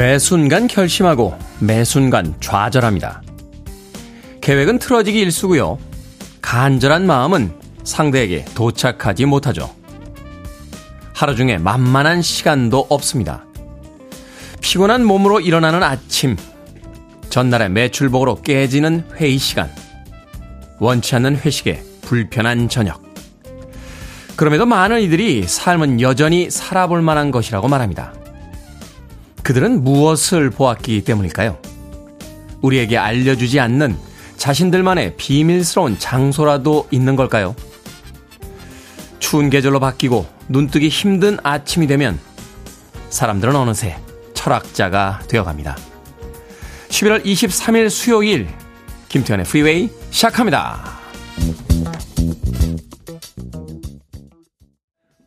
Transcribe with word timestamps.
매 0.00 0.18
순간 0.18 0.66
결심하고 0.66 1.36
매 1.58 1.84
순간 1.84 2.34
좌절합니다. 2.40 3.20
계획은 4.40 4.78
틀어지기 4.78 5.20
일수고요. 5.20 5.76
간절한 6.40 7.04
마음은 7.04 7.52
상대에게 7.84 8.46
도착하지 8.54 9.26
못하죠. 9.26 9.68
하루 11.12 11.36
중에 11.36 11.58
만만한 11.58 12.22
시간도 12.22 12.86
없습니다. 12.88 13.44
피곤한 14.62 15.04
몸으로 15.04 15.38
일어나는 15.38 15.82
아침, 15.82 16.34
전날의 17.28 17.68
매출복으로 17.68 18.40
깨지는 18.40 19.04
회의 19.16 19.36
시간, 19.36 19.70
원치 20.78 21.14
않는 21.16 21.36
회식에 21.36 21.82
불편한 22.00 22.70
저녁. 22.70 23.02
그럼에도 24.34 24.64
많은 24.64 25.02
이들이 25.02 25.42
삶은 25.46 26.00
여전히 26.00 26.48
살아볼 26.48 27.02
만한 27.02 27.30
것이라고 27.30 27.68
말합니다. 27.68 28.14
그들은 29.42 29.82
무엇을 29.84 30.50
보았기 30.50 31.02
때문일까요? 31.04 31.58
우리에게 32.62 32.98
알려주지 32.98 33.58
않는 33.60 33.96
자신들만의 34.36 35.16
비밀스러운 35.16 35.98
장소라도 35.98 36.88
있는 36.90 37.16
걸까요? 37.16 37.54
추운 39.18 39.50
계절로 39.50 39.80
바뀌고 39.80 40.26
눈뜨기 40.48 40.88
힘든 40.88 41.38
아침이 41.42 41.86
되면 41.86 42.18
사람들은 43.10 43.54
어느새 43.54 43.96
철학자가 44.34 45.20
되어갑니다. 45.28 45.76
11월 46.88 47.24
23일 47.24 47.90
수요일 47.90 48.48
김태현의 49.08 49.46
프리웨이 49.46 49.90
시작합니다. 50.10 50.98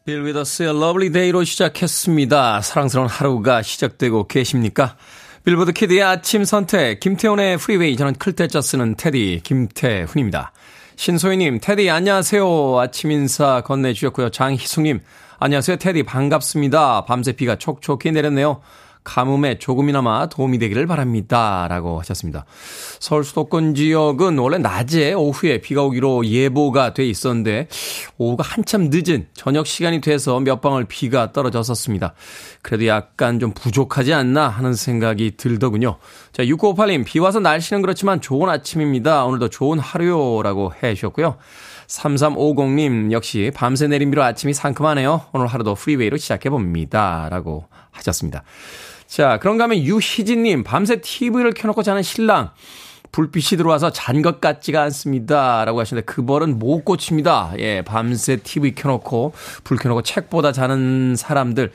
빌 0.06 0.26
위더스의 0.26 0.74
Lovely 0.80 1.12
Day로 1.12 1.44
시작했습니다. 1.46 2.62
사랑스러운 2.62 3.08
하루가 3.08 3.62
시작되고 3.62 4.28
계십니까? 4.28 4.98
Billboard 5.46 5.72
kid의 5.72 6.04
아침 6.04 6.44
선택, 6.44 7.00
김태훈의 7.00 7.58
Freeway, 7.58 7.96
저는 7.96 8.16
클 8.16 8.34
태 8.34 8.48
자 8.48 8.60
쓰는 8.62 8.96
테디, 8.96 9.42
김태훈입니다. 9.44 10.52
신소희님, 10.98 11.60
테디 11.62 11.90
안녕하세요. 11.90 12.80
아침 12.80 13.12
인사 13.12 13.62
건네주셨고요. 13.62 14.30
장희숙님, 14.30 15.00
안녕하세요. 15.40 15.78
테디 15.78 16.04
반갑습니다. 16.04 17.06
밤새 17.06 17.32
비가 17.32 17.56
촉촉히 17.56 18.12
내렸네요. 18.12 18.62
가뭄에 19.04 19.60
조금이나마 19.60 20.28
도움이 20.28 20.60
되기를 20.60 20.88
바랍니다. 20.88 21.68
라고 21.70 22.00
하셨습니다. 22.00 22.46
서울 23.00 23.24
수도권 23.24 23.76
지역은 23.76 24.38
원래 24.38 24.58
낮에 24.58 25.14
오후에 25.14 25.60
비가 25.62 25.84
오기로 25.84 26.26
예보가 26.26 26.94
돼 26.94 27.06
있었는데 27.06 27.68
오후가 28.18 28.44
한참 28.44 28.90
늦은 28.92 29.28
저녁 29.34 29.68
시간이 29.68 30.02
돼서 30.02 30.40
몇 30.40 30.62
방울 30.62 30.86
비가 30.86 31.32
떨어졌었습니다. 31.32 32.14
그래도 32.62 32.88
약간 32.88 33.40
좀 33.40 33.52
부족하지 33.54 34.14
않나 34.14 34.48
하는 34.48 34.74
생각이 34.74 35.34
들더군요. 35.38 35.98
자, 36.32 36.44
6958님, 36.44 37.06
비 37.06 37.20
와서 37.20 37.40
날씨는 37.40 37.82
그렇지만 37.82 38.22
좋은 38.22 38.50
아침입니다. 38.50 39.26
오늘도 39.26 39.50
좋은 39.50 39.80
하루요 39.80 40.42
라고 40.44 40.74
해 40.82 40.94
주셨고요. 40.96 41.38
3350님, 41.88 43.12
역시 43.12 43.52
밤새 43.54 43.88
내린 43.88 44.10
비로 44.10 44.24
아침이 44.24 44.54
상큼하네요. 44.54 45.26
오늘 45.34 45.48
하루도 45.48 45.76
Freeway로 45.76 46.18
시작해 46.18 46.50
봅니다. 46.50 47.28
라고 47.30 47.68
하셨습니다. 47.92 48.44
자, 49.14 49.38
그런가 49.40 49.66
하면 49.66 49.78
유희진님, 49.78 50.64
밤새 50.64 51.00
TV를 51.00 51.52
켜놓고 51.54 51.84
자는 51.84 52.02
신랑. 52.02 52.50
불빛이 53.12 53.58
들어와서 53.58 53.92
잔 53.92 54.24
것 54.24 54.42
같지가 54.42 54.82
않습니다. 54.82 55.64
라고 55.66 55.80
하시는데 55.80 56.04
그 56.04 56.26
버릇은 56.26 56.58
못 56.58 56.84
고칩니다. 56.84 57.54
예, 57.60 57.84
밤새 57.84 58.38
TV 58.38 58.74
켜놓고 58.74 59.34
불 59.64 59.78
켜놓고 59.78 60.02
책보다 60.02 60.52
자는 60.52 61.16
사람들 61.16 61.72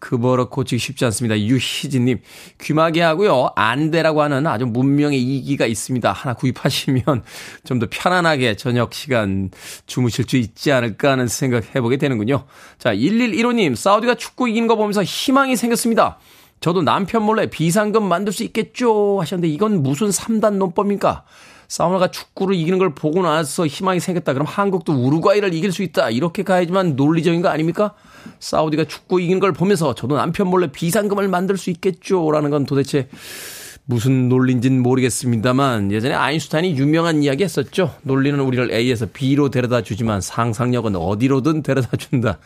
그 0.00 0.18
벌을 0.18 0.50
고치기 0.50 0.78
쉽지 0.78 1.06
않습니다. 1.06 1.40
유희진님 1.40 2.20
귀마개 2.60 3.00
하고요. 3.00 3.52
안대라고 3.56 4.20
하는 4.20 4.46
아주 4.46 4.66
문명의 4.66 5.18
이기가 5.18 5.64
있습니다. 5.64 6.12
하나 6.12 6.34
구입하시면 6.34 7.02
좀 7.64 7.78
더 7.78 7.86
편안하게 7.90 8.56
저녁 8.56 8.92
시간 8.92 9.50
주무실 9.86 10.26
수 10.28 10.36
있지 10.36 10.72
않을까 10.72 11.12
하는 11.12 11.26
생각 11.26 11.74
해보게 11.74 11.96
되는군요. 11.96 12.44
자, 12.78 12.94
1115님 12.94 13.76
사우디가 13.76 14.16
축구 14.16 14.46
이기는 14.46 14.68
거 14.68 14.76
보면서 14.76 15.02
희망이 15.02 15.56
생겼습니다. 15.56 16.18
저도 16.62 16.82
남편 16.82 17.24
몰래 17.24 17.46
비상금 17.50 18.04
만들 18.04 18.32
수 18.32 18.44
있겠죠 18.44 19.20
하셨는데 19.20 19.52
이건 19.52 19.82
무슨 19.82 20.08
3단 20.08 20.54
논법입니까? 20.54 21.24
사우나가 21.66 22.08
축구를 22.08 22.54
이기는 22.54 22.78
걸 22.78 22.94
보고 22.94 23.22
나서 23.22 23.66
희망이 23.66 23.98
생겼다. 23.98 24.34
그럼 24.34 24.46
한국도 24.46 24.92
우루과이를 24.92 25.54
이길 25.54 25.72
수 25.72 25.82
있다. 25.82 26.10
이렇게 26.10 26.42
가야지만 26.42 26.96
논리적인 26.96 27.40
거 27.42 27.48
아닙니까? 27.48 27.94
사우디가 28.40 28.84
축구 28.84 29.20
이기는 29.20 29.40
걸 29.40 29.52
보면서 29.52 29.94
저도 29.94 30.16
남편 30.16 30.48
몰래 30.48 30.70
비상금을 30.70 31.28
만들 31.28 31.56
수 31.56 31.70
있겠죠. 31.70 32.30
라는 32.30 32.50
건 32.50 32.64
도대체 32.66 33.08
무슨 33.84 34.28
논리인지는 34.28 34.82
모르겠습니다만 34.82 35.90
예전에 35.90 36.14
아인슈타인이 36.14 36.76
유명한 36.76 37.22
이야기 37.22 37.42
했었죠. 37.42 37.94
논리는 38.02 38.38
우리를 38.38 38.70
A에서 38.70 39.06
B로 39.12 39.50
데려다 39.50 39.82
주지만 39.82 40.20
상상력은 40.20 40.94
어디로든 40.94 41.62
데려다 41.62 41.96
준다. 41.96 42.38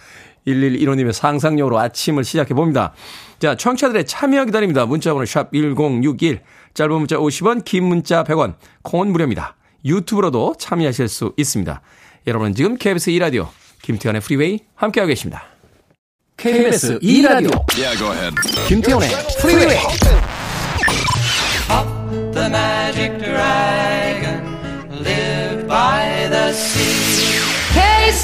1115님의 0.46 1.12
상상력으로 1.12 1.78
아침을 1.78 2.24
시작해 2.24 2.54
봅니다. 2.54 2.92
자, 3.38 3.56
청취자들의 3.56 4.06
참여 4.06 4.44
기다립니다. 4.46 4.86
문자번호 4.86 5.24
샵 5.26 5.52
1061, 5.52 6.40
짧은 6.74 6.92
문자 6.92 7.16
50원, 7.16 7.64
긴 7.64 7.84
문자 7.84 8.24
100원, 8.24 8.54
콩은 8.82 9.12
무료입니다. 9.12 9.56
유튜브로도 9.84 10.54
참여하실 10.58 11.08
수 11.08 11.32
있습니다. 11.36 11.80
여러분은 12.26 12.54
지금 12.54 12.76
KBS 12.76 13.10
2라디오 13.12 13.48
김태현의 13.82 14.20
프리웨이 14.20 14.60
함께하고 14.74 15.08
계십니다. 15.08 15.44
KBS 16.36 16.98
2라디오 16.98 17.64
yeah, 17.78 18.34
김태현의 18.68 19.08
프리웨이 19.40 19.78
Up 21.70 22.32
the 22.34 22.48
magic 22.50 23.18
dragon 23.18 24.42
live 24.90 25.66
by 25.66 26.28
the 26.28 26.52
sea 26.52 26.75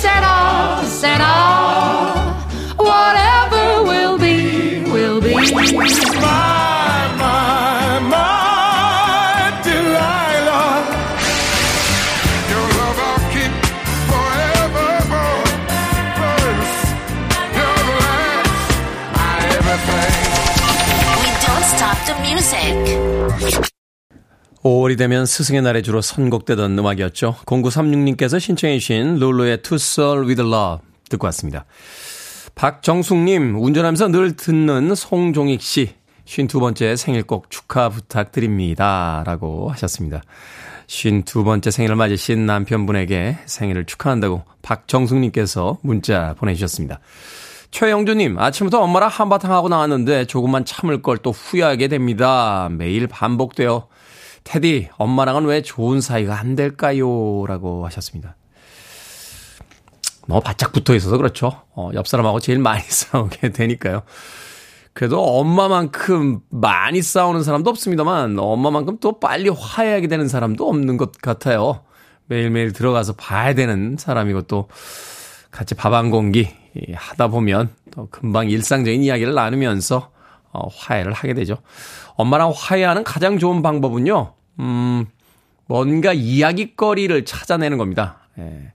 set 0.03 0.25
off, 0.25 0.85
set 0.89 1.21
off 1.21 2.45
whatever 2.77 3.85
will 3.85 4.19
be, 4.19 4.83
will 4.91 5.21
be. 5.21 5.33
My, 5.33 5.41
my, 7.23 8.01
my 8.13 9.61
Delilah. 9.63 10.75
Your 12.51 12.67
love 12.79 12.99
I'll 13.09 13.23
keep 13.35 13.53
forevermore. 14.11 15.47
First, 16.19 16.85
you're 17.57 17.79
the 17.79 17.95
last, 18.03 18.71
my 19.17 19.35
everything. 19.59 20.19
We 21.23 21.31
don't 21.47 21.67
stop 21.75 21.99
the 22.09 22.15
music. 22.27 23.72
5월이 24.63 24.97
되면 24.97 25.27
스승의 25.27 25.63
날에 25.63 25.83
주로 25.83 26.01
선곡되던 26.01 26.79
음악이었죠. 26.79 27.37
0936님께서 27.47 28.39
신청해 28.39 28.79
주신 28.79 29.17
룰루의 29.17 29.63
To 29.63 29.75
Soul 29.75 30.27
With 30.27 30.41
Love 30.41 30.87
듣고 31.09 31.27
왔습니다. 31.27 31.65
박정숙님, 32.55 33.57
운전하면서 33.61 34.09
늘 34.09 34.37
듣는 34.37 34.95
송종익 34.95 35.63
씨, 35.63 35.95
52번째 36.27 36.97
생일 36.97 37.25
꼭 37.25 37.51
축하 37.51 37.89
부탁드립니다. 37.89 39.23
라고 39.27 39.71
하셨습니다. 39.71 40.23
52번째 40.87 41.71
생일을 41.71 41.97
맞으신 41.97 42.47
남편분에게 42.47 43.39
생일을 43.47 43.87
축하한다고 43.87 44.43
박정숙님께서 44.63 45.79
문자 45.83 46.35
보내주셨습니다. 46.39 47.01
최영주님, 47.71 48.39
아침부터 48.39 48.81
엄마랑 48.83 49.09
한바탕 49.09 49.51
하고 49.51 49.69
나왔는데 49.71 50.27
조금만 50.27 50.65
참을 50.65 51.01
걸 51.03 51.17
또 51.23 51.31
후회하게 51.31 51.89
됩니다. 51.89 52.69
매일 52.71 53.07
반복돼요. 53.07 53.89
테디, 54.45 54.89
엄마랑은 54.97 55.45
왜 55.47 55.63
좋은 55.63 56.01
사이가 56.01 56.39
안 56.39 56.55
될까요? 56.57 57.47
라고 57.47 57.87
하셨습니다. 57.87 58.37
너무 60.27 60.41
바짝 60.41 60.73
붙어 60.73 60.95
있어서 60.95 61.17
그렇죠. 61.17 61.63
어, 61.75 61.91
옆 61.95 62.07
사람하고 62.07 62.41
제일 62.41 62.59
많이 62.59 62.83
싸우게 62.87 63.51
되니까요. 63.53 64.03
그래도 64.95 65.23
엄마만큼 65.23 66.41
많이 66.51 67.01
싸우는 67.01 67.43
사람도 67.43 67.71
없습니다만 67.71 68.39
엄마만큼 68.39 68.99
또 69.01 69.19
빨리 69.19 69.49
화해하게 69.49 70.07
되는 70.07 70.29
사람도 70.29 70.69
없는 70.69 70.97
것 70.99 71.13
같아요. 71.13 71.83
매일매일 72.27 72.73
들어가서 72.73 73.15
봐야 73.15 73.55
되는 73.55 73.97
사람이고 73.99 74.43
또 74.43 74.69
같이 75.51 75.75
밥 75.75 75.93
한 75.95 76.11
공기 76.11 76.49
하다 76.95 77.29
보면 77.29 77.71
또 77.91 78.09
금방 78.11 78.49
일상적인 78.51 79.03
이야기를 79.03 79.35
나누면서 79.35 80.11
어, 80.53 80.69
화해를 80.69 81.13
하게 81.13 81.35
되죠. 81.35 81.57
엄마랑 82.15 82.53
화해하는 82.55 83.05
가장 83.05 83.39
좋은 83.39 83.63
방법은요, 83.63 84.35
음, 84.61 85.07
뭔가 85.67 86.13
이야기거리를 86.13 87.25
찾아내는 87.25 87.79
겁니다. 87.79 88.19
예. 88.39 88.73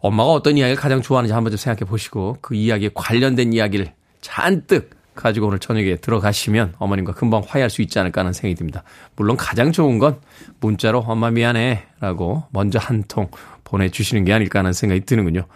엄마가 0.00 0.30
어떤 0.32 0.58
이야기를 0.58 0.76
가장 0.80 1.00
좋아하는지 1.00 1.32
한번 1.32 1.50
좀 1.50 1.56
생각해 1.56 1.88
보시고 1.88 2.36
그 2.42 2.54
이야기에 2.54 2.90
관련된 2.94 3.54
이야기를 3.54 3.92
잔뜩 4.20 4.90
가지고 5.14 5.46
오늘 5.46 5.60
저녁에 5.60 5.96
들어가시면 5.96 6.74
어머님과 6.78 7.12
금방 7.14 7.42
화해할 7.46 7.70
수 7.70 7.80
있지 7.82 7.98
않을까 7.98 8.20
하는 8.20 8.32
생각이 8.32 8.54
듭니다. 8.56 8.82
물론 9.16 9.36
가장 9.36 9.72
좋은 9.72 9.98
건 9.98 10.20
문자로 10.60 11.04
엄마 11.06 11.30
미안해 11.30 11.84
라고 12.00 12.44
먼저 12.50 12.78
한 12.78 13.04
통 13.08 13.28
보내주시는 13.74 14.24
게 14.24 14.32
아닐까 14.32 14.60
하는 14.60 14.72
생각이 14.72 15.00
드는군요. 15.02 15.46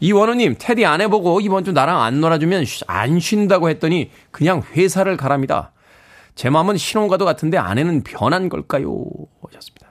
이원우님, 0.00 0.56
테디 0.58 0.86
안 0.86 1.00
해보고 1.02 1.40
이번 1.40 1.64
주 1.64 1.72
나랑 1.72 2.00
안 2.02 2.20
놀아주면 2.20 2.64
안 2.86 3.20
쉰다고 3.20 3.68
했더니 3.68 4.10
그냥 4.30 4.62
회사를 4.72 5.16
가랍니다. 5.16 5.72
제 6.34 6.48
마음은 6.50 6.76
신혼과도 6.76 7.24
같은데 7.24 7.58
아내는 7.58 8.02
변한 8.04 8.48
걸까요? 8.48 9.04
하셨습니다. 9.46 9.86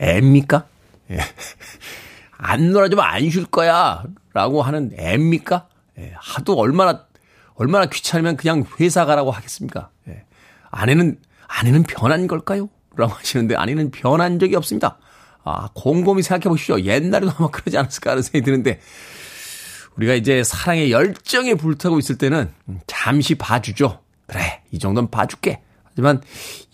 앱니까? 0.00 0.66
예. 1.10 1.18
안 2.36 2.72
놀아주면 2.72 3.04
안 3.04 3.30
쉴 3.30 3.44
거야. 3.46 4.04
라고 4.32 4.62
하는 4.62 4.92
앱니까? 4.98 5.66
예. 5.98 6.12
하도 6.16 6.54
얼마나, 6.58 7.06
얼마나 7.54 7.86
귀찮으면 7.86 8.36
그냥 8.36 8.64
회사 8.80 9.04
가라고 9.04 9.30
하겠습니까? 9.30 9.90
예. 10.08 10.24
아내는, 10.70 11.18
아내는 11.48 11.82
변한 11.84 12.26
걸까요? 12.26 12.68
라고 13.00 13.14
하시는데 13.14 13.56
아내는 13.56 13.90
변한 13.90 14.38
적이 14.38 14.56
없습니다. 14.56 14.98
아, 15.44 15.68
곰곰이 15.74 16.22
생각해 16.22 16.50
보십시오. 16.50 16.80
옛날에도 16.80 17.32
아마 17.38 17.48
그러지 17.48 17.76
않았을까 17.78 18.10
하는 18.10 18.22
생각이 18.22 18.44
드는데, 18.44 18.80
우리가 19.96 20.14
이제 20.14 20.44
사랑의 20.44 20.92
열정에 20.92 21.54
불타고 21.54 21.98
있을 21.98 22.16
때는 22.18 22.52
잠시 22.86 23.34
봐주죠. 23.34 24.00
그래, 24.26 24.62
이 24.70 24.78
정도는 24.78 25.10
봐줄게. 25.10 25.60
하지만 25.84 26.22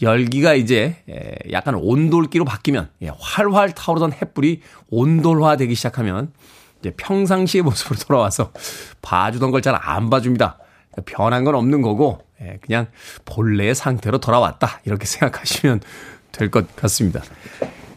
열기가 0.03 0.55
이제 0.55 1.03
약간 1.51 1.75
온돌기로 1.75 2.45
바뀌면 2.45 2.91
예, 3.03 3.11
활활 3.19 3.73
타오르던 3.75 4.13
햇불이 4.13 4.61
온돌화되기 4.91 5.75
시작하면 5.75 6.33
이제 6.81 6.93
평상시의 6.97 7.63
모습으로 7.63 7.99
돌아와서 7.99 8.53
봐주던 9.01 9.51
걸 9.53 9.63
잘 9.63 9.75
안 9.81 10.11
봐줍니다. 10.11 10.59
변한 11.07 11.45
건 11.45 11.55
없는 11.55 11.81
거고 11.83 12.21
예, 12.43 12.59
그냥 12.61 12.89
본래의 13.25 13.75
상태로 13.75 14.19
돌아왔다 14.19 14.81
이렇게 14.85 15.07
생각하시면 15.07 15.81
될 16.37 16.51
것 16.51 16.75
같습니다. 16.77 17.23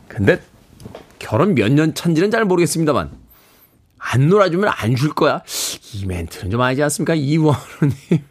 근데 0.07 0.39
결혼 1.19 1.53
몇년 1.55 1.93
차인지는 1.93 2.31
잘 2.31 2.45
모르겠습니다만 2.45 3.11
안 3.97 4.29
놀아주면 4.29 4.71
안 4.73 4.95
줄 4.95 5.13
거야. 5.13 5.41
이 5.93 6.05
멘트는 6.05 6.49
좀 6.51 6.61
아니지 6.61 6.81
않습니까? 6.83 7.15
이원우님. 7.15 7.55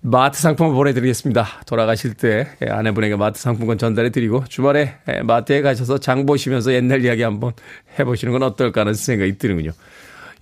마트 0.00 0.40
상품을 0.40 0.74
보내드리겠습니다. 0.74 1.44
돌아가실 1.66 2.14
때 2.14 2.48
예, 2.64 2.70
아내분에게 2.70 3.16
마트 3.16 3.40
상품권 3.40 3.78
전달해드리고 3.78 4.44
주말에 4.48 4.94
예, 5.08 5.22
마트에 5.22 5.60
가셔서 5.60 5.98
장 5.98 6.24
보시면서 6.24 6.72
옛날 6.72 7.04
이야기 7.04 7.22
한번 7.22 7.52
해보시는 7.98 8.32
건 8.32 8.42
어떨까 8.44 8.82
하는 8.82 8.94
생각이 8.94 9.38
드는군요. 9.38 9.72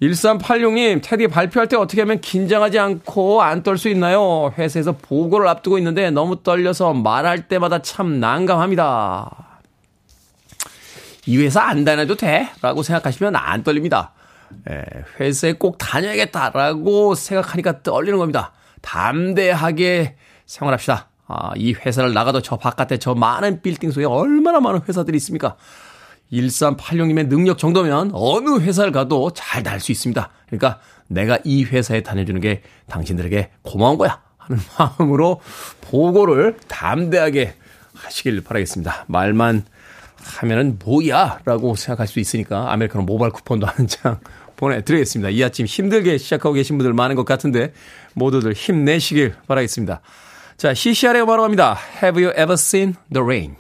1386님, 0.03 1.01
테디 1.03 1.29
발표할 1.29 1.69
때 1.69 1.77
어떻게 1.77 2.03
하면 2.03 2.21
긴장하지 2.21 2.79
않고 2.79 3.43
안 3.43 3.63
떨 3.63 3.79
수 3.79 3.89
있나요? 3.89 4.53
회사에서 4.59 4.93
보고를 4.93 5.49
앞두고 5.49 5.79
있는데 5.79 6.11
너무 6.11 6.43
떨려서 6.43 6.93
말할 6.93 7.49
때마다 7.49 7.81
참 7.81 8.21
난감합니다. 8.21 9.31
이 11.27 11.39
회사 11.39 11.63
안 11.63 11.85
다녀도 11.85 12.15
돼? 12.15 12.49
라고 12.63 12.83
생각하시면 12.83 13.35
안 13.37 13.65
떨립니다. 13.65 14.13
예, 14.71 14.85
회사에 15.19 15.55
꼭 15.55 15.77
다녀야겠다라고 15.79 17.15
생각하니까 17.15 17.83
떨리는 17.83 18.19
겁니다. 18.19 18.53
담대하게 18.83 20.15
생활합시다. 20.45 21.09
아, 21.27 21.51
이 21.57 21.73
회사를 21.73 22.13
나가도 22.15 22.43
저 22.43 22.57
바깥에 22.57 22.99
저 22.99 23.15
많은 23.15 23.61
빌딩 23.63 23.91
속에 23.91 24.05
얼마나 24.07 24.61
많은 24.61 24.83
회사들이 24.89 25.17
있습니까? 25.17 25.57
1386님의 26.33 27.29
능력 27.29 27.59
정도면 27.59 28.11
어느 28.15 28.59
회사를 28.61 28.93
가도 28.93 29.33
잘 29.35 29.63
다닐 29.63 29.81
수 29.81 29.93
있습니다. 29.93 30.31
그러니까 30.47 30.81
내가 31.09 31.39
이 31.45 31.65
회사에 31.65 32.03
다녀주는 32.03 32.41
게 32.41 32.63
당신들에게 32.89 33.51
고마운 33.63 33.97
거야. 33.99 34.21
하는 34.39 34.61
마음으로 34.79 35.41
보고를 35.83 36.57
담대하게 36.69 37.55
하시길 37.95 38.43
바라겠습니다. 38.45 39.05
말만 39.09 39.65
하면은 40.41 40.79
뭐야? 40.85 41.41
라고 41.45 41.77
생각할 41.77 42.07
수 42.07 42.19
있으니까 42.21 42.73
아메리카노 42.73 43.05
모바일 43.05 43.33
쿠폰도 43.33 43.67
한 43.67 43.87
장 43.87 44.19
보내드리겠습니다. 44.57 45.29
이 45.31 45.43
아침 45.45 45.67
힘들게 45.67 46.17
시작하고 46.19 46.55
계신 46.55 46.79
분들 46.79 46.95
많은 46.95 47.15
것 47.15 47.25
같은데 47.27 47.73
모두들 48.15 48.55
힘내시길 48.55 49.35
바라겠습니다. 49.47 50.01
자, 50.57 50.73
CCR의 50.73 51.27
바로 51.27 51.43
갑니다. 51.43 51.77
Have 52.03 52.25
you 52.25 52.33
ever 52.33 52.55
seen 52.55 52.95
the 53.13 53.23
rain? 53.23 53.57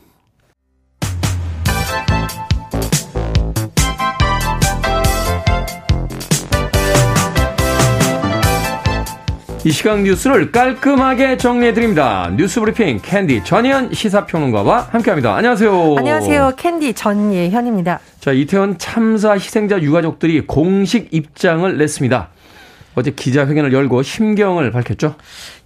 이 9.66 9.72
시각 9.72 10.02
뉴스를 10.02 10.52
깔끔하게 10.52 11.38
정리해드립니다. 11.38 12.30
뉴스 12.36 12.60
브리핑 12.60 13.00
캔디 13.02 13.42
전예현 13.42 13.92
시사평론가와 13.92 14.90
함께합니다. 14.92 15.34
안녕하세요. 15.34 15.96
안녕하세요. 15.98 16.52
캔디 16.56 16.94
전예현입니다. 16.94 17.98
자, 18.20 18.30
이태원 18.30 18.78
참사 18.78 19.32
희생자 19.32 19.82
유가족들이 19.82 20.46
공식 20.46 21.08
입장을 21.12 21.78
냈습니다. 21.78 22.28
어제 22.94 23.10
기자회견을 23.10 23.72
열고 23.72 24.04
심경을 24.04 24.70
밝혔죠? 24.70 25.16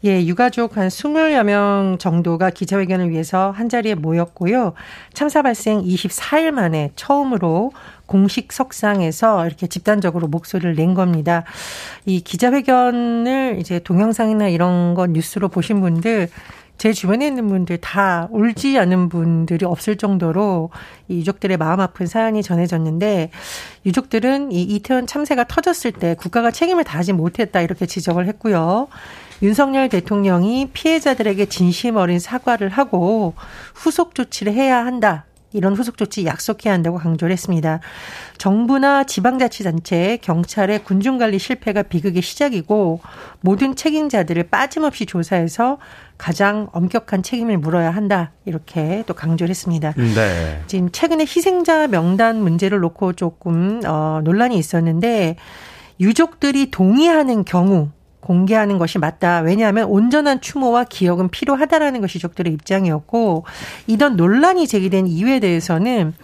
예, 0.05 0.25
유가족 0.25 0.79
한 0.79 0.89
20여 0.89 1.45
명 1.45 1.97
정도가 2.01 2.49
기자회견을 2.51 3.11
위해서 3.11 3.51
한자리에 3.51 3.97
모였고요. 3.97 4.73
참사 5.13 5.43
발생 5.43 5.83
24일 5.83 6.51
만에 6.51 6.91
처음으로 6.97 7.71
공식 8.11 8.53
석상에서 8.53 9.47
이렇게 9.47 9.69
집단적으로 9.69 10.27
목소리를 10.27 10.75
낸 10.75 10.95
겁니다. 10.95 11.45
이 12.07 12.21
기자회견을 12.21 13.59
이제 13.61 13.79
동영상이나 13.79 14.49
이런 14.49 14.95
거 14.95 15.07
뉴스로 15.07 15.49
보신 15.49 15.81
분들 15.81 16.29
제 16.77 16.93
주변에 16.93 17.29
있는 17.29 17.47
분들 17.47 17.79
다 17.79 18.27
울지 18.33 18.81
않은 18.81 19.11
분들이 19.11 19.65
없을 19.65 19.97
정도로 19.97 20.71
이 21.07 21.19
유족들의 21.19 21.57
마음 21.57 21.79
아픈 21.79 22.07
사연이 22.09 22.43
전해졌는데 22.43 23.31
유족들은 23.87 24.51
이 24.51 24.61
이태원 24.63 25.07
참사가 25.07 25.45
터졌을 25.45 25.93
때 25.93 26.17
국가가 26.19 26.51
책임을 26.51 26.83
다하지 26.83 27.13
못했다 27.13 27.61
이렇게 27.61 27.87
지적을 27.87 28.27
했고요. 28.27 28.89
윤석열 29.41 29.89
대통령이 29.89 30.71
피해자들에게 30.73 31.47
진심 31.47 31.95
어린 31.95 32.19
사과를 32.19 32.71
하고 32.71 33.35
후속 33.73 34.17
조치를 34.17 34.53
해야 34.53 34.85
한다. 34.85 35.27
이런 35.53 35.75
후속 35.75 35.97
조치 35.97 36.25
약속해야 36.25 36.73
한다고 36.73 36.99
강조를 36.99 37.33
했습니다. 37.33 37.81
정부나 38.39 39.05
지방자치단체, 39.05 40.19
경찰의 40.23 40.85
군중관리 40.85 41.39
실패가 41.39 41.83
비극의 41.85 42.23
시작이고 42.23 43.01
모든 43.41 43.75
책임자들을 43.75 44.45
빠짐없이 44.45 45.07
조사해서 45.07 45.79
가장 46.19 46.69
엄격한 46.73 47.23
책임을 47.23 47.59
물어야 47.59 47.91
한다. 47.91 48.33
이렇게 48.45 49.03
또 49.07 49.15
강조를 49.15 49.51
했습니다. 49.51 49.93
네. 49.97 50.63
지금 50.67 50.91
최근에 50.91 51.23
희생자 51.25 51.87
명단 51.89 52.41
문제를 52.41 52.79
놓고 52.81 53.15
조금 53.15 53.81
어, 53.87 54.21
논란이 54.23 54.57
있었는데 54.57 55.37
유족들이 55.99 56.71
동의하는 56.71 57.45
경우 57.45 57.91
공개하는 58.21 58.79
것이 58.79 58.99
맞다. 58.99 59.41
왜냐하면 59.41 59.87
온전한 59.87 60.41
추모와 60.41 60.85
기억은 60.85 61.31
필요하다라는 61.31 62.01
것이 62.01 62.17
유족들의 62.17 62.53
입장이었고 62.53 63.45
이런 63.87 64.17
논란이 64.17 64.67
제기된 64.67 65.07
이유에 65.07 65.41
대해서는 65.41 66.15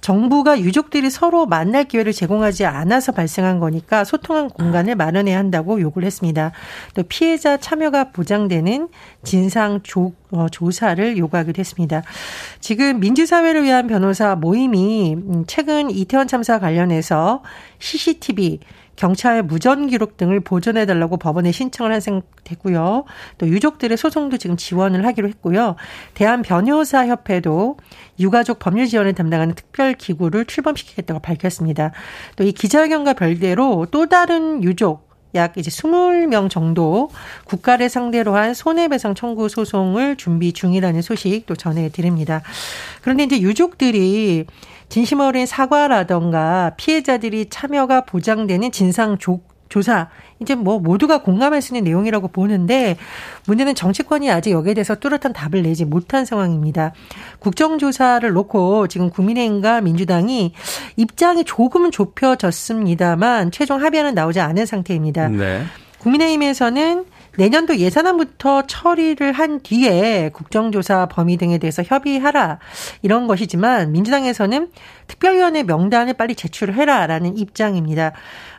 정부가 0.00 0.60
유족들이 0.60 1.10
서로 1.10 1.46
만날 1.46 1.84
기회를 1.84 2.12
제공하지 2.12 2.64
않아서 2.66 3.12
발생한 3.12 3.58
거니까 3.58 4.04
소통한 4.04 4.48
공간을 4.48 4.94
마련해야 4.94 5.38
한다고 5.38 5.80
요구를 5.80 6.06
했습니다. 6.06 6.52
또 6.94 7.02
피해자 7.02 7.56
참여가 7.56 8.12
보장되는 8.12 8.88
진상 9.24 9.80
조, 9.82 10.12
어, 10.30 10.48
조사를 10.48 11.16
요구하기도 11.18 11.58
했습니다. 11.58 12.02
지금 12.60 13.00
민주사회를 13.00 13.64
위한 13.64 13.86
변호사 13.86 14.34
모임이 14.36 15.16
최근 15.46 15.90
이태원 15.90 16.28
참사 16.28 16.58
관련해서 16.58 17.42
CCTV 17.78 18.60
경찰 18.98 19.44
무전 19.44 19.86
기록 19.86 20.16
등을 20.16 20.40
보존해 20.40 20.84
달라고 20.84 21.18
법원에 21.18 21.52
신청을 21.52 21.92
한 21.92 22.00
상태고요. 22.00 23.04
또 23.38 23.48
유족들의 23.48 23.96
소송도 23.96 24.38
지금 24.38 24.56
지원을 24.56 25.06
하기로 25.06 25.28
했고요. 25.28 25.76
대한 26.14 26.42
변호사 26.42 27.06
협회도 27.06 27.76
유가족 28.18 28.58
법률 28.58 28.88
지원을 28.88 29.14
담당하는 29.14 29.54
특별 29.54 29.94
기구를 29.94 30.46
출범시키겠다고 30.46 31.20
밝혔습니다. 31.20 31.92
또 32.36 32.48
이 32.48 32.52
기자회견과 32.52 33.12
별개로 33.12 33.86
또 33.90 34.06
다른 34.06 34.64
유족 34.64 35.06
약 35.34 35.58
이제 35.58 35.70
20명 35.70 36.48
정도 36.48 37.10
국가를 37.44 37.90
상대로 37.90 38.34
한 38.34 38.54
손해배상 38.54 39.14
청구 39.14 39.48
소송을 39.50 40.16
준비 40.16 40.52
중이라는 40.54 41.02
소식 41.02 41.44
또 41.44 41.54
전해드립니다. 41.54 42.42
그런데 43.02 43.24
이제 43.24 43.40
유족들이 43.40 44.46
진심 44.88 45.20
어린 45.20 45.46
사과라던가 45.46 46.72
피해자들이 46.76 47.50
참여가 47.50 48.04
보장되는 48.04 48.72
진상 48.72 49.18
조, 49.18 49.40
조사 49.68 50.08
이제 50.40 50.54
뭐 50.54 50.78
모두가 50.78 51.22
공감할 51.22 51.60
수 51.60 51.74
있는 51.74 51.84
내용이라고 51.90 52.28
보는데 52.28 52.96
문제는 53.46 53.74
정치권이 53.74 54.30
아직 54.30 54.52
여기에 54.52 54.74
대해서 54.74 54.94
뚜렷한 54.94 55.32
답을 55.32 55.62
내지 55.62 55.84
못한 55.84 56.24
상황입니다. 56.24 56.92
국정조사를 57.38 58.30
놓고 58.30 58.88
지금 58.88 59.10
국민의힘과 59.10 59.80
민주당이 59.82 60.54
입장이 60.96 61.44
조금은 61.44 61.90
좁혀졌습니다만 61.90 63.50
최종 63.50 63.82
합의안은 63.82 64.14
나오지 64.14 64.40
않은 64.40 64.64
상태입니다. 64.64 65.28
네. 65.28 65.62
국민의힘에서는 65.98 67.04
내년도 67.38 67.76
예산안부터 67.76 68.62
처리를 68.66 69.30
한 69.30 69.60
뒤에 69.60 70.30
국정조사 70.32 71.06
범위 71.06 71.36
등에 71.36 71.58
대해서 71.58 71.84
협의하라 71.84 72.58
이런 73.00 73.28
것이지만 73.28 73.92
민주당에서는 73.92 74.72
특별위원회 75.06 75.62
명단을 75.62 76.14
빨리 76.14 76.34
제출을 76.34 76.74
해라라는 76.74 77.38
입장입니다. 77.38 78.12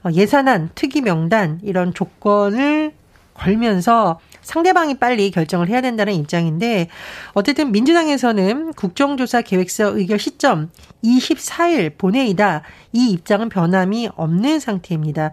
어, 0.06 0.10
예산안, 0.14 0.70
특위 0.76 1.02
명단 1.02 1.60
이런 1.62 1.94
조건을 1.94 2.94
걸면서 3.34 4.22
상대방이 4.42 4.96
빨리 5.00 5.32
결정을 5.32 5.68
해야 5.70 5.82
된다는 5.82 6.14
입장인데 6.14 6.90
어쨌든 7.34 7.72
민주당에서는 7.72 8.74
국정조사 8.74 9.42
계획서 9.42 9.98
의결 9.98 10.20
시점 10.20 10.72
24일 11.04 11.98
본회의다. 11.98 12.64
이 12.92 13.12
입장은 13.12 13.50
변함이 13.50 14.10
없는 14.16 14.60
상태입니다. 14.60 15.32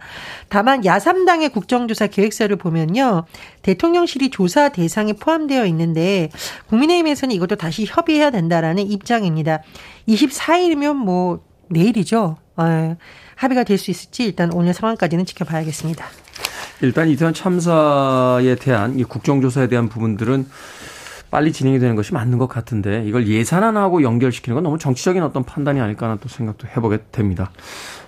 다만 0.48 0.84
야삼당의 0.84 1.48
국정조사 1.50 2.08
계획서를 2.08 2.56
보면요. 2.56 3.24
대통령실이 3.62 4.30
조사 4.30 4.68
대상에 4.68 5.12
포함되어 5.14 5.66
있는데 5.66 6.30
국민의힘에서는 6.68 7.34
이것도 7.34 7.56
다시 7.56 7.84
협의해야 7.86 8.30
된다라는 8.30 8.86
입장입니다. 8.90 9.62
24일이면 10.08 10.94
뭐 10.94 11.40
내일이죠. 11.68 12.36
어, 12.56 12.96
합의가 13.34 13.64
될 13.64 13.76
수 13.78 13.90
있을지 13.90 14.24
일단 14.24 14.52
오늘 14.52 14.72
상황까지는 14.72 15.26
지켜봐야겠습니다. 15.26 16.06
일단 16.82 17.08
이태원 17.08 17.32
참사에 17.32 18.54
대한 18.56 18.98
이 18.98 19.04
국정조사에 19.04 19.68
대한 19.68 19.88
부분들은 19.88 20.46
빨리 21.30 21.52
진행이 21.52 21.78
되는 21.78 21.96
것이 21.96 22.12
맞는 22.12 22.38
것 22.38 22.48
같은데 22.48 23.04
이걸 23.06 23.26
예산안하고 23.26 24.02
연결시키는 24.02 24.54
건 24.54 24.62
너무 24.62 24.78
정치적인 24.78 25.22
어떤 25.22 25.42
판단이 25.44 25.80
아닐까 25.80 26.06
하는 26.06 26.18
또 26.20 26.28
생각도 26.28 26.68
해보게 26.68 26.98
됩니다. 27.12 27.50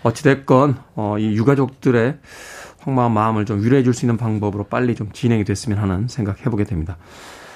어찌됐건 0.02 0.76
어, 0.94 1.16
이 1.18 1.34
유가족들의 1.34 2.18
황마한 2.80 3.12
마음을 3.12 3.44
좀 3.44 3.62
위로해 3.62 3.82
줄 3.82 3.92
수 3.92 4.04
있는 4.04 4.16
방법으로 4.16 4.64
빨리 4.64 4.94
좀 4.94 5.10
진행이 5.12 5.44
됐으면 5.44 5.78
하는 5.78 6.06
생각 6.08 6.46
해보게 6.46 6.64
됩니다. 6.64 6.96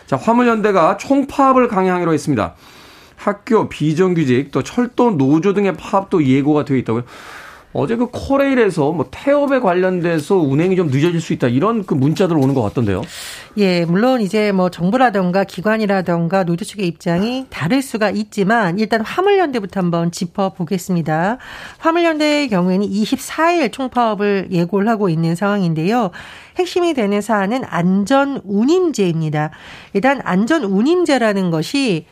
자, 0.06 0.16
화물연대가 0.16 0.96
총파업을 0.96 1.68
강행하기로 1.68 2.12
했습니다. 2.12 2.54
학교, 3.16 3.68
비정규직, 3.68 4.50
또 4.50 4.62
철도, 4.64 5.12
노조 5.16 5.54
등의 5.54 5.74
파업도 5.74 6.24
예고가 6.26 6.64
되어 6.64 6.76
있다고요. 6.76 7.04
어제 7.74 7.96
그 7.96 8.08
코레일에서 8.10 8.92
뭐 8.92 9.06
태업에 9.10 9.58
관련돼서 9.58 10.36
운행이 10.36 10.76
좀 10.76 10.88
늦어질 10.88 11.20
수 11.20 11.32
있다 11.32 11.48
이런 11.48 11.86
그 11.86 11.94
문자들 11.94 12.36
오는 12.36 12.54
것 12.54 12.62
같던데요. 12.62 13.02
예, 13.56 13.84
물론 13.84 14.20
이제 14.20 14.52
뭐 14.52 14.70
정부라던가 14.70 15.44
기관이라던가 15.44 16.44
노조 16.44 16.64
측의 16.64 16.86
입장이 16.86 17.46
다를 17.50 17.82
수가 17.82 18.10
있지만 18.10 18.78
일단 18.78 19.00
화물연대부터 19.00 19.80
한번 19.80 20.10
짚어보겠습니다. 20.10 21.38
화물연대의 21.78 22.48
경우에는 22.48 22.86
24일 22.86 23.72
총파업을 23.72 24.48
예고를 24.50 24.88
하고 24.88 25.08
있는 25.08 25.34
상황인데요. 25.34 26.10
핵심이 26.58 26.94
되는 26.94 27.20
사안은 27.20 27.62
안전 27.64 28.40
운임제입니다. 28.44 29.50
일단 29.94 30.20
안전 30.24 30.64
운임제라는 30.64 31.50
것이 31.50 32.06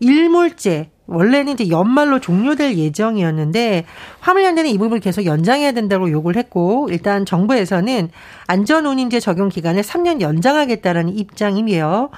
일몰제 0.00 0.90
원래는 1.08 1.54
이제 1.54 1.70
연말로 1.70 2.20
종료될 2.20 2.76
예정이었는데 2.76 3.84
화물연대는 4.20 4.70
이 4.70 4.78
부분을 4.78 5.00
계속 5.00 5.24
연장해야 5.24 5.72
된다고 5.72 6.10
요구를 6.10 6.38
했고 6.38 6.88
일단 6.90 7.24
정부에서는 7.24 8.10
안전운임제 8.46 9.20
적용 9.20 9.48
기간을 9.48 9.82
3년 9.82 10.20
연장하겠다라는 10.20 11.16
입장이며 11.16 12.10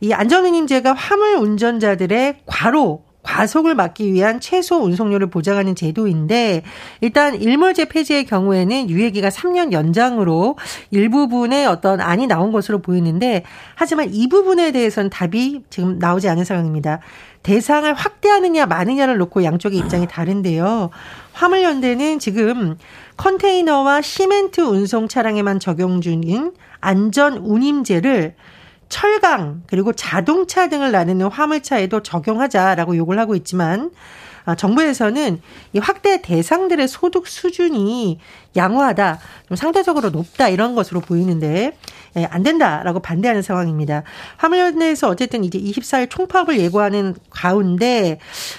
이 0.00 0.12
안전운임제가 0.12 0.94
화물 0.94 1.36
운전자들의 1.36 2.40
과로 2.46 3.02
과속을 3.22 3.74
막기 3.74 4.12
위한 4.12 4.40
최소 4.40 4.76
운송료를 4.76 5.28
보장하는 5.28 5.74
제도인데 5.74 6.62
일단 7.00 7.34
일몰제 7.40 7.86
폐지의 7.86 8.24
경우에는 8.24 8.88
유예기가 8.88 9.28
3년 9.28 9.72
연장으로 9.72 10.56
일부분의 10.90 11.66
어떤 11.66 12.00
안이 12.00 12.26
나온 12.26 12.50
것으로 12.52 12.80
보이는데 12.80 13.44
하지만 13.74 14.12
이 14.12 14.28
부분에 14.28 14.72
대해서는 14.72 15.10
답이 15.10 15.62
지금 15.70 15.98
나오지 15.98 16.28
않은 16.28 16.44
상황입니다. 16.44 17.00
대상을 17.42 17.92
확대하느냐 17.92 18.66
마느냐를 18.66 19.16
놓고 19.18 19.44
양쪽의 19.44 19.78
입장이 19.78 20.06
다른데요. 20.06 20.90
화물연대는 21.32 22.18
지금 22.18 22.76
컨테이너와 23.16 24.02
시멘트 24.02 24.60
운송 24.60 25.08
차량에만 25.08 25.60
적용 25.60 26.00
중인 26.00 26.52
안전 26.80 27.36
운임제를 27.38 28.34
철강 28.90 29.62
그리고 29.66 29.94
자동차 29.94 30.68
등을 30.68 30.92
나누는 30.92 31.28
화물차에도 31.28 32.02
적용하자라고 32.02 32.96
요구를 32.96 33.18
하고 33.18 33.34
있지만 33.34 33.90
아, 34.44 34.54
정부에서는 34.54 35.40
이 35.74 35.78
확대 35.78 36.22
대상들의 36.22 36.88
소득 36.88 37.26
수준이 37.26 38.18
양호하다, 38.56 39.18
좀 39.48 39.56
상대적으로 39.56 40.10
높다 40.10 40.48
이런 40.48 40.74
것으로 40.74 41.00
보이는데 41.00 41.76
예, 42.16 42.24
안 42.24 42.42
된다라고 42.42 43.00
반대하는 43.00 43.42
상황입니다. 43.42 44.02
화물연대에서 44.38 45.08
어쨌든 45.08 45.44
이제 45.44 45.58
24일 45.58 46.10
총파업을 46.10 46.58
예고하는 46.58 47.14
가운데 47.30 48.18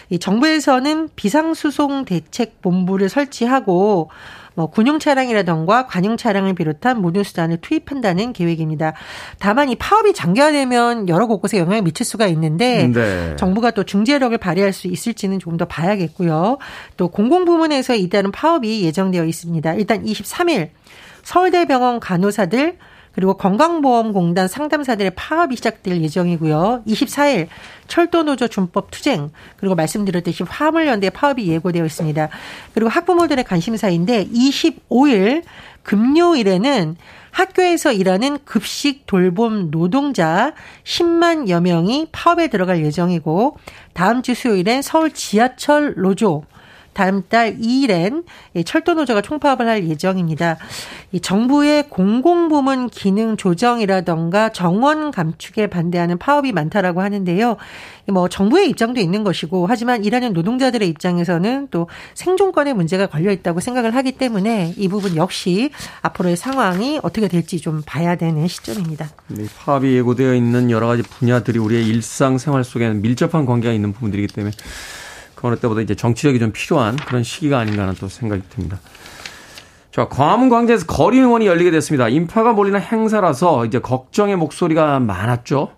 이 0.10 0.20
정부에서는 0.20 1.10
비상수송 1.16 2.06
대책 2.06 2.62
본부를 2.62 3.10
설치하고 3.10 4.10
뭐 4.56 4.68
군용 4.70 5.00
차량이라던가 5.00 5.88
관용 5.88 6.18
차량을 6.18 6.54
비롯한 6.56 7.02
모든 7.02 7.24
수단을 7.24 7.58
투입한다는 7.62 8.34
계획입니다. 8.34 8.94
다만 9.40 9.70
이 9.70 9.76
파업이 9.76 10.14
장기화되면 10.14 11.10
여러 11.10 11.28
곳곳에 11.28 11.58
영향을 11.58 11.82
미칠 11.84 12.06
수가 12.06 12.28
있는데 12.28 12.88
네. 12.88 13.36
정부가 13.38 13.72
또 13.72 13.84
중재력을 13.84 14.38
발휘할 14.38 14.74
수 14.74 14.88
있을지는 14.88 15.40
조금 15.40 15.58
더 15.58 15.66
봐야겠고요. 15.66 16.58
또 16.98 17.08
공공 17.08 17.46
부문에서 17.46 17.96
이따른 17.96 18.32
파업이 18.32 18.84
예정되어 18.84 19.26
있습니다. 19.26 19.74
일단 19.76 20.04
23일 20.04 20.70
서울대병원 21.24 22.00
간호사들 22.00 22.78
그리고 23.14 23.34
건강보험공단 23.34 24.48
상담사들의 24.48 25.12
파업이 25.16 25.56
시작될 25.58 26.02
예정이고요. 26.02 26.84
24일 26.88 27.48
철도노조 27.88 28.48
준법 28.48 28.92
투쟁 28.92 29.32
그리고 29.58 29.76
말씀드렸듯이 29.76 30.44
화물연대 30.44 31.10
파업이 31.10 31.48
예고되어 31.48 31.86
있습니다. 31.86 32.30
그리고 32.74 32.90
학부모들의 32.90 33.44
관심사인데 33.44 34.28
25일 34.28 35.44
금요일에는 35.84 36.96
학교에서 37.32 37.92
일하는 37.92 38.40
급식 38.46 39.06
돌봄 39.08 39.72
노동자 39.72 40.54
10만여 40.84 41.62
명이 41.62 42.08
파업에 42.12 42.48
들어갈 42.48 42.84
예정이고 42.84 43.58
다음 43.94 44.22
주 44.22 44.36
수요일엔 44.36 44.82
서울 44.82 45.12
지하철 45.12 45.94
노조 45.98 46.44
다음 46.94 47.24
달 47.28 47.58
2일엔 47.58 48.24
철도 48.66 48.94
노조가 48.94 49.22
총파업을 49.22 49.68
할 49.68 49.88
예정입니다. 49.88 50.58
이 51.12 51.20
정부의 51.20 51.90
공공부문 51.90 52.90
기능 52.90 53.38
조정이라던가 53.38 54.50
정원 54.50 55.12
감축에 55.12 55.68
반대하는 55.68 56.18
파업이 56.18 56.52
많다라고 56.52 57.02
하는데요. 57.02 57.58
뭐 58.08 58.28
정부의 58.28 58.70
입장도 58.70 59.00
있는 59.00 59.24
것이고 59.24 59.68
하지만 59.68 60.04
일하는 60.04 60.34
노동자들의 60.34 60.88
입장에서는 60.90 61.68
또 61.72 61.88
생존권의 62.14 62.74
문제가 62.74 63.08
걸려 63.08 63.32
있다고 63.32 63.60
생각을 63.60 63.96
하기 63.96 64.14
때문에 64.14 64.74
이 64.78 64.88
부분 64.88 65.16
역시 65.16 65.72
앞으로의 66.02 66.36
상황이 66.36 67.00
어떻게 67.04 67.28
될지 67.28 67.60
좀 67.60 67.82
봐야 67.86 68.16
되는 68.16 68.48
시점입니다. 68.48 69.10
네, 69.28 69.46
파업이 69.60 69.94
예고되어 69.96 70.36
있는 70.36 70.72
여러 70.72 70.88
가지 70.88 71.04
분야들이 71.04 71.60
우리의 71.60 71.88
일상생활 71.88 72.64
속에는 72.64 73.02
밀접한 73.02 73.46
관계가 73.46 73.74
있는 73.74 73.94
부분들이기 73.94 74.34
때문에 74.34 74.52
그 75.42 75.48
어느 75.48 75.56
때보다 75.56 75.82
이제 75.82 75.96
정치력이 75.96 76.40
좀 76.40 76.52
필요한 76.52 76.96
그런 76.96 77.24
시기가 77.24 77.58
아닌가 77.60 77.82
하는 77.84 77.96
또 77.96 78.08
생각이 78.08 78.44
듭니다. 78.50 78.80
자, 79.92 80.08
광화문 80.08 80.48
광장에서 80.50 80.86
거리 80.86 81.20
응원이 81.20 81.48
열리게 81.48 81.70
됐습니다. 81.72 82.08
인파가 82.08 82.54
몰리는 82.54 82.80
행사라서 82.80 83.66
이제 83.66 83.80
걱정의 83.80 84.38
목소리가 84.38 85.00
많았죠. 85.00 85.74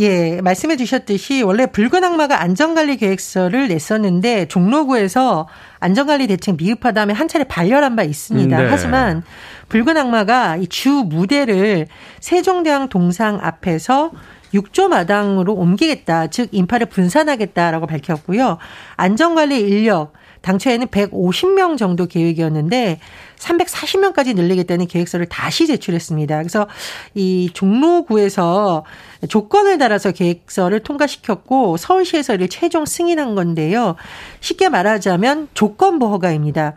예, 0.00 0.40
말씀해 0.42 0.76
주셨듯이 0.76 1.42
원래 1.42 1.66
붉은 1.66 2.04
악마가 2.04 2.42
안전관리 2.42 2.98
계획서를 2.98 3.68
냈었는데 3.68 4.48
종로구에서 4.48 5.48
안전관리 5.80 6.26
대책 6.26 6.56
미흡하다며 6.58 7.14
한 7.14 7.26
차례 7.26 7.44
발열한 7.44 7.96
바 7.96 8.02
있습니다. 8.02 8.56
네. 8.58 8.68
하지만 8.68 9.22
붉은 9.70 9.96
악마가 9.96 10.56
이 10.56 10.66
주 10.66 10.90
무대를 10.90 11.86
세종대왕 12.20 12.90
동상 12.90 13.38
앞에서 13.42 14.10
6조 14.54 14.88
마당으로 14.88 15.54
옮기겠다. 15.54 16.28
즉 16.28 16.48
인파를 16.52 16.86
분산하겠다라고 16.86 17.86
밝혔고요. 17.86 18.58
안전관리 18.96 19.60
인력 19.60 20.12
당초에는 20.42 20.86
150명 20.86 21.76
정도 21.76 22.06
계획이었는데 22.06 23.00
340명까지 23.38 24.34
늘리겠다는 24.34 24.86
계획서를 24.86 25.26
다시 25.26 25.66
제출했습니다. 25.66 26.38
그래서 26.38 26.68
이 27.14 27.50
종로구에서 27.52 28.84
조건을 29.28 29.78
달아서 29.78 30.12
계획서를 30.12 30.80
통과시켰고 30.80 31.76
서울시에서 31.76 32.34
이를 32.34 32.48
최종 32.48 32.86
승인한 32.86 33.34
건데요. 33.34 33.96
쉽게 34.40 34.68
말하자면 34.68 35.48
조건부 35.54 36.06
허가입니다. 36.06 36.74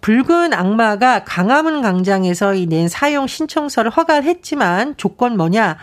붉은 0.00 0.52
악마가 0.52 1.24
강화문 1.24 1.80
광장에서 1.80 2.52
낸 2.52 2.88
사용 2.88 3.26
신청서를 3.26 3.90
허가를 3.90 4.24
했지만 4.24 4.94
조건 4.98 5.36
뭐냐? 5.38 5.78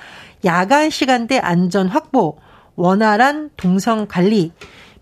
야간 0.46 0.90
시간대 0.90 1.38
안전 1.38 1.88
확보, 1.88 2.38
원활한 2.76 3.50
동선 3.58 4.08
관리, 4.08 4.52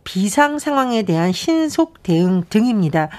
비상 0.03 0.59
상황에 0.59 1.03
대한 1.03 1.31
신속 1.31 2.01
대응 2.01 2.43
등입니다. 2.49 3.09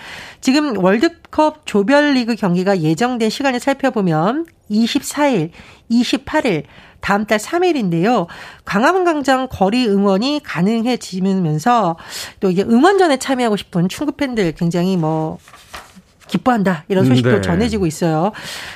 지금 0.41 0.77
월드컵 0.83 1.67
조별리그 1.67 2.35
경기가 2.35 2.81
예정된 2.81 3.31
시간을 3.31 3.61
살펴보면 3.61 4.47
24일, 4.71 5.51
28일, 5.91 6.65
다음 7.01 7.27
달 7.27 7.39
3일인데요. 7.39 8.27
광화문 8.65 9.05
광장 9.05 9.49
거리 9.51 9.87
응원이 9.87 10.41
가능해지면서 10.45 11.97
또 12.41 12.51
이게 12.51 12.63
응원전에 12.63 13.19
참여하고 13.19 13.57
싶은 13.57 13.89
충구 13.89 14.13
팬들 14.13 14.53
굉장히 14.53 14.97
뭐 14.97 15.39
기뻐한다 16.31 16.85
이런 16.89 17.05
소식도 17.05 17.31
네. 17.31 17.41
전해지고 17.41 17.87
있어요. 17.87 18.33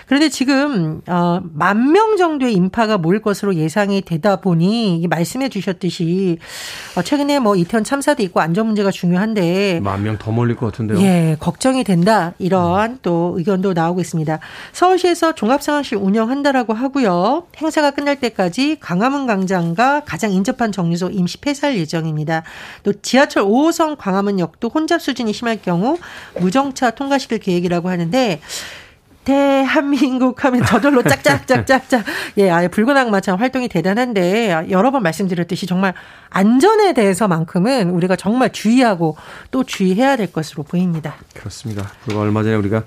그런데 0.06 0.28
지금 0.28 1.00
어, 1.06 1.40
만 1.54 1.92
명 1.94 2.16
정도의 2.16 2.54
인파가 2.54 2.98
모일 2.98 3.20
것으로 3.22 3.54
예상이 3.54 4.00
되다 4.02 4.36
보니 4.36 5.06
말씀해 5.08 5.48
주셨듯이 5.48 6.38
어, 6.96 7.02
최근에 7.02 7.38
뭐 7.38 7.54
이태원 7.56 7.84
참사도 7.84 8.22
있고 8.24 8.40
안전 8.40 8.66
문제가 8.66 8.90
중요한데 8.90 9.80
만 9.82 10.02
명 10.02 10.18
더 10.18 10.30
몰릴 10.32 10.56
것 10.56 10.66
같은데요. 10.66 11.00
예, 11.00 11.36
걱정이 11.40 11.84
된다 11.84 12.32
이러한 12.38 12.90
음. 12.92 12.98
또 13.02 13.34
의견도 13.36 13.72
나오고 13.74 14.00
있습니다. 14.00 14.38
서울시에서 14.72 15.34
종합상황실 15.34 15.98
운영한다라고 15.98 16.72
하고요. 16.72 17.44
행사가 17.56 17.92
끝날 17.92 18.16
때까지 18.20 18.78
광화문 18.80 19.26
광장과 19.26 20.02
가장 20.04 20.32
인접한 20.32 20.72
정류소 20.72 21.10
임시 21.10 21.38
폐쇄할 21.38 21.76
예정입니다. 21.78 22.42
또 22.82 22.92
지하철 23.02 23.44
5호선 23.44 23.96
광화문역도 23.98 24.68
혼잡 24.68 25.00
수준이 25.00 25.32
심할 25.32 25.60
경우 25.62 25.96
무정차 26.40 26.90
통과시킬 26.90 27.38
계획이라고 27.44 27.88
하는데 27.88 28.40
대한민국 29.24 30.44
하면 30.44 30.64
저절로 30.64 31.02
짝짝짝짝짝 31.02 32.04
예 32.36 32.50
아예 32.50 32.68
붉은 32.68 32.96
악마처럼 32.96 33.40
활동이 33.40 33.68
대단한데 33.68 34.68
여러 34.70 34.90
번 34.90 35.02
말씀드렸듯이 35.02 35.66
정말 35.66 35.94
안전에 36.30 36.92
대해서만큼은 36.92 37.90
우리가 37.90 38.16
정말 38.16 38.52
주의하고 38.52 39.16
또 39.50 39.64
주의해야 39.64 40.16
될 40.16 40.30
것으로 40.30 40.62
보입니다. 40.62 41.14
그렇습니다. 41.34 41.90
그리고 42.04 42.20
얼마 42.20 42.42
전에 42.42 42.54
우리가 42.54 42.84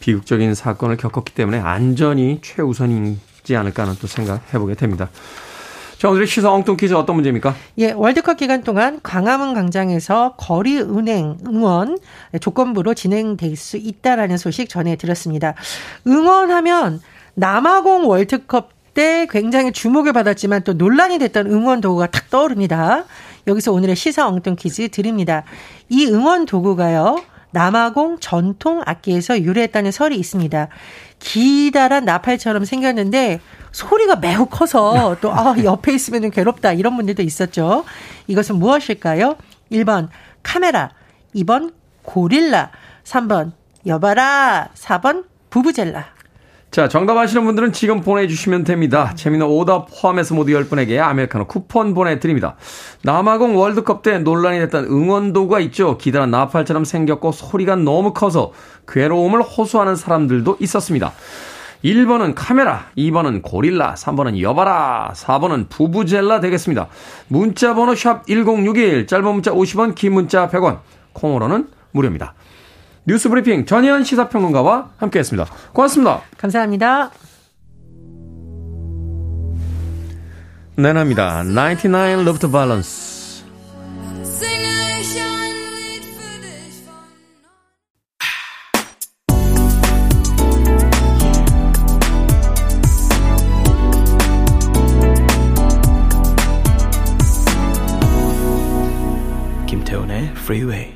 비극적인 0.00 0.54
사건을 0.54 0.96
겪었기 0.96 1.34
때문에 1.34 1.60
안전이 1.60 2.40
최우선이지 2.42 3.56
않을까 3.56 3.82
하는 3.82 3.94
또 4.00 4.06
생각해보게 4.06 4.74
됩니다. 4.74 5.10
자, 5.98 6.08
오늘의 6.08 6.26
시사 6.26 6.52
엉뚱 6.52 6.76
퀴즈 6.76 6.92
어떤 6.94 7.16
문제입니까? 7.16 7.54
예, 7.78 7.92
월드컵 7.92 8.36
기간 8.36 8.62
동안 8.62 9.00
광화문 9.02 9.54
광장에서 9.54 10.34
거리 10.36 10.78
은행 10.80 11.38
응원 11.46 11.98
조건부로 12.40 12.94
진행될 12.94 13.56
수 13.56 13.76
있다라는 13.76 14.36
소식 14.36 14.68
전해드렸습니다. 14.68 15.54
응원하면 16.06 17.00
남아공 17.34 18.08
월드컵 18.08 18.70
때 18.94 19.26
굉장히 19.30 19.72
주목을 19.72 20.12
받았지만 20.12 20.62
또 20.62 20.72
논란이 20.72 21.18
됐던 21.18 21.46
응원 21.46 21.80
도구가 21.80 22.08
탁 22.08 22.30
떠오릅니다. 22.30 23.04
여기서 23.46 23.72
오늘의 23.72 23.96
시사 23.96 24.28
엉뚱 24.28 24.56
퀴즈 24.56 24.88
드립니다. 24.88 25.44
이 25.88 26.06
응원 26.06 26.46
도구가요. 26.46 27.22
남아공 27.50 28.18
전통 28.20 28.82
악기에서 28.84 29.40
유래했다는 29.40 29.92
설이 29.92 30.16
있습니다. 30.16 30.68
기다란 31.20 32.04
나팔처럼 32.04 32.64
생겼는데 32.64 33.40
소리가 33.74 34.16
매우 34.16 34.46
커서 34.46 35.16
또 35.20 35.32
아, 35.32 35.56
옆에 35.62 35.92
있으면 35.94 36.30
괴롭다 36.30 36.72
이런 36.72 36.96
분들도 36.96 37.22
있었죠. 37.22 37.84
이것은 38.28 38.56
무엇일까요? 38.56 39.36
1번 39.72 40.08
카메라, 40.44 40.90
2번 41.34 41.72
고릴라, 42.02 42.70
3번 43.02 43.50
여봐라, 43.84 44.68
4번 44.74 45.24
부부젤라. 45.50 46.14
자, 46.70 46.88
정답 46.88 47.16
아시는 47.16 47.44
분들은 47.44 47.72
지금 47.72 48.00
보내주시면 48.00 48.62
됩니다. 48.62 49.12
재미는 49.16 49.46
오답 49.46 49.88
포함해서 49.90 50.34
모두 50.34 50.52
10분에게 50.52 51.00
아메리카노 51.00 51.46
쿠폰 51.46 51.94
보내드립니다. 51.94 52.56
남아공 53.02 53.56
월드컵 53.56 54.02
때 54.02 54.18
논란이 54.18 54.60
됐던 54.60 54.84
응원도구가 54.84 55.60
있죠. 55.60 55.98
기다란 55.98 56.30
나팔처럼 56.30 56.84
생겼고 56.84 57.32
소리가 57.32 57.76
너무 57.76 58.12
커서 58.12 58.52
괴로움을 58.86 59.42
호소하는 59.42 59.96
사람들도 59.96 60.58
있었습니다. 60.60 61.12
1번은 61.84 62.32
카메라, 62.34 62.86
2번은 62.96 63.42
고릴라, 63.42 63.94
3번은 63.94 64.40
여바라, 64.40 65.12
4번은 65.14 65.68
부부젤라 65.68 66.40
되겠습니다. 66.40 66.88
문자 67.28 67.74
번호 67.74 67.94
샵 67.94 68.26
1061, 68.26 69.06
짧은 69.06 69.24
문자 69.32 69.52
50원, 69.52 69.94
긴 69.94 70.14
문자 70.14 70.48
100원, 70.48 70.80
콩으로는 71.12 71.68
무료입니다. 71.92 72.34
뉴스 73.06 73.28
브리핑 73.28 73.66
전현 73.66 74.02
시사평론가와 74.02 74.92
함께했습니다. 74.96 75.50
고맙습니다. 75.74 76.22
감사합니다. 76.38 77.10
내납니다. 80.76 81.42
99 81.44 82.22
Love 82.22 82.38
to 82.38 82.50
Balance. 82.50 83.13
Freeway. 100.44 100.92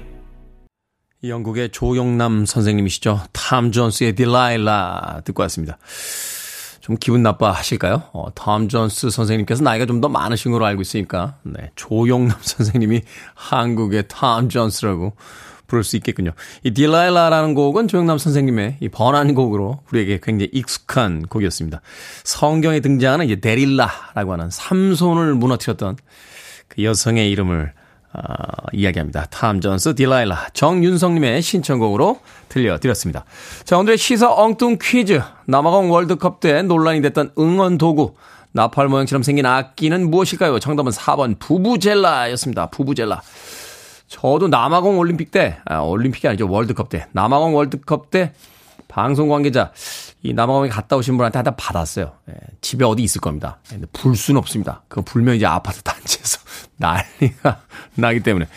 영국의 1.25 1.71
조영남 1.71 2.44
선생님이시죠. 2.45 3.23
탐 3.33 3.73
존스의 3.73 4.15
Delilah 4.14 5.23
듣고 5.25 5.41
왔습니다. 5.45 5.79
좀 6.83 6.97
기분 7.01 7.23
나빠 7.23 7.51
하실까요? 7.53 8.03
어, 8.13 8.27
탐 8.35 8.69
존스 8.69 9.09
선생님께서 9.09 9.65
나이가 9.65 9.87
좀 9.87 10.03
더 10.03 10.11
많으신 10.11 10.53
걸로 10.53 10.67
알고 10.67 10.83
있으니까, 10.83 11.37
네. 11.45 11.71
조영남 11.77 12.37
선생님이 12.43 13.01
한국의 13.35 14.05
탐 14.09 14.51
존스라고 14.51 15.15
부를 15.67 15.83
수 15.83 15.97
있겠군요. 15.97 16.33
이 16.63 16.73
Delilah라는 16.73 17.55
곡은 17.55 17.89
조영남 17.88 18.18
선생님의 18.19 18.77
이 18.81 18.91
번안 18.91 19.35
곡으로 19.35 19.81
우리에게 19.91 20.21
굉장히 20.23 20.51
익숙한 20.53 21.23
곡이었습니다. 21.23 21.81
성경에 22.23 22.81
등장하는 22.81 23.25
이제 23.25 23.37
데릴라라고 23.37 24.35
하는 24.35 24.51
삼손을 24.51 25.35
무너뜨렸던 25.37 25.97
그 26.69 26.85
여성의 26.85 27.31
이름을 27.31 27.73
어, 28.12 28.21
이야기합니다. 28.73 29.27
탐 29.27 29.61
존스 29.61 29.94
딜라일라 29.94 30.49
정윤성님의 30.55 31.42
신청곡으로 31.42 32.21
들려드렸습니다. 32.49 33.25
자 33.64 33.77
오늘의 33.77 33.99
시사 33.99 34.33
엉뚱 34.33 34.79
퀴즈 34.81 35.21
남아공 35.47 35.90
월드컵 35.90 36.40
때 36.40 36.62
논란이 36.62 37.03
됐던 37.03 37.33
응원 37.38 37.77
도구 37.77 38.14
나팔 38.53 38.88
모양처럼 38.88 39.23
생긴 39.23 39.47
악기는 39.47 40.11
무엇일까요? 40.11 40.59
정답은 40.59 40.90
4번 40.90 41.38
부부젤라였습니다. 41.38 42.71
부부젤라. 42.71 43.23
저도 44.09 44.49
남아공 44.49 44.99
올림픽 44.99 45.31
때, 45.31 45.59
아, 45.66 45.81
올림픽이 45.81 46.27
아니죠. 46.27 46.51
월드컵 46.51 46.88
때. 46.88 47.07
남아공 47.12 47.55
월드컵 47.55 48.11
때 48.11 48.33
방송 48.87 49.29
관계자 49.29 49.73
이 50.23 50.33
남아공에 50.33 50.69
갔다 50.69 50.97
오신 50.97 51.17
분한테 51.17 51.38
하나 51.38 51.51
받았어요. 51.53 52.12
예, 52.31 52.35
집에 52.61 52.85
어디 52.85 53.03
있을 53.03 53.21
겁니다. 53.21 53.59
예, 53.71 53.75
근데 53.75 53.87
불 53.93 54.17
수는 54.17 54.38
없습니다. 54.38 54.83
그거 54.88 55.03
불면 55.03 55.37
이제 55.37 55.47
아파트 55.47 55.83
단지에서 55.83 56.38
난리가 56.79 57.61
나기 57.95 58.21
때문에. 58.21 58.49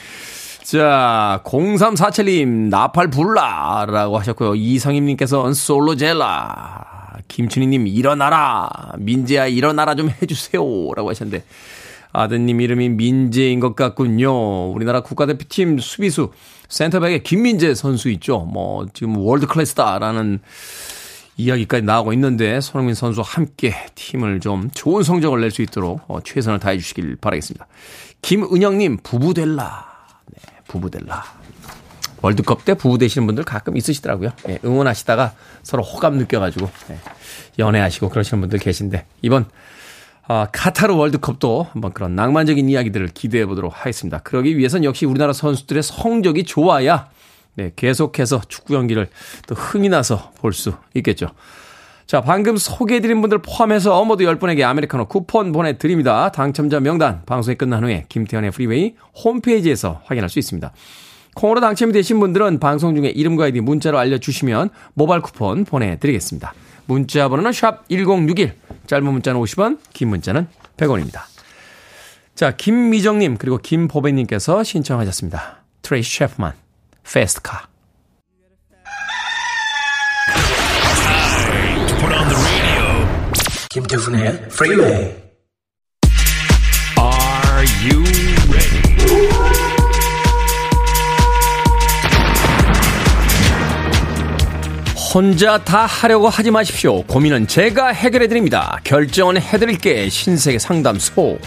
자, 0.63 1.41
0347님, 1.43 2.69
나팔 2.69 3.09
불라 3.09 3.85
라고 3.89 4.17
하셨고요. 4.17 4.55
이성임님께서는 4.55 5.53
솔로젤라. 5.53 7.19
김춘희님, 7.27 7.87
일어나라. 7.87 8.69
민재야, 8.97 9.47
일어나라 9.47 9.95
좀 9.95 10.09
해주세요. 10.09 10.61
라고 10.95 11.09
하셨는데. 11.09 11.43
아드님 12.13 12.59
이름이 12.61 12.89
민재인 12.89 13.59
것 13.59 13.75
같군요. 13.75 14.71
우리나라 14.71 15.01
국가대표팀 15.01 15.79
수비수 15.79 16.31
센터백에 16.71 17.19
김민재 17.19 17.75
선수 17.75 18.09
있죠. 18.11 18.39
뭐 18.39 18.87
지금 18.93 19.17
월드 19.17 19.45
클래스다라는 19.45 20.39
이야기까지 21.37 21.83
나오고 21.83 22.13
있는데 22.13 22.61
손흥민 22.61 22.95
선수와 22.95 23.25
함께 23.27 23.73
팀을 23.95 24.39
좀 24.39 24.69
좋은 24.73 25.03
성적을 25.03 25.41
낼 25.41 25.51
수 25.51 25.61
있도록 25.61 26.01
어, 26.07 26.21
최선을 26.21 26.59
다해 26.59 26.77
주시길 26.77 27.17
바라겠습니다. 27.17 27.67
김은영님 28.21 28.99
부부 29.03 29.33
될라. 29.33 29.85
네, 30.27 30.39
부부 30.67 30.89
될라. 30.89 31.23
월드컵 32.21 32.63
때 32.63 32.73
부부 32.73 32.97
되시는 32.99 33.25
분들 33.25 33.43
가끔 33.43 33.75
있으시더라고요. 33.75 34.31
네, 34.45 34.59
응원하시다가 34.63 35.33
서로 35.63 35.83
호감 35.83 36.17
느껴가지고 36.17 36.69
네, 36.87 36.97
연애하시고 37.59 38.09
그러시는 38.09 38.39
분들 38.41 38.59
계신데 38.59 39.05
이번 39.23 39.45
아, 40.27 40.47
카타르 40.51 40.93
월드컵도 40.95 41.67
한번 41.71 41.91
그런 41.93 42.15
낭만적인 42.15 42.69
이야기들을 42.69 43.09
기대해 43.13 43.45
보도록 43.45 43.73
하겠습니다. 43.75 44.19
그러기 44.19 44.57
위해선 44.57 44.83
역시 44.83 45.05
우리나라 45.05 45.33
선수들의 45.33 45.83
성적이 45.83 46.43
좋아야 46.43 47.09
네, 47.55 47.71
계속해서 47.75 48.41
축구 48.47 48.73
경기를 48.73 49.09
또 49.47 49.55
흥이 49.55 49.89
나서 49.89 50.31
볼 50.39 50.53
수 50.53 50.73
있겠죠. 50.95 51.27
자, 52.05 52.21
방금 52.21 52.57
소개해드린 52.57 53.21
분들 53.21 53.39
포함해서 53.39 54.03
모두 54.05 54.25
10분에게 54.25 54.63
아메리카노 54.63 55.05
쿠폰 55.05 55.51
보내드립니다. 55.51 56.29
당첨자 56.31 56.79
명단 56.79 57.23
방송이 57.25 57.55
끝난 57.57 57.83
후에 57.83 58.05
김태훈의 58.09 58.51
Freeway 58.51 58.95
홈페이지에서 59.23 60.01
확인할 60.05 60.29
수 60.29 60.37
있습니다. 60.39 60.71
콩으로 61.35 61.61
당첨이 61.61 61.93
되신 61.93 62.19
분들은 62.19 62.59
방송 62.59 62.95
중에 62.95 63.07
이름과 63.09 63.45
아이디 63.45 63.61
문자로 63.61 63.97
알려주시면 63.97 64.69
모바일 64.93 65.21
쿠폰 65.21 65.63
보내드리겠습니다. 65.63 66.53
문자 66.85 67.29
번호는 67.29 67.53
샵 67.53 67.87
1061, 67.87 68.55
짧은 68.87 69.05
문자는 69.05 69.39
50원, 69.39 69.79
긴 69.93 70.09
문자는 70.09 70.47
100원입니다. 70.77 71.21
자, 72.35 72.51
김미정님, 72.51 73.37
그리고 73.37 73.57
김보배님께서 73.57 74.63
신청하셨습니다. 74.63 75.63
트레이시 75.81 76.17
채프먼. 76.17 76.53
fast 77.05 77.41
car. 77.45 77.71
김태훈의 83.69 84.27
Freeway. 84.51 85.15
Are 86.99 87.65
you 87.81 88.10
혼자 95.13 95.57
다 95.57 95.85
하려고 95.85 96.29
하지 96.29 96.51
마십시오. 96.51 97.03
고민은 97.03 97.45
제가 97.45 97.89
해결해 97.89 98.29
드립니다. 98.29 98.79
결정은 98.85 99.41
해 99.41 99.57
드릴게 99.57 100.07
신세계 100.07 100.57
상담소. 100.57 101.37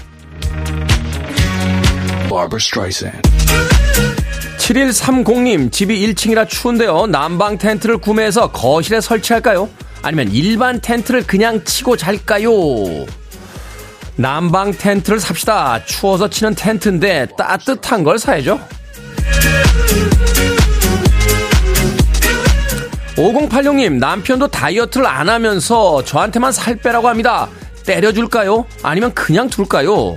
7130님, 4.59 5.73
집이 5.73 6.07
1층이라 6.07 6.47
추운데요. 6.47 7.07
난방 7.07 7.57
텐트를 7.57 7.97
구매해서 7.97 8.51
거실에 8.53 9.01
설치할까요? 9.01 9.71
아니면 10.03 10.31
일반 10.31 10.81
텐트를 10.81 11.27
그냥 11.27 11.65
치고 11.65 11.97
잘까요? 11.97 12.51
난방 14.17 14.73
텐트를 14.73 15.21
삽시다. 15.21 15.83
추워서 15.87 16.29
치는 16.29 16.55
텐트인데 16.55 17.29
따뜻한 17.39 18.05
걸 18.05 18.19
사야죠. 18.19 18.61
5086님, 23.17 23.99
남편도 23.99 24.49
다이어트를 24.49 25.07
안 25.07 25.29
하면서 25.29 26.03
저한테만 26.05 26.53
살 26.53 26.77
빼라고 26.77 27.09
합니다. 27.09 27.49
때려줄까요? 27.87 28.67
아니면 28.83 29.15
그냥 29.15 29.49
둘까요? 29.49 30.17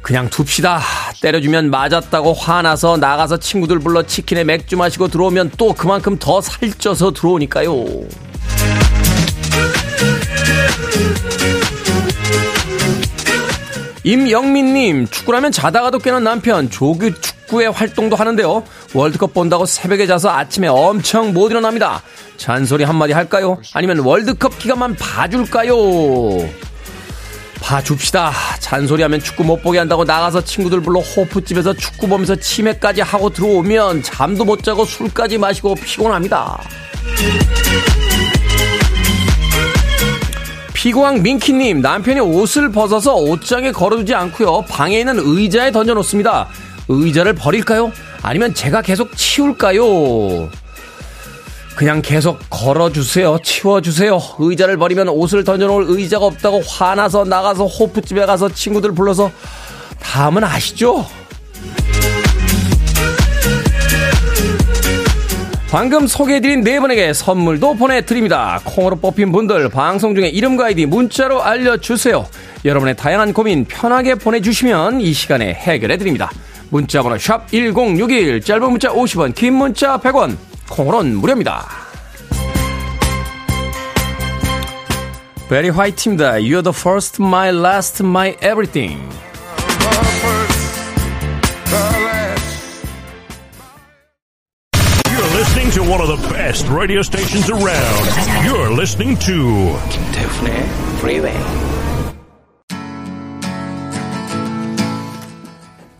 그냥 0.00 0.30
둡시다. 0.30 0.80
때려주면 1.20 1.70
맞았다고 1.70 2.32
화나서 2.32 2.96
나가서 2.96 3.38
친구들 3.38 3.80
불러 3.80 4.02
치킨에 4.04 4.44
맥주 4.44 4.76
마시고 4.76 5.08
들어오면 5.08 5.52
또 5.58 5.74
그만큼 5.74 6.18
더 6.18 6.40
살쪄서 6.40 7.12
들어오니까요. 7.12 7.84
임영민님, 14.04 15.08
축구라면 15.08 15.52
자다가도 15.52 15.98
깨는 15.98 16.24
남편, 16.24 16.70
조규 16.70 17.20
축 17.20 17.37
구의 17.48 17.70
활동도 17.72 18.14
하는데요. 18.14 18.62
월드컵 18.94 19.34
본다고 19.34 19.66
새벽에 19.66 20.06
자서 20.06 20.30
아침에 20.30 20.68
엄청 20.68 21.32
못 21.32 21.50
일어납니다. 21.50 22.02
잔소리 22.36 22.84
한마디 22.84 23.12
할까요? 23.12 23.58
아니면 23.74 23.98
월드컵 24.00 24.58
기간만 24.58 24.94
봐줄까요? 24.96 25.74
봐줍시다. 27.60 28.32
잔소리하면 28.60 29.20
축구 29.20 29.44
못 29.44 29.62
보게 29.62 29.78
한다고 29.78 30.04
나가서 30.04 30.44
친구들 30.44 30.80
불러 30.80 31.00
호프집에서 31.00 31.74
축구 31.74 32.06
보면서 32.06 32.36
치매까지 32.36 33.00
하고 33.00 33.30
들어오면 33.30 34.02
잠도 34.02 34.44
못 34.44 34.62
자고 34.62 34.84
술까지 34.84 35.38
마시고 35.38 35.74
피곤합니다. 35.74 36.60
피고왕 40.74 41.22
민키님 41.22 41.80
남편이 41.80 42.20
옷을 42.20 42.70
벗어서 42.70 43.16
옷장에 43.16 43.72
걸어두지 43.72 44.14
않고요 44.14 44.64
방에 44.68 45.00
있는 45.00 45.18
의자에 45.18 45.72
던져놓습니다. 45.72 46.48
의자를 46.88 47.34
버릴까요? 47.34 47.92
아니면 48.22 48.54
제가 48.54 48.82
계속 48.82 49.16
치울까요? 49.16 50.48
그냥 51.76 52.02
계속 52.02 52.40
걸어주세요. 52.50 53.38
치워주세요. 53.42 54.20
의자를 54.40 54.76
버리면 54.78 55.08
옷을 55.10 55.44
던져놓을 55.44 55.84
의자가 55.88 56.26
없다고 56.26 56.60
화나서 56.66 57.24
나가서 57.24 57.66
호프집에 57.66 58.26
가서 58.26 58.48
친구들 58.48 58.92
불러서 58.92 59.30
다음은 60.00 60.42
아시죠? 60.42 61.06
방금 65.70 66.06
소개해드린 66.06 66.62
네 66.62 66.80
분에게 66.80 67.12
선물도 67.12 67.74
보내드립니다. 67.74 68.58
콩으로 68.64 68.96
뽑힌 68.96 69.30
분들 69.30 69.68
방송 69.68 70.14
중에 70.14 70.28
이름과 70.28 70.66
아이디 70.66 70.86
문자로 70.86 71.42
알려주세요. 71.42 72.26
여러분의 72.64 72.96
다양한 72.96 73.34
고민 73.34 73.66
편하게 73.66 74.14
보내주시면 74.14 75.02
이 75.02 75.12
시간에 75.12 75.52
해결해드립니다. 75.52 76.30
문자번호 76.70 77.16
샵1061 77.16 78.44
짧은 78.44 78.70
문자 78.70 78.88
50원 78.90 79.34
긴 79.34 79.54
문자 79.54 79.98
100원 79.98 80.36
콩으로는 80.68 81.16
무료입니다. 81.16 81.66
베리 85.48 85.70
화이트입니다. 85.70 86.32
You're 86.34 86.62
the 86.62 86.74
first, 86.76 87.22
my 87.22 87.50
last, 87.50 88.04
my 88.04 88.36
everything. 88.42 89.00
You're 95.08 95.34
listening 95.34 95.70
to 95.72 95.82
one 95.82 96.02
of 96.02 96.08
the 96.08 96.28
best 96.28 96.68
radio 96.68 97.00
stations 97.00 97.48
around. 97.48 98.44
You're 98.44 98.70
listening 98.70 99.16
to 99.20 99.78
김태훈의 99.88 100.68
Freeway. 101.00 101.77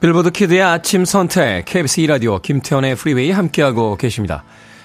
빌보드 0.00 0.30
키드의 0.30 0.62
아침 0.62 1.04
선택 1.04 1.64
KBS 1.64 2.02
2라디오 2.02 2.40
김태현의 2.40 2.94
프리웨이 2.94 3.32
함께하고 3.32 3.96
계십니다. 3.96 4.44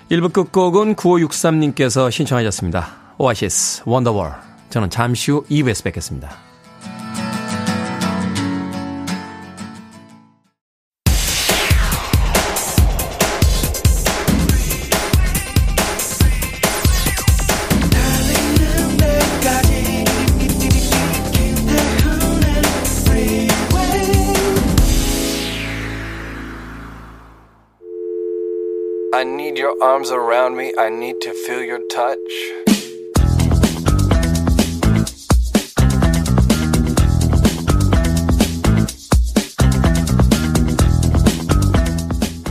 1부 0.09 0.33
끝곡은 0.33 0.95
9563님께서 0.95 2.09
신청하셨습니다. 2.09 3.13
오아시스 3.19 3.83
원더월 3.85 4.33
저는 4.71 4.89
잠시 4.89 5.29
후 5.29 5.45
2부에서 5.51 5.83
뵙겠습니다. 5.83 6.52
Your 29.63 29.81
arms 29.81 30.11
around 30.11 30.57
me. 30.57 30.73
I 30.77 30.89
need 30.89 31.19
to 31.21 31.31
feel 31.31 31.63
your 31.63 31.79
touch. 31.87 32.19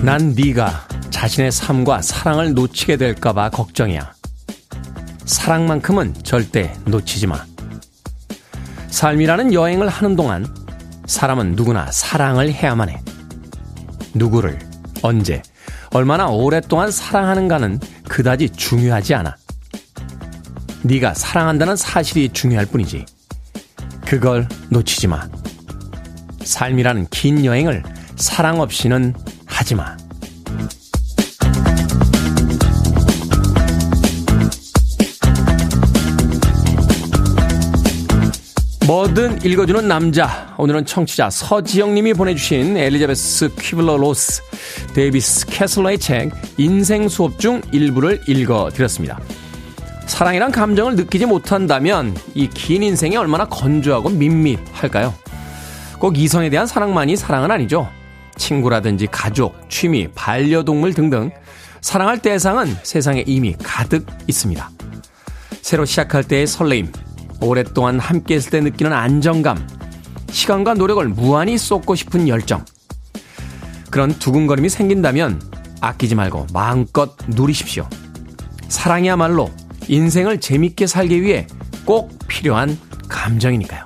난 0.03 0.35
네가 0.35 0.89
자신의 1.11 1.53
삶과 1.53 2.01
사랑을 2.01 2.55
놓치게 2.55 2.97
될까봐 2.97 3.51
걱정이야. 3.51 4.15
사랑만큼은 5.27 6.15
절대 6.25 6.75
놓치지 6.87 7.27
마. 7.27 7.45
삶이라는 8.89 9.53
여행을 9.53 9.89
하는 9.89 10.17
동안 10.17 10.47
사람은 11.07 11.53
누구나 11.53 11.91
사랑을 11.93 12.51
해야만 12.51 12.89
해. 12.89 13.03
누구를, 14.15 14.59
언제, 15.03 15.43
얼마나 15.93 16.29
오랫동안 16.29 16.91
사랑하는가는 16.91 17.81
그다지 18.09 18.51
중요하지 18.51 19.15
않아. 19.15 19.37
네가 20.83 21.15
사랑한다는 21.15 21.77
사실이 21.77 22.31
중요할 22.31 22.67
뿐이지. 22.67 23.05
그걸 24.05 24.49
놓치지 24.71 25.07
마. 25.07 25.29
삶이라는 26.43 27.07
긴 27.11 27.45
여행을 27.45 27.83
사랑 28.17 28.61
없이는 28.61 29.15
하지 29.47 29.75
마. 29.75 29.97
뭐든 38.93 39.43
읽어주는 39.43 39.89
남자. 39.89 40.55
오늘은 40.59 40.85
청취자 40.85 41.31
서지영님이 41.31 42.13
보내주신 42.13 42.77
엘리자베스 42.77 43.55
퀴블러 43.59 43.97
로스 43.97 44.43
데이비드 44.93 45.47
케슬러의 45.47 45.99
책 45.99 46.31
인생 46.59 47.09
수업 47.09 47.39
중 47.39 47.63
일부를 47.73 48.21
읽어드렸습니다. 48.29 49.19
사랑이란 50.05 50.53
감정을 50.53 50.97
느끼지 50.97 51.25
못한다면 51.25 52.15
이 52.35 52.47
긴 52.49 52.83
인생이 52.83 53.17
얼마나 53.17 53.47
건조하고 53.47 54.11
밋밋할까요? 54.11 55.15
꼭 55.99 56.19
이성에 56.19 56.51
대한 56.51 56.67
사랑만이 56.67 57.17
사랑은 57.17 57.51
아니죠. 57.51 57.89
친구라든지 58.37 59.07
가족, 59.11 59.55
취미, 59.71 60.07
반려동물 60.15 60.93
등등 60.93 61.31
사랑할 61.81 62.19
대상은 62.21 62.77
세상에 62.83 63.25
이미 63.27 63.57
가득 63.63 64.05
있습니다. 64.27 64.71
새로 65.63 65.87
시작할 65.87 66.25
때의 66.25 66.47
설레임, 66.47 66.93
오랫동안 67.43 67.99
함께 67.99 68.37
했을 68.37 68.51
때 68.51 68.61
느끼는 68.61 68.93
안정감, 68.93 69.67
시간과 70.31 70.75
노력을 70.75 71.07
무한히 71.09 71.59
쏟고 71.59 71.95
싶은 71.95 72.29
열정. 72.29 72.65
그런 73.91 74.11
두근거림이 74.19 74.69
생긴다면 74.69 75.43
아끼지 75.81 76.15
말고 76.15 76.47
마음껏 76.53 77.15
누리십시오. 77.29 77.89
사랑이야말로 78.69 79.51
인생을 79.89 80.41
재밌게 80.41 80.87
살기 80.87 81.21
위해 81.23 81.47
꼭 81.85 82.17
필요한 82.29 82.79
감정이니까요. 83.09 83.85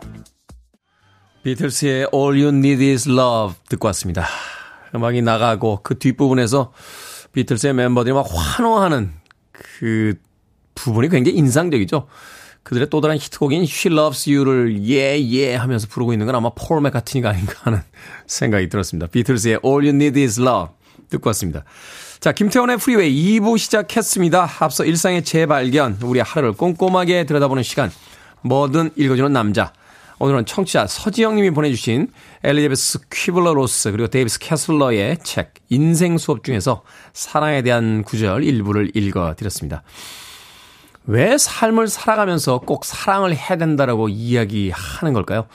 비틀스의 1.43 2.09
All 2.15 2.41
You 2.41 2.49
Need 2.49 2.91
Is 2.91 3.09
Love 3.09 3.57
듣고 3.69 3.87
왔습니다. 3.89 4.27
음악이 4.95 5.23
나가고 5.23 5.81
그 5.83 5.99
뒷부분에서 5.99 6.73
비틀스의 7.33 7.75
멤버들이 7.75 8.13
막 8.13 8.27
환호하는 8.29 9.13
그 9.53 10.15
부분이 10.75 11.09
굉장히 11.09 11.39
인상적이죠. 11.39 12.07
그들의 12.67 12.91
또 12.91 13.01
다른 13.01 13.17
히트곡인 13.17 13.63
She 13.63 13.95
Loves 13.95 14.29
You를 14.29 14.75
yeah 14.81 15.23
yeah 15.23 15.57
하면서 15.57 15.87
부르고 15.87 16.13
있는 16.13 16.27
건 16.27 16.35
아마 16.35 16.51
폴 16.51 16.81
맥카트니가 16.81 17.31
아닌가 17.31 17.55
하는 17.63 17.81
생각이 18.27 18.69
들었습니다. 18.69 19.07
비틀스의 19.07 19.61
All 19.65 19.87
You 19.87 19.91
Need 19.91 20.21
Is 20.21 20.41
Love 20.41 20.75
듣고 21.09 21.29
왔습니다. 21.29 21.63
자, 22.19 22.33
김태훈의 22.33 22.79
Freeway 22.79 23.39
2부 23.39 23.57
시작했습니다. 23.57 24.51
앞서 24.59 24.85
일상의 24.85 25.23
재발견, 25.23 25.99
우리 26.03 26.19
하루를 26.19 26.55
꼼꼼하게 26.55 27.25
들여다보는 27.25 27.63
시간, 27.63 27.93
뭐든 28.43 28.91
읽어주는 28.97 29.33
남자. 29.33 29.73
오늘은 30.19 30.47
청취자 30.47 30.89
서지영님이 30.89 31.51
보내주신 31.51 32.09
엘리자베스 32.43 32.99
퀴블러 33.13 33.55
로스 33.55 33.93
그리고 33.93 34.09
데이비드 34.09 34.41
케슬러의 34.41 35.19
책 35.23 35.55
인생 35.69 36.19
수업 36.19 36.43
중에서 36.43 36.83
사랑에 37.13 37.63
대한 37.63 38.03
구절 38.03 38.43
일부를 38.43 38.91
읽어드렸습니다. 38.97 39.85
왜 41.07 41.39
삶을 41.39 41.89
살아가면서 41.89 42.59
꼭 42.59 42.85
사랑을 42.85 43.35
해야 43.35 43.57
된다라고 43.57 44.09
이야기하는 44.09 45.13
걸까요? 45.13 45.47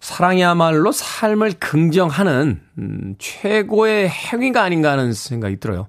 사랑이야말로 0.00 0.92
삶을 0.92 1.54
긍정하는 1.58 2.60
음, 2.78 3.14
최고의 3.18 4.08
행위가 4.08 4.62
아닌가 4.62 4.92
하는 4.92 5.12
생각이 5.12 5.60
들어요. 5.60 5.88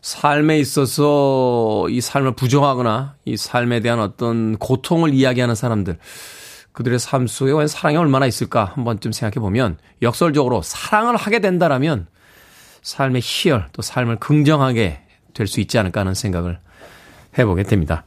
삶에 0.00 0.58
있어서 0.60 1.86
이 1.90 2.00
삶을 2.00 2.32
부정하거나 2.32 3.16
이 3.24 3.36
삶에 3.36 3.80
대한 3.80 3.98
어떤 4.00 4.56
고통을 4.56 5.12
이야기하는 5.12 5.54
사람들, 5.54 5.98
그들의 6.72 6.98
삶 7.00 7.26
속에 7.26 7.52
과연 7.52 7.66
사랑이 7.66 7.96
얼마나 7.96 8.26
있을까 8.26 8.72
한 8.74 8.84
번쯤 8.84 9.10
생각해 9.10 9.40
보면 9.42 9.78
역설적으로 10.00 10.62
사랑을 10.62 11.16
하게 11.16 11.40
된다라면 11.40 12.06
삶의 12.82 13.20
희열 13.24 13.68
또 13.72 13.82
삶을 13.82 14.16
긍정하게 14.16 15.02
될 15.34 15.46
수 15.46 15.60
있지 15.60 15.78
않을까 15.78 16.00
하는 16.00 16.14
생각을 16.14 16.58
해보게 17.38 17.62
됩니다. 17.64 18.04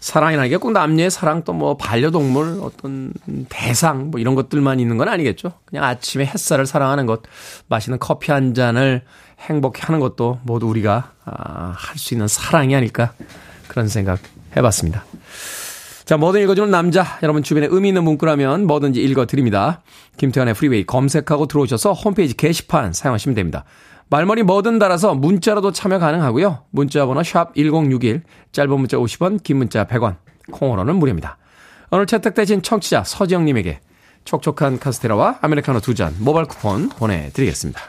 사랑이라는 0.00 0.48
게 0.50 0.56
꼭 0.58 0.72
남녀의 0.72 1.10
사랑 1.10 1.42
또 1.42 1.52
뭐 1.52 1.76
반려동물 1.76 2.60
어떤 2.62 3.12
대상 3.48 4.10
뭐 4.10 4.20
이런 4.20 4.34
것들만 4.36 4.78
있는 4.80 4.96
건 4.96 5.08
아니겠죠. 5.08 5.52
그냥 5.64 5.84
아침에 5.84 6.24
햇살을 6.24 6.66
사랑하는 6.66 7.06
것, 7.06 7.22
마시는 7.68 7.98
커피 7.98 8.30
한 8.30 8.54
잔을 8.54 9.02
행복해 9.40 9.82
하는 9.82 9.98
것도 10.00 10.38
모두 10.44 10.66
우리가 10.68 11.12
아, 11.24 11.74
할 11.76 11.98
수 11.98 12.14
있는 12.14 12.28
사랑이 12.28 12.74
아닐까 12.76 13.12
그런 13.66 13.88
생각 13.88 14.20
해봤습니다. 14.56 15.04
자, 16.04 16.16
뭐든 16.16 16.40
읽어주는 16.42 16.70
남자. 16.70 17.18
여러분 17.22 17.42
주변에 17.42 17.66
의미 17.70 17.88
있는 17.88 18.02
문구라면 18.04 18.66
뭐든지 18.66 19.02
읽어드립니다. 19.02 19.82
김태훈의 20.16 20.54
Freeway 20.54 20.86
검색하고 20.86 21.46
들어오셔서 21.46 21.92
홈페이지 21.92 22.34
게시판 22.34 22.92
사용하시면 22.94 23.34
됩니다. 23.34 23.64
말머리 24.10 24.42
뭐든 24.42 24.78
달아서 24.78 25.14
문자로도 25.14 25.72
참여 25.72 25.98
가능하고요. 25.98 26.64
문자 26.70 27.04
번호 27.06 27.22
샵 27.22 27.54
1061, 27.54 28.22
짧은 28.52 28.70
문자 28.78 28.96
50원, 28.96 29.42
긴 29.42 29.58
문자 29.58 29.84
100원, 29.86 30.16
콩으로는 30.50 30.96
무료입니다. 30.96 31.36
오늘 31.90 32.06
채택되신 32.06 32.62
청취자 32.62 33.04
서지영님에게 33.04 33.80
촉촉한 34.24 34.78
카스테라와 34.78 35.38
아메리카노 35.40 35.80
두 35.80 35.94
잔 35.94 36.14
모바일 36.18 36.46
쿠폰 36.46 36.88
보내드리겠습니다. 36.90 37.80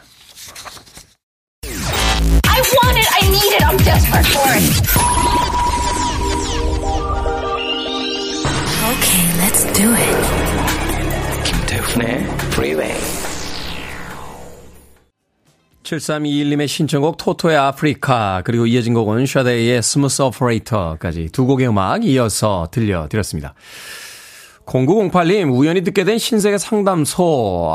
I 1.64 2.62
want 2.62 2.98
it, 2.98 3.08
I 3.12 3.28
need 3.28 3.54
it, 3.56 3.64
I'm 3.66 3.78
desperate 3.78 4.28
for 4.28 4.52
it. 4.56 4.64
Okay, 8.90 9.24
let's 9.40 9.64
do 9.74 9.94
it. 9.94 10.18
김태훈의 11.46 12.24
Freeway. 12.54 13.19
7321님의 15.90 16.68
신청곡 16.68 17.18
토토의 17.18 17.58
아프리카 17.58 18.42
그리고 18.46 18.66
이어진 18.68 18.94
곡은 18.94 19.26
샤데이의 19.26 19.82
Smooth 19.82 20.22
Operator까지 20.22 21.30
두 21.32 21.46
곡의 21.46 21.68
음악 21.68 22.06
이어서 22.06 22.68
들려드렸습니다. 22.72 23.56
0908님 24.66 25.52
우연히 25.52 25.82
듣게 25.82 26.04
된 26.04 26.20
신세계 26.20 26.60
상담소 26.60 27.74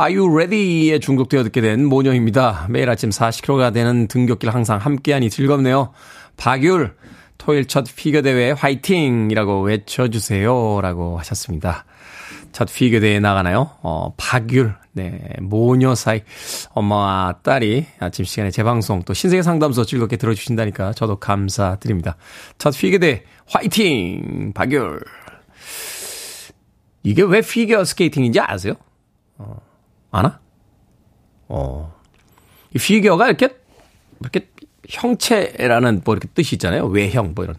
are 0.00 0.16
you 0.16 0.32
ready에 0.32 0.98
중독되어 0.98 1.44
듣게 1.44 1.60
된 1.60 1.84
모녀입니다. 1.86 2.66
매일 2.68 2.90
아침 2.90 3.10
40km가 3.10 3.72
되는 3.72 4.08
등굣길 4.08 4.50
항상 4.50 4.78
함께하니 4.78 5.30
즐겁네요. 5.30 5.92
박율 6.36 6.96
토요일 7.38 7.66
첫 7.66 7.84
피겨 7.94 8.22
대회 8.22 8.50
화이팅이라고 8.50 9.62
외쳐주세요 9.62 10.80
라고 10.82 11.18
하셨습니다. 11.18 11.84
첫 12.56 12.72
피겨 12.72 13.00
대회 13.00 13.20
나가나요? 13.20 13.68
어, 13.82 14.14
박율 14.16 14.74
네, 14.92 15.20
모녀 15.42 15.94
사이 15.94 16.22
엄마와 16.70 17.40
딸이 17.42 17.84
아침 17.98 18.24
시간에 18.24 18.50
재방송 18.50 19.02
또 19.02 19.12
신세계 19.12 19.42
상담소 19.42 19.84
즐겁게 19.84 20.16
들어주신다니까 20.16 20.94
저도 20.94 21.16
감사드립니다. 21.16 22.16
첫 22.56 22.74
피겨대 22.74 23.24
화이팅! 23.46 24.54
박율. 24.54 25.04
이게 27.02 27.20
왜 27.24 27.42
피겨 27.42 27.84
스케이팅인지 27.84 28.40
아세요? 28.40 28.72
어, 29.36 29.60
아나? 30.10 30.40
어. 31.48 31.94
이 32.74 32.78
피겨가 32.78 33.26
이렇게, 33.26 33.50
이렇게 34.20 34.48
형체라는 34.88 36.00
뭐 36.06 36.14
이렇게 36.14 36.26
뜻이 36.32 36.54
있잖아요. 36.54 36.86
외형 36.86 37.34
뭐 37.34 37.44
이런. 37.44 37.56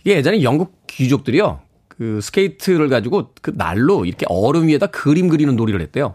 이게 0.00 0.16
예전에 0.16 0.42
영국 0.42 0.86
귀족들이요. 0.88 1.69
그 2.00 2.18
스케이트를 2.22 2.88
가지고 2.88 3.34
그 3.42 3.52
날로 3.54 4.06
이렇게 4.06 4.24
얼음 4.30 4.68
위에다 4.68 4.86
그림 4.86 5.28
그리는 5.28 5.54
놀이를 5.54 5.82
했대요. 5.82 6.14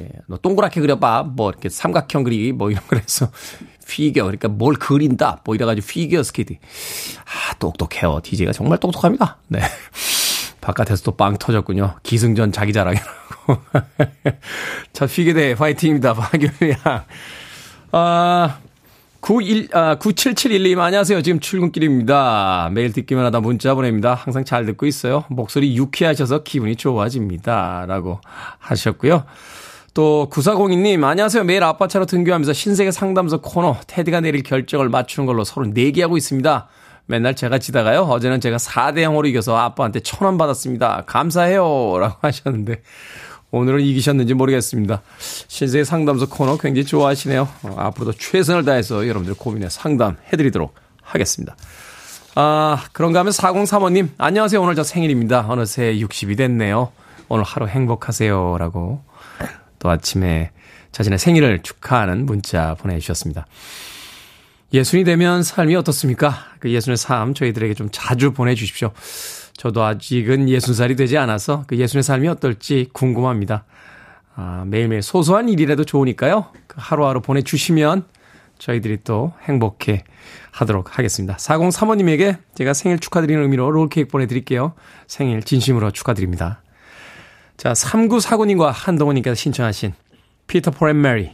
예, 0.00 0.08
너 0.26 0.36
동그랗게 0.38 0.80
그려봐. 0.80 1.22
뭐 1.22 1.50
이렇게 1.50 1.68
삼각형 1.68 2.24
그리기 2.24 2.50
뭐 2.50 2.68
이런 2.72 2.82
거래서 2.88 3.30
피겨 3.86 4.24
그러니까 4.24 4.48
뭘 4.48 4.74
그린다 4.74 5.40
뭐 5.44 5.54
이래가지고 5.54 5.86
피겨 5.86 6.24
스케이트. 6.24 6.54
아 6.54 7.54
똑똑해요. 7.60 8.18
DJ가 8.24 8.50
정말 8.50 8.78
똑똑합니다. 8.78 9.36
네. 9.46 9.60
바깥에서 10.60 11.04
또 11.04 11.16
빵 11.16 11.38
터졌군요. 11.38 11.94
기승전 12.02 12.50
자기 12.50 12.72
자랑이라고. 12.72 13.56
자, 14.92 15.06
피겨대 15.06 15.52
화이팅입니다. 15.52 16.12
박유야. 16.14 17.06
아, 17.92 18.58
91, 19.20 19.68
아, 19.72 19.96
9771님, 19.98 20.78
안녕하세요. 20.78 21.20
지금 21.20 21.40
출근길입니다. 21.40 22.70
매일 22.72 22.92
듣기만 22.92 23.24
하다 23.26 23.40
문자 23.40 23.74
보냅니다. 23.74 24.14
항상 24.14 24.44
잘 24.46 24.64
듣고 24.64 24.86
있어요. 24.86 25.24
목소리 25.28 25.76
유쾌하셔서 25.76 26.42
기분이 26.42 26.76
좋아집니다. 26.76 27.84
라고 27.86 28.20
하셨고요. 28.58 29.24
또 29.92 30.28
9402님 30.32 31.04
안녕하세요. 31.04 31.44
매일 31.44 31.62
아빠 31.64 31.86
차로 31.86 32.06
등교하면서 32.06 32.52
신세계 32.54 32.92
상담소 32.92 33.42
코너 33.42 33.76
테디가 33.86 34.20
내릴 34.20 34.42
결정을 34.42 34.88
맞추는 34.88 35.26
걸로 35.26 35.44
서로 35.44 35.66
내기하고 35.66 36.16
있습니다. 36.16 36.68
맨날 37.06 37.34
제가 37.34 37.58
지다가요. 37.58 38.02
어제는 38.02 38.40
제가 38.40 38.56
4대 38.56 38.98
0으로 38.98 39.26
이겨서 39.26 39.56
아빠한테 39.56 40.00
천원 40.00 40.38
받았습니다. 40.38 41.02
감사해요. 41.06 41.98
라고 41.98 42.16
하셨는데 42.22 42.82
오늘은 43.52 43.80
이기셨는지 43.80 44.34
모르겠습니다. 44.34 45.02
신세계 45.48 45.84
상담소 45.84 46.28
코너 46.28 46.56
굉장히 46.56 46.86
좋아하시네요. 46.86 47.48
어, 47.62 47.74
앞으로도 47.76 48.12
최선을 48.12 48.64
다해서 48.64 49.06
여러분들 49.08 49.34
고민에 49.34 49.68
상담해드리도록 49.68 50.74
하겠습니다. 51.02 51.56
아, 52.36 52.84
그런가 52.92 53.20
하면 53.20 53.32
4035님, 53.32 54.10
안녕하세요. 54.18 54.62
오늘 54.62 54.76
저 54.76 54.84
생일입니다. 54.84 55.46
어느새 55.48 55.94
60이 55.96 56.36
됐네요. 56.36 56.92
오늘 57.28 57.44
하루 57.44 57.66
행복하세요. 57.66 58.56
라고 58.58 59.02
또 59.80 59.90
아침에 59.90 60.52
자신의 60.92 61.18
생일을 61.18 61.62
축하하는 61.62 62.26
문자 62.26 62.74
보내주셨습니다. 62.74 63.46
예순이 64.72 65.02
되면 65.02 65.42
삶이 65.42 65.74
어떻습니까? 65.74 66.36
그 66.60 66.70
예순의 66.70 66.96
삶 66.96 67.34
저희들에게 67.34 67.74
좀 67.74 67.88
자주 67.90 68.32
보내주십시오. 68.32 68.92
저도 69.60 69.84
아직은 69.84 70.48
예순 70.48 70.72
살이 70.72 70.96
되지 70.96 71.18
않아서 71.18 71.64
그 71.66 71.76
예순의 71.76 72.02
삶이 72.02 72.26
어떨지 72.28 72.88
궁금합니다. 72.94 73.66
아, 74.34 74.64
매일매일 74.66 75.02
소소한 75.02 75.50
일이라도 75.50 75.84
좋으니까요. 75.84 76.46
그 76.66 76.76
하루하루 76.78 77.20
보내주시면 77.20 78.06
저희들이 78.56 79.00
또 79.04 79.34
행복해 79.42 80.04
하도록 80.50 80.96
하겠습니다. 80.96 81.36
4035님에게 81.36 82.38
제가 82.54 82.72
생일 82.72 83.00
축하드리는 83.00 83.42
의미로 83.42 83.70
롤케이크 83.70 84.08
보내드릴게요. 84.08 84.72
생일 85.06 85.42
진심으로 85.42 85.90
축하드립니다. 85.90 86.62
자, 87.58 87.74
3949님과 87.74 88.70
한동훈님께서 88.72 89.34
신청하신 89.34 89.92
피터 90.46 90.70
폴앤 90.70 90.98
메리, 91.02 91.32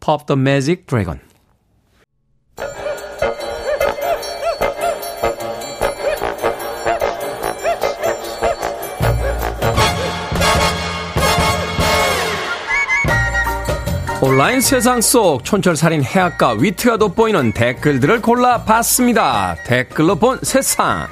Pop 0.00 0.24
the 0.24 0.40
Magic 0.40 0.86
Dragon. 0.86 1.20
온라인 14.30 14.60
세상 14.60 15.00
속 15.00 15.44
촌철살인 15.44 16.04
해악과 16.04 16.52
위트가 16.52 16.98
돋보이는 16.98 17.50
댓글들을 17.50 18.22
골라봤습니다. 18.22 19.56
댓글로 19.66 20.14
본 20.14 20.38
세상. 20.42 21.08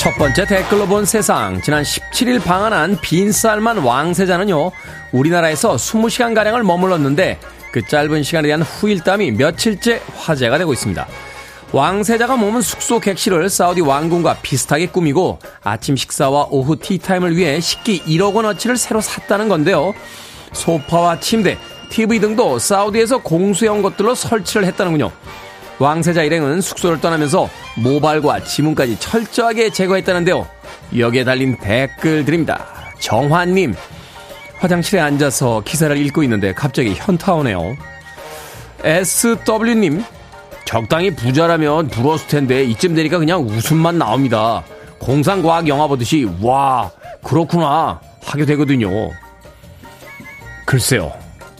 첫 0.00 0.10
번째 0.18 0.44
댓글로 0.46 0.86
본 0.86 1.04
세상. 1.04 1.62
지난 1.62 1.84
17일 1.84 2.42
방한한 2.42 2.98
빈쌀만 3.00 3.78
왕세자는요, 3.78 4.72
우리나라에서 5.12 5.76
20시간가량을 5.76 6.64
머물렀는데, 6.64 7.38
그 7.74 7.84
짧은 7.84 8.22
시간에 8.22 8.46
대한 8.46 8.62
후일담이 8.62 9.32
며칠째 9.32 10.00
화제가 10.14 10.58
되고 10.58 10.72
있습니다. 10.72 11.08
왕세자가 11.72 12.36
머문 12.36 12.62
숙소 12.62 13.00
객실을 13.00 13.50
사우디 13.50 13.80
왕궁과 13.80 14.36
비슷하게 14.42 14.86
꾸미고 14.86 15.40
아침 15.64 15.96
식사와 15.96 16.46
오후 16.50 16.76
티타임을 16.76 17.36
위해 17.36 17.58
식기 17.58 18.00
1억 18.04 18.32
원어치를 18.32 18.76
새로 18.76 19.00
샀다는 19.00 19.48
건데요. 19.48 19.92
소파와 20.52 21.18
침대, 21.18 21.58
TV 21.88 22.20
등도 22.20 22.60
사우디에서 22.60 23.18
공수형 23.22 23.82
것들로 23.82 24.14
설치를 24.14 24.68
했다는군요. 24.68 25.10
왕세자 25.80 26.22
일행은 26.22 26.60
숙소를 26.60 27.00
떠나면서 27.00 27.50
모발과 27.74 28.44
지문까지 28.44 29.00
철저하게 29.00 29.70
제거했다는데요. 29.70 30.46
여기에 30.96 31.24
달린 31.24 31.58
댓글들입니다. 31.58 32.92
정환님, 33.00 33.74
화장실에 34.58 35.00
앉아서 35.00 35.62
기사를 35.64 35.96
읽고 35.96 36.22
있는데 36.22 36.52
갑자기 36.54 36.94
현타 36.94 37.34
오네요. 37.34 37.76
SW님, 38.82 40.04
적당히 40.64 41.10
부자라면 41.14 41.88
부러웠을 41.88 42.26
텐데 42.28 42.64
이쯤 42.64 42.94
되니까 42.94 43.18
그냥 43.18 43.42
웃음만 43.42 43.98
나옵니다. 43.98 44.62
공상과학 44.98 45.68
영화 45.68 45.86
보듯이 45.86 46.28
와 46.40 46.90
그렇구나 47.22 48.00
하게 48.24 48.44
되거든요. 48.46 49.10
글쎄요. 50.64 51.12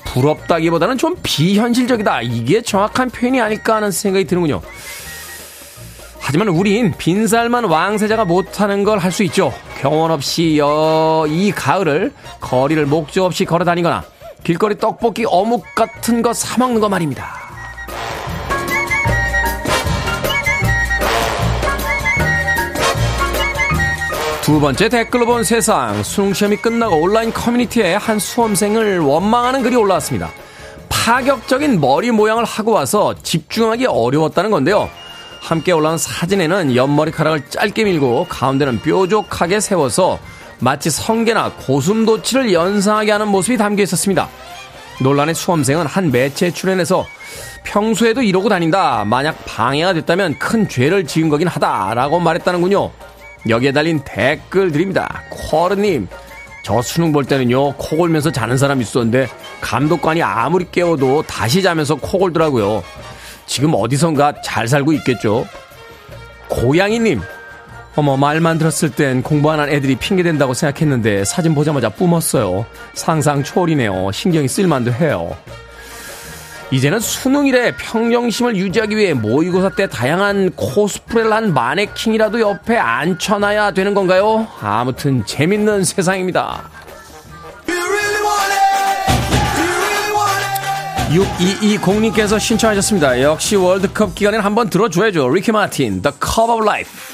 부럽다기보다는 0.05 0.97
좀 0.97 1.17
비현실적이다. 1.23 2.23
이게 2.23 2.63
정확한 2.63 3.11
표현이 3.11 3.41
아닐까 3.41 3.77
하는 3.77 3.91
생각이 3.91 4.25
드는군요. 4.27 4.63
하지만 6.21 6.49
우린 6.49 6.95
빈살만 6.97 7.65
왕세자가 7.65 8.25
못하는 8.25 8.85
걸 8.85 8.99
할 8.99 9.13
수 9.13 9.23
있죠. 9.25 9.53
경원 9.85 10.11
없이 10.13 10.59
어, 10.63 11.27
이 11.29 11.53
가을을 11.53 12.11
거리를 12.41 12.87
목적 12.87 13.27
없이 13.27 13.45
걸어 13.45 13.67
다니거나 13.67 14.03
길거리 14.43 14.79
떡볶이 14.79 15.27
어묵 15.29 15.63
같은 15.75 16.23
거 16.23 16.33
사먹는 16.33 16.81
거 16.81 16.89
말입니다. 16.89 17.35
두 24.41 24.59
번째 24.59 24.89
댓글로 24.89 25.27
본 25.27 25.45
세상 25.45 26.03
수능 26.03 26.33
시험이 26.33 26.57
끝나고 26.57 26.97
온라인 26.97 27.31
커뮤니티에 27.31 27.97
한 27.97 28.19
수험생을 28.19 29.01
원망하는 29.01 29.63
글이 29.63 29.77
올라왔습니다. 29.77 30.31
파격적인 30.89 31.79
머리 31.79 32.11
모양을 32.11 32.47
하고 32.47 32.73
와서 32.73 33.15
집중하기 33.23 33.85
어려웠다는 33.85 34.51
건데요. 34.51 34.89
함께 35.45 35.73
올라온 35.73 35.99
사진에는 35.99 36.75
옆머리카락을 36.75 37.51
짧게 37.51 37.85
밀고 37.85 38.27
가운데는 38.31 38.81
뾰족하게 38.81 39.61
세워서 39.61 40.19
마치 40.59 40.89
성게나 40.89 41.53
고슴도치를 41.67 42.55
연상하게 42.55 43.13
하는 43.13 43.29
모습이 43.29 43.59
담겨 43.59 43.83
있었습니다. 43.83 44.27
논란의 45.03 45.35
수험생은 45.35 45.85
한 45.85 46.11
매체에 46.11 46.51
출연해서 46.51 47.07
평소에도 47.63 48.23
이러고 48.23 48.49
다닌다. 48.49 49.05
만약 49.05 49.37
방해가 49.45 49.93
됐다면 49.93 50.39
큰 50.39 50.67
죄를 50.67 51.07
지은 51.07 51.29
거긴 51.29 51.47
하다라고 51.47 52.21
말했다는군요. 52.21 52.91
여기에 53.47 53.73
달린 53.73 54.01
댓글 54.03 54.73
드립니다. 54.73 55.25
쿼르님, 55.29 56.09
저 56.63 56.81
수능 56.81 57.13
볼 57.13 57.27
때는요, 57.27 57.75
코 57.75 57.99
골면서 57.99 58.33
자는 58.33 58.57
사람 58.57 58.81
있었는데, 58.81 59.29
감독관이 59.61 60.23
아무리 60.23 60.71
깨워도 60.71 61.25
다시 61.27 61.63
자면서 61.63 61.97
코 61.97 62.19
골더라고요. 62.19 62.83
지금 63.47 63.73
어디선가 63.75 64.43
잘 64.43 64.67
살고 64.69 64.93
있겠죠? 64.95 65.47
고양이님, 66.49 67.21
어머, 67.97 68.17
말만 68.17 68.59
들었을 68.59 68.91
땐 68.91 69.23
공부 69.23 69.51
안 69.51 69.61
한 69.61 69.69
애들이 69.69 69.95
핑계댄다고 69.97 70.55
생각했는데, 70.55 71.25
사진 71.25 71.55
보자마자 71.55 71.89
뿜었어요. 71.89 72.67
상상 72.95 73.43
초월이네요. 73.45 74.11
신경이 74.13 74.49
쓸만도 74.49 74.93
해요. 74.93 75.37
이제는 76.71 76.99
수능일에 76.99 77.77
평정심을 77.77 78.57
유지하기 78.57 78.97
위해 78.97 79.13
모의고사 79.15 79.71
때 79.71 79.87
다양한 79.87 80.51
코스프레를 80.57 81.33
한 81.33 81.55
마네킹이라도 81.55 82.41
옆에 82.41 82.77
앉혀놔야 82.77 83.71
되는 83.73 83.95
건가요? 83.95 84.49
아무튼 84.61 85.25
재밌는 85.25 85.85
세상입니다. 85.85 86.65
6220님께서 91.11 92.41
신청하셨습니다. 92.41 93.21
역시 93.23 93.57
월드컵 93.57 94.15
기간엔 94.15 94.41
한번 94.41 94.71
들어줘야죠. 94.71 95.29
리키 95.29 95.53
마틴, 95.53 96.03
The 96.03 96.15
Cup 96.21 96.51
of 96.51 96.63
Life. 96.65 97.14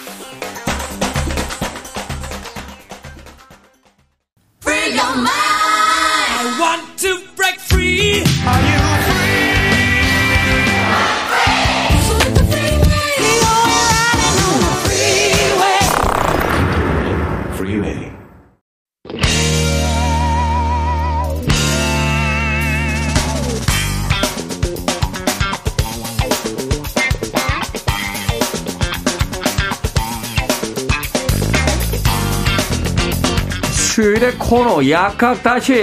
수요일의 34.21 34.39
코너 34.39 34.87
약학다식 34.89 35.75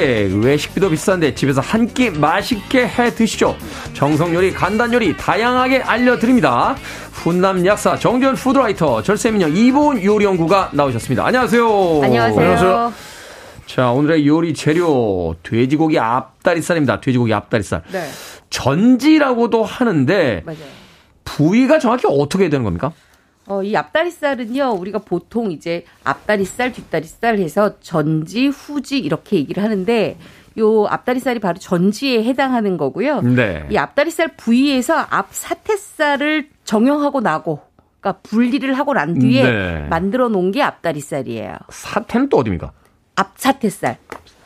외식비도 0.43 0.89
비싼데 0.91 1.33
집에서 1.33 1.59
한 1.61 1.87
끼 1.87 2.09
맛있게 2.11 2.87
해 2.87 3.09
드시죠 3.13 3.55
정성 3.93 4.33
요리 4.35 4.51
간단 4.51 4.93
요리 4.93 5.15
다양하게 5.17 5.81
알려드립니다 5.81 6.75
훈남 7.13 7.65
약사 7.65 7.97
정전 7.97 8.35
푸드라이터 8.35 9.01
절세민영 9.01 9.55
이보은 9.55 10.03
요리연구가 10.03 10.69
나오셨습니다 10.73 11.25
안녕하세요 11.25 12.01
안녕하세요. 12.03 12.39
안녕하세요. 12.39 12.93
자 13.65 13.91
오늘의 13.91 14.27
요리 14.27 14.53
재료 14.53 15.35
돼지고기 15.43 15.97
앞다리살입니다 15.97 17.01
돼지고기 17.01 17.33
앞다리살 17.33 17.81
네. 17.91 18.07
전지라고도 18.49 19.63
하는데 19.63 20.43
맞아요. 20.45 20.59
부위가 21.25 21.79
정확히 21.79 22.03
어떻게 22.07 22.49
되는 22.49 22.63
겁니까? 22.63 22.91
어, 23.47 23.63
이 23.63 23.75
앞다리살은요, 23.75 24.73
우리가 24.79 24.99
보통 24.99 25.51
이제 25.51 25.85
앞다리살, 26.03 26.73
뒷다리살 26.73 27.39
해서 27.39 27.79
전지, 27.79 28.47
후지 28.47 28.99
이렇게 28.99 29.37
얘기를 29.37 29.63
하는데, 29.63 30.17
요 30.59 30.85
앞다리살이 30.87 31.39
바로 31.39 31.57
전지에 31.57 32.23
해당하는 32.23 32.77
거고요. 32.77 33.21
네. 33.21 33.65
이 33.71 33.77
앞다리살 33.77 34.35
부위에서 34.35 34.95
앞 35.09 35.29
사태살을 35.31 36.49
정형하고 36.65 37.21
나고, 37.21 37.61
그러니까 38.01 38.21
분리를 38.23 38.71
하고 38.73 38.93
난 38.93 39.17
뒤에 39.17 39.43
네. 39.43 39.87
만들어 39.89 40.27
놓은 40.27 40.51
게 40.51 40.61
앞다리살이에요. 40.61 41.55
사태는 41.69 42.29
또 42.29 42.37
어디입니까? 42.37 42.71
앞 43.15 43.33
사태살. 43.37 43.97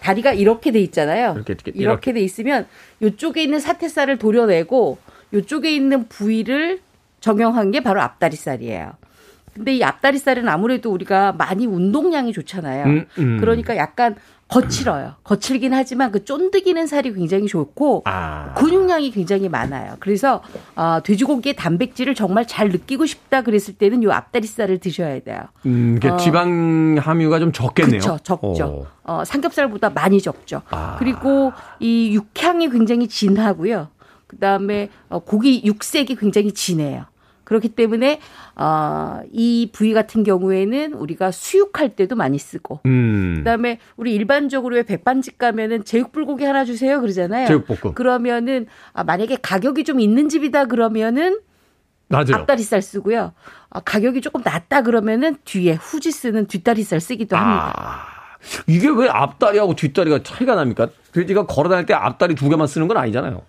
다리가 0.01 0.33
이렇게 0.33 0.71
돼 0.71 0.79
있잖아요. 0.79 1.33
이렇게, 1.35 1.53
이렇게, 1.53 1.71
이렇게 1.75 2.13
돼 2.13 2.21
있으면 2.21 2.67
요쪽에 3.01 3.43
있는 3.43 3.59
사태살을 3.59 4.17
도려내고 4.17 4.97
요쪽에 5.33 5.73
있는 5.73 6.07
부위를 6.07 6.81
정형한 7.21 7.71
게 7.71 7.81
바로 7.81 8.01
앞다리살이에요. 8.01 8.91
근데 9.53 9.75
이 9.75 9.83
앞다리살은 9.83 10.47
아무래도 10.47 10.91
우리가 10.91 11.33
많이 11.33 11.65
운동량이 11.65 12.33
좋잖아요. 12.33 12.85
음, 12.85 13.05
음. 13.19 13.37
그러니까 13.39 13.75
약간 13.77 14.15
거칠어요. 14.47 15.13
거칠긴 15.23 15.73
하지만 15.73 16.11
그 16.11 16.25
쫀득이는 16.25 16.85
살이 16.85 17.13
굉장히 17.13 17.47
좋고 17.47 18.03
아. 18.05 18.53
근육량이 18.55 19.11
굉장히 19.11 19.47
많아요. 19.47 19.95
그래서 19.99 20.43
어, 20.75 20.99
돼지고기의 21.03 21.55
단백질을 21.55 22.15
정말 22.15 22.45
잘 22.45 22.67
느끼고 22.67 23.05
싶다 23.05 23.43
그랬을 23.43 23.75
때는 23.75 24.03
이 24.03 24.07
앞다리살을 24.11 24.79
드셔야 24.79 25.21
돼요. 25.21 25.43
음, 25.65 25.99
어. 26.03 26.17
지방 26.17 26.97
함유가 26.99 27.39
좀 27.39 27.53
적겠네요. 27.53 28.01
그렇죠, 28.01 28.19
적죠. 28.23 28.87
어. 29.03 29.19
어, 29.19 29.25
삼겹살보다 29.25 29.91
많이 29.91 30.21
적죠. 30.21 30.63
아. 30.69 30.97
그리고 30.99 31.53
이 31.79 32.13
육향이 32.13 32.69
굉장히 32.71 33.07
진하고요. 33.07 33.87
그다음에 34.27 34.89
어, 35.07 35.19
고기 35.19 35.61
육색이 35.63 36.15
굉장히 36.15 36.51
진해요. 36.51 37.05
그렇기 37.51 37.67
때문에 37.67 38.21
어, 38.55 39.19
이 39.29 39.69
부위 39.73 39.91
같은 39.91 40.23
경우에는 40.23 40.93
우리가 40.93 41.31
수육할 41.31 41.97
때도 41.97 42.15
많이 42.15 42.39
쓰고 42.39 42.79
음. 42.85 43.35
그다음에 43.39 43.79
우리 43.97 44.15
일반적으로 44.15 44.77
왜 44.77 44.83
백반집 44.83 45.37
가면은 45.37 45.83
제육불고기 45.83 46.45
하나 46.45 46.63
주세요 46.63 47.01
그러잖아요. 47.01 47.47
제육볶음. 47.47 47.93
그러면은 47.93 48.67
아, 48.93 49.03
만약에 49.03 49.39
가격이 49.41 49.83
좀 49.83 49.99
있는 49.99 50.29
집이다 50.29 50.65
그러면은 50.65 51.41
맞아요. 52.07 52.35
앞다리살 52.35 52.81
쓰고요. 52.81 53.33
아, 53.69 53.79
가격이 53.81 54.21
조금 54.21 54.41
낮다 54.45 54.83
그러면은 54.83 55.35
뒤에 55.43 55.73
후지 55.73 56.11
쓰는 56.11 56.47
뒷다리살 56.47 57.01
쓰기도 57.01 57.35
합니다. 57.35 57.73
아. 57.75 58.21
이게 58.65 58.87
왜 58.87 59.09
앞다리하고 59.09 59.75
뒷다리가 59.75 60.23
차이가 60.23 60.55
납니까? 60.55 60.87
돼지가 61.11 61.47
걸어 61.47 61.67
다닐 61.67 61.85
때 61.85 61.93
앞다리 61.93 62.33
두 62.35 62.47
개만 62.47 62.67
쓰는 62.67 62.87
건 62.87 62.95
아니잖아요. 62.95 63.41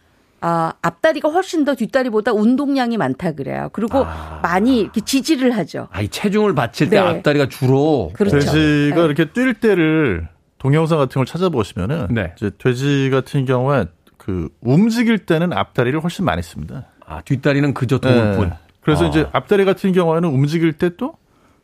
아, 0.43 0.72
앞다리가 0.82 1.28
훨씬 1.30 1.64
더 1.64 1.74
뒷다리보다 1.74 2.32
운동량이 2.32 2.97
많다 2.97 3.32
그래요. 3.32 3.70
그리고 3.72 4.05
아. 4.05 4.40
많이 4.43 4.80
이렇게 4.80 5.01
지지를 5.01 5.57
하죠. 5.57 5.88
아, 5.93 6.01
이 6.03 6.09
체중을 6.09 6.55
받칠 6.55 6.90
때 6.90 7.01
네. 7.01 7.07
앞다리가 7.07 7.49
주로 7.49 8.11
그렇죠. 8.14 8.38
돼지가 8.40 8.97
네. 8.97 9.05
이렇게 9.05 9.26
뛸 9.26 9.55
때를 9.55 10.28
동영상 10.59 10.99
같은 10.99 11.18
걸 11.20 11.26
찾아보시면은 11.26 12.09
네. 12.11 12.32
이제 12.36 12.51
돼지 12.59 13.09
같은 13.11 13.45
경우에 13.45 13.86
그 14.18 14.49
움직일 14.61 15.18
때는 15.26 15.53
앞다리를 15.53 15.99
훨씬 16.03 16.24
많이 16.24 16.43
씁니다. 16.43 16.86
아, 17.07 17.20
뒷다리는 17.22 17.72
그저 17.74 17.99
도울 17.99 18.14
네. 18.14 18.36
뿐. 18.36 18.53
그래서 18.80 19.05
아. 19.05 19.09
이제 19.09 19.26
앞다리 19.32 19.64
같은 19.64 19.93
경우에는 19.93 20.28
움직일 20.28 20.72
때 20.72 20.90
또 20.97 21.14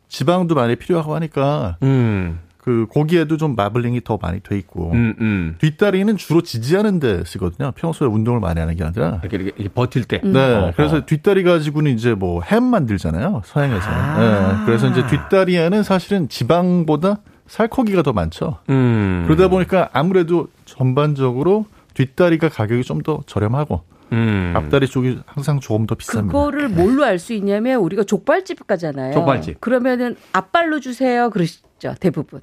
지방도 0.07 0.55
많이 0.55 0.75
필요하고 0.75 1.13
하니까 1.15 1.77
음, 1.83 2.39
그 2.61 2.85
고기에도 2.89 3.37
좀 3.37 3.55
마블링이 3.55 4.01
더 4.03 4.19
많이 4.21 4.41
돼 4.41 4.57
있고 4.57 4.91
음, 4.91 5.15
음. 5.21 5.55
뒷다리는 5.59 6.17
주로 6.17 6.41
지지하는 6.41 6.99
데 6.99 7.23
쓰거든요. 7.25 7.71
평소에 7.71 8.07
운동을 8.07 8.39
많이 8.41 8.59
하는 8.59 8.75
게 8.75 8.83
아니라. 8.83 9.21
이렇게, 9.23 9.37
이렇게, 9.37 9.51
이렇게 9.57 9.73
버틸 9.73 10.03
때. 10.03 10.19
네. 10.23 10.55
어, 10.55 10.73
그래서 10.75 10.97
어. 10.97 11.05
뒷다리 11.05 11.43
가지고는 11.43 11.91
이제 11.93 12.13
뭐 12.13 12.41
햄 12.43 12.63
만들잖아요. 12.65 13.41
서양에서는. 13.45 13.97
아. 13.97 14.19
네. 14.59 14.65
그래서 14.65 14.89
이제 14.89 15.05
뒷다리에는 15.07 15.83
사실은 15.83 16.27
지방보다 16.29 17.17
살코기가 17.47 18.03
더 18.03 18.13
많죠. 18.13 18.57
음. 18.69 19.23
그러다 19.25 19.47
보니까 19.47 19.89
아무래도 19.93 20.47
전반적으로 20.65 21.65
뒷다리가 21.93 22.49
가격이 22.49 22.83
좀 22.83 23.01
더 23.03 23.21
저렴하고 23.25 23.81
음. 24.11 24.53
앞다리 24.55 24.87
쪽이 24.87 25.19
항상 25.25 25.59
조금 25.59 25.85
더 25.85 25.95
비쌉니다. 25.95 26.27
그거를 26.27 26.69
뭘로 26.69 27.03
알 27.03 27.19
수 27.19 27.33
있냐면 27.33 27.79
우리가 27.81 28.03
족발집 28.03 28.65
가잖아요. 28.65 29.13
족발집. 29.13 29.61
그러면은 29.61 30.15
앞발로 30.33 30.79
주세요. 30.79 31.29
그러시죠. 31.29 31.95
대부분. 31.99 32.41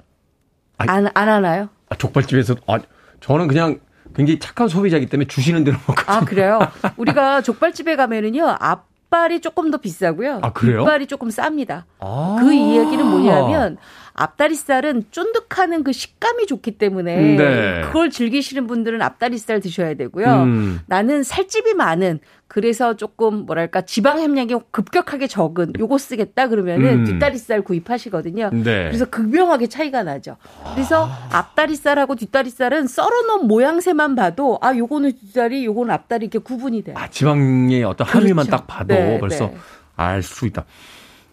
아니. 0.77 0.89
안, 0.91 1.07
안 1.13 1.29
하나요? 1.29 1.69
아, 1.89 1.95
족발집에서, 1.95 2.55
아, 2.67 2.79
저는 3.21 3.47
그냥 3.47 3.79
굉장히 4.15 4.39
착한 4.39 4.67
소비자이기 4.67 5.07
때문에 5.07 5.27
주시는 5.27 5.63
대로 5.63 5.77
먹거든요. 5.87 6.15
아, 6.15 6.19
그래요? 6.21 6.59
우리가 6.97 7.41
족발집에 7.41 7.95
가면은요. 7.95 8.55
앞 8.59 8.87
발이 9.09 9.39
조금 9.39 9.71
더 9.71 9.77
비싸고요. 9.77 10.39
아, 10.41 10.51
그래요? 10.53 10.79
뒷발이 10.79 11.07
조금 11.07 11.29
쌉니다. 11.29 11.83
아. 11.99 12.37
그 12.39 12.53
이야기는 12.53 13.05
뭐냐면 13.05 13.77
앞다리살은 14.13 15.05
쫀득하는 15.11 15.83
그 15.83 15.93
식감이 15.93 16.47
좋기 16.47 16.77
때문에 16.77 17.35
네. 17.35 17.81
그걸 17.85 18.09
즐기시는 18.09 18.67
분들은 18.67 19.01
앞다리살 19.01 19.59
드셔야 19.59 19.93
되고요. 19.93 20.43
음. 20.43 20.79
나는 20.87 21.23
살집이 21.23 21.75
많은 21.75 22.19
그래서 22.57 22.95
조금 22.95 23.45
뭐랄까 23.45 23.81
지방 23.83 24.19
함량이 24.19 24.55
급격하게 24.71 25.27
적은 25.27 25.73
요거 25.77 25.99
쓰겠다 25.99 26.47
그러면은 26.47 27.01
음. 27.01 27.05
뒷다리살 27.05 27.61
구입하시거든요. 27.61 28.49
네. 28.51 28.85
그래서 28.85 29.05
극명하게 29.05 29.67
차이가 29.67 30.01
나죠. 30.01 30.37
그래서 30.73 31.07
앞다리살하고 31.31 32.15
뒷다리살은 32.15 32.87
썰어놓은 32.87 33.45
모양새만 33.45 34.15
봐도 34.15 34.57
아 34.63 34.75
요거는 34.75 35.11
뒷다리, 35.19 35.65
요거는 35.65 35.93
앞다리 35.93 36.25
이렇게 36.25 36.39
구분이 36.39 36.81
돼요. 36.81 36.95
아, 36.97 37.07
지방의 37.07 37.83
어떤 37.83 38.07
함유만 38.07 38.47
그렇죠. 38.47 38.49
딱 38.49 38.65
봐도 38.65 38.95
네, 38.95 39.19
벌써 39.19 39.49
네. 39.49 39.57
알수 39.95 40.47
있다. 40.47 40.65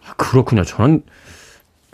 아, 0.06 0.12
그렇군요. 0.18 0.62
저는 0.62 1.04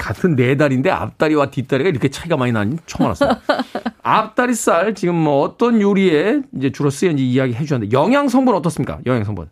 같은 0.01 0.35
네 0.35 0.57
다리인데 0.57 0.91
앞다리와 0.91 1.51
뒷다리가 1.51 1.91
이렇게 1.91 2.09
차이가 2.09 2.37
많이 2.37 2.53
나는 2.53 2.73
줄 2.73 2.81
처음 2.87 3.07
알았어요. 3.07 3.37
앞다리 4.03 4.55
살 4.55 4.95
지금 4.95 5.15
뭐 5.15 5.43
어떤 5.43 5.81
요리에 5.81 6.41
이제 6.57 6.71
주로 6.73 6.89
쓰였는지 6.91 7.29
이야기 7.29 7.53
해주셨는데 7.55 7.93
영양 7.95 8.29
성분 8.29 8.55
어떻습니까? 8.55 8.99
영양 9.07 9.25
성분. 9.25 9.49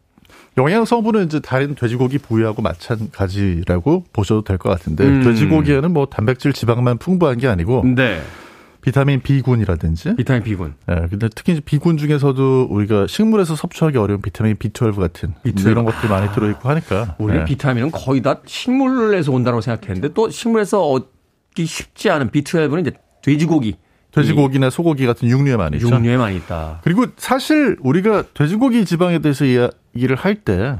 영양 0.57 0.85
성분은 0.85 1.27
이제 1.27 1.39
다른 1.41 1.75
돼지고기 1.75 2.19
부위하고 2.19 2.63
마찬가지라고 2.63 4.05
보셔도 4.13 4.43
될 4.43 4.59
것 4.59 4.71
같은데 4.71 5.05
음. 5.05 5.23
돼지고기에는 5.23 5.93
뭐 5.93 6.07
단백질 6.07 6.53
지방만 6.53 6.99
풍부한 6.99 7.39
게 7.39 7.47
아니고 7.47 7.85
네. 7.95 8.21
비타민 8.81 9.21
B군이라든지 9.21 10.17
비타민 10.17 10.43
B군. 10.43 10.75
예, 10.91 11.07
근데 11.11 11.29
특히 11.35 11.53
이제 11.53 11.61
B군 11.65 11.97
중에서도 11.97 12.69
우리가 12.71 13.07
식물에서 13.07 13.57
섭취하기 13.57 13.99
어려운 13.99 14.23
비타민 14.23 14.57
B12 14.57 14.97
같은 14.97 15.35
B12. 15.45 15.71
이런 15.71 15.85
것들이 15.85 16.09
많이 16.09 16.33
들어 16.33 16.49
있고 16.51 16.69
하니까 16.69 17.17
우리 17.19 17.37
예. 17.39 17.45
비타민은 17.45 17.91
거의 17.91 18.23
다 18.23 18.41
식물에서 18.47 19.33
온다고 19.33 19.61
생각했는데 19.61 20.15
또 20.15 20.31
식물에서 20.31 20.83
얻기 20.83 21.67
쉽지 21.67 22.11
않은 22.11 22.31
B12는 22.31 22.81
이제 22.81 22.93
돼지고기, 23.23 23.77
돼지고기나 24.13 24.71
소고기 24.71 25.07
같은 25.07 25.29
육류에 25.29 25.57
많이 25.57 25.77
있죠. 25.77 25.89
육류에 25.89 26.17
많이 26.17 26.37
있다. 26.37 26.81
그리고 26.85 27.07
사실 27.17 27.77
우리가 27.81 28.25
돼지고기 28.33 28.85
지방에 28.85 29.19
대해서 29.19 29.45
이야기를 29.45 30.17
할 30.17 30.37
때 30.45 30.79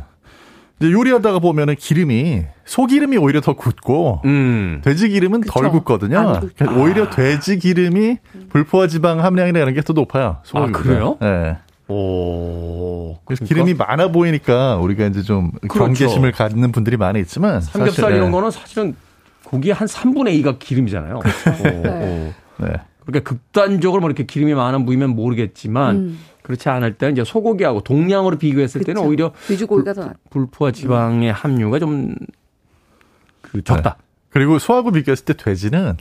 요리하다가 0.83 1.41
보면은 1.41 1.75
기름이 1.75 2.45
소기름이 2.65 3.17
오히려 3.17 3.41
더 3.41 3.55
굳고 3.55 4.23
음. 4.25 4.81
돼지 4.85 5.09
기름은 5.09 5.41
덜 5.43 5.65
그쵸. 5.65 5.73
굳거든요. 5.73 6.41
그러니까 6.57 6.81
오히려 6.81 7.11
돼지 7.11 7.59
기름이 7.59 8.19
불포화 8.51 8.87
지방 8.87 9.25
함량이라는 9.25 9.75
게 9.75 9.81
더 9.83 9.93
높아요. 9.93 10.39
소고기보다. 10.45 10.79
아, 10.79 10.83
그래요? 10.83 11.17
네. 11.21 11.57
오. 11.89 13.17
그래서 13.25 13.45
그러니까 13.45 13.47
기름이 13.47 13.75
많아 13.75 14.13
보이니까 14.13 14.77
우리가 14.77 15.07
이제 15.07 15.23
좀 15.23 15.51
그렇죠. 15.69 15.79
경계심을 15.85 16.33
갖는 16.33 16.71
분들이 16.73 16.97
많이 16.97 17.21
있지만 17.21 17.61
삼겹살 17.61 18.03
사실, 18.05 18.17
이런 18.17 18.27
네. 18.29 18.33
거는 18.33 18.51
사실은 18.51 18.95
고기의 19.45 19.75
한 19.75 19.89
3분의 19.89 20.43
2가 20.43 20.59
기름이잖아요. 20.59 21.17
오, 21.17 21.23
네. 21.63 22.35
오. 22.59 22.65
네. 22.65 22.73
그러니까 23.07 23.31
극단적으로 23.31 24.01
뭐 24.03 24.11
이렇게 24.11 24.25
기름이 24.27 24.53
많은 24.55 24.85
부위면 24.85 25.11
모르겠지만 25.17 25.97
음. 25.97 26.19
그렇지 26.49 26.69
않을 26.69 26.95
때는 26.95 27.13
이제 27.13 27.23
소고기하고 27.25 27.83
동량으로 27.83 28.39
비교했을 28.39 28.83
때는 28.83 29.03
그쵸. 29.03 29.09
오히려 29.09 29.33
돼지고기가 29.47 29.93
더 29.93 30.07
낫. 30.07 30.17
불포화 30.31 30.73
지방의 30.73 31.33
함유가 31.33 31.79
좀 31.79 32.17
그 33.51 33.63
적다. 33.63 33.97
그리고 34.31 34.59
소하고 34.59 34.91
비교했을 34.93 35.25
때 35.25 35.35
돼지는 35.35 35.97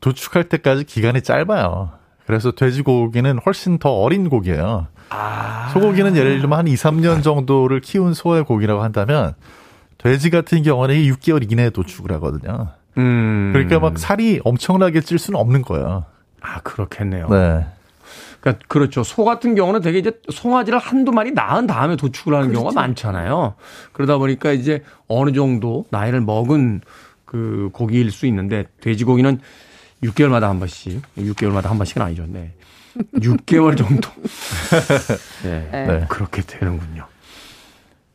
도축할 0.00 0.48
때까지 0.48 0.84
기간이 0.84 1.22
짧아요. 1.22 1.90
그래서 2.26 2.52
돼지고기는 2.52 3.38
훨씬 3.44 3.78
더 3.78 3.90
어린 3.90 4.28
고기예요. 4.28 4.86
아. 5.10 5.70
소고기는 5.72 6.14
예를 6.16 6.40
들면 6.40 6.58
한 6.58 6.68
2, 6.68 6.74
3년 6.74 7.22
정도를 7.22 7.80
키운 7.80 8.14
소의 8.14 8.44
고기라고 8.44 8.82
한다면 8.82 9.34
돼지 9.96 10.30
같은 10.30 10.62
경우는 10.62 10.94
6개월 10.94 11.50
이내에 11.50 11.70
도축을 11.70 12.12
하거든요. 12.12 12.68
음. 12.98 13.50
그러니까 13.52 13.80
막 13.80 13.98
살이 13.98 14.40
엄청나게 14.44 15.00
찔 15.00 15.18
수는 15.18 15.40
없는 15.40 15.62
거예요. 15.62 16.04
아 16.40 16.60
그렇겠네요. 16.60 17.28
네. 17.28 17.66
그러니까 18.48 18.64
그렇죠. 18.68 19.02
소 19.02 19.24
같은 19.24 19.54
경우는 19.54 19.80
되게 19.80 19.98
이제 19.98 20.12
송아지를 20.30 20.78
한두 20.78 21.12
마리 21.12 21.32
낳은 21.32 21.66
다음에 21.66 21.96
도축을 21.96 22.34
하는 22.34 22.48
그렇죠. 22.48 22.62
경우가 22.62 22.80
많잖아요. 22.80 23.54
그러다 23.92 24.18
보니까 24.18 24.52
이제 24.52 24.82
어느 25.06 25.32
정도 25.32 25.84
나이를 25.90 26.20
먹은 26.20 26.80
그 27.24 27.70
고기일 27.72 28.10
수 28.10 28.26
있는데 28.26 28.64
돼지고기는 28.80 29.40
6개월마다 30.02 30.42
한 30.42 30.58
번씩, 30.58 31.02
6개월마다 31.18 31.64
한 31.64 31.76
번씩은 31.78 32.02
아니죠. 32.02 32.24
네. 32.28 32.52
6개월 33.14 33.76
정도. 33.76 34.08
네. 35.42 35.68
네. 35.72 35.86
네. 35.86 36.06
그렇게 36.08 36.42
되는군요. 36.42 37.06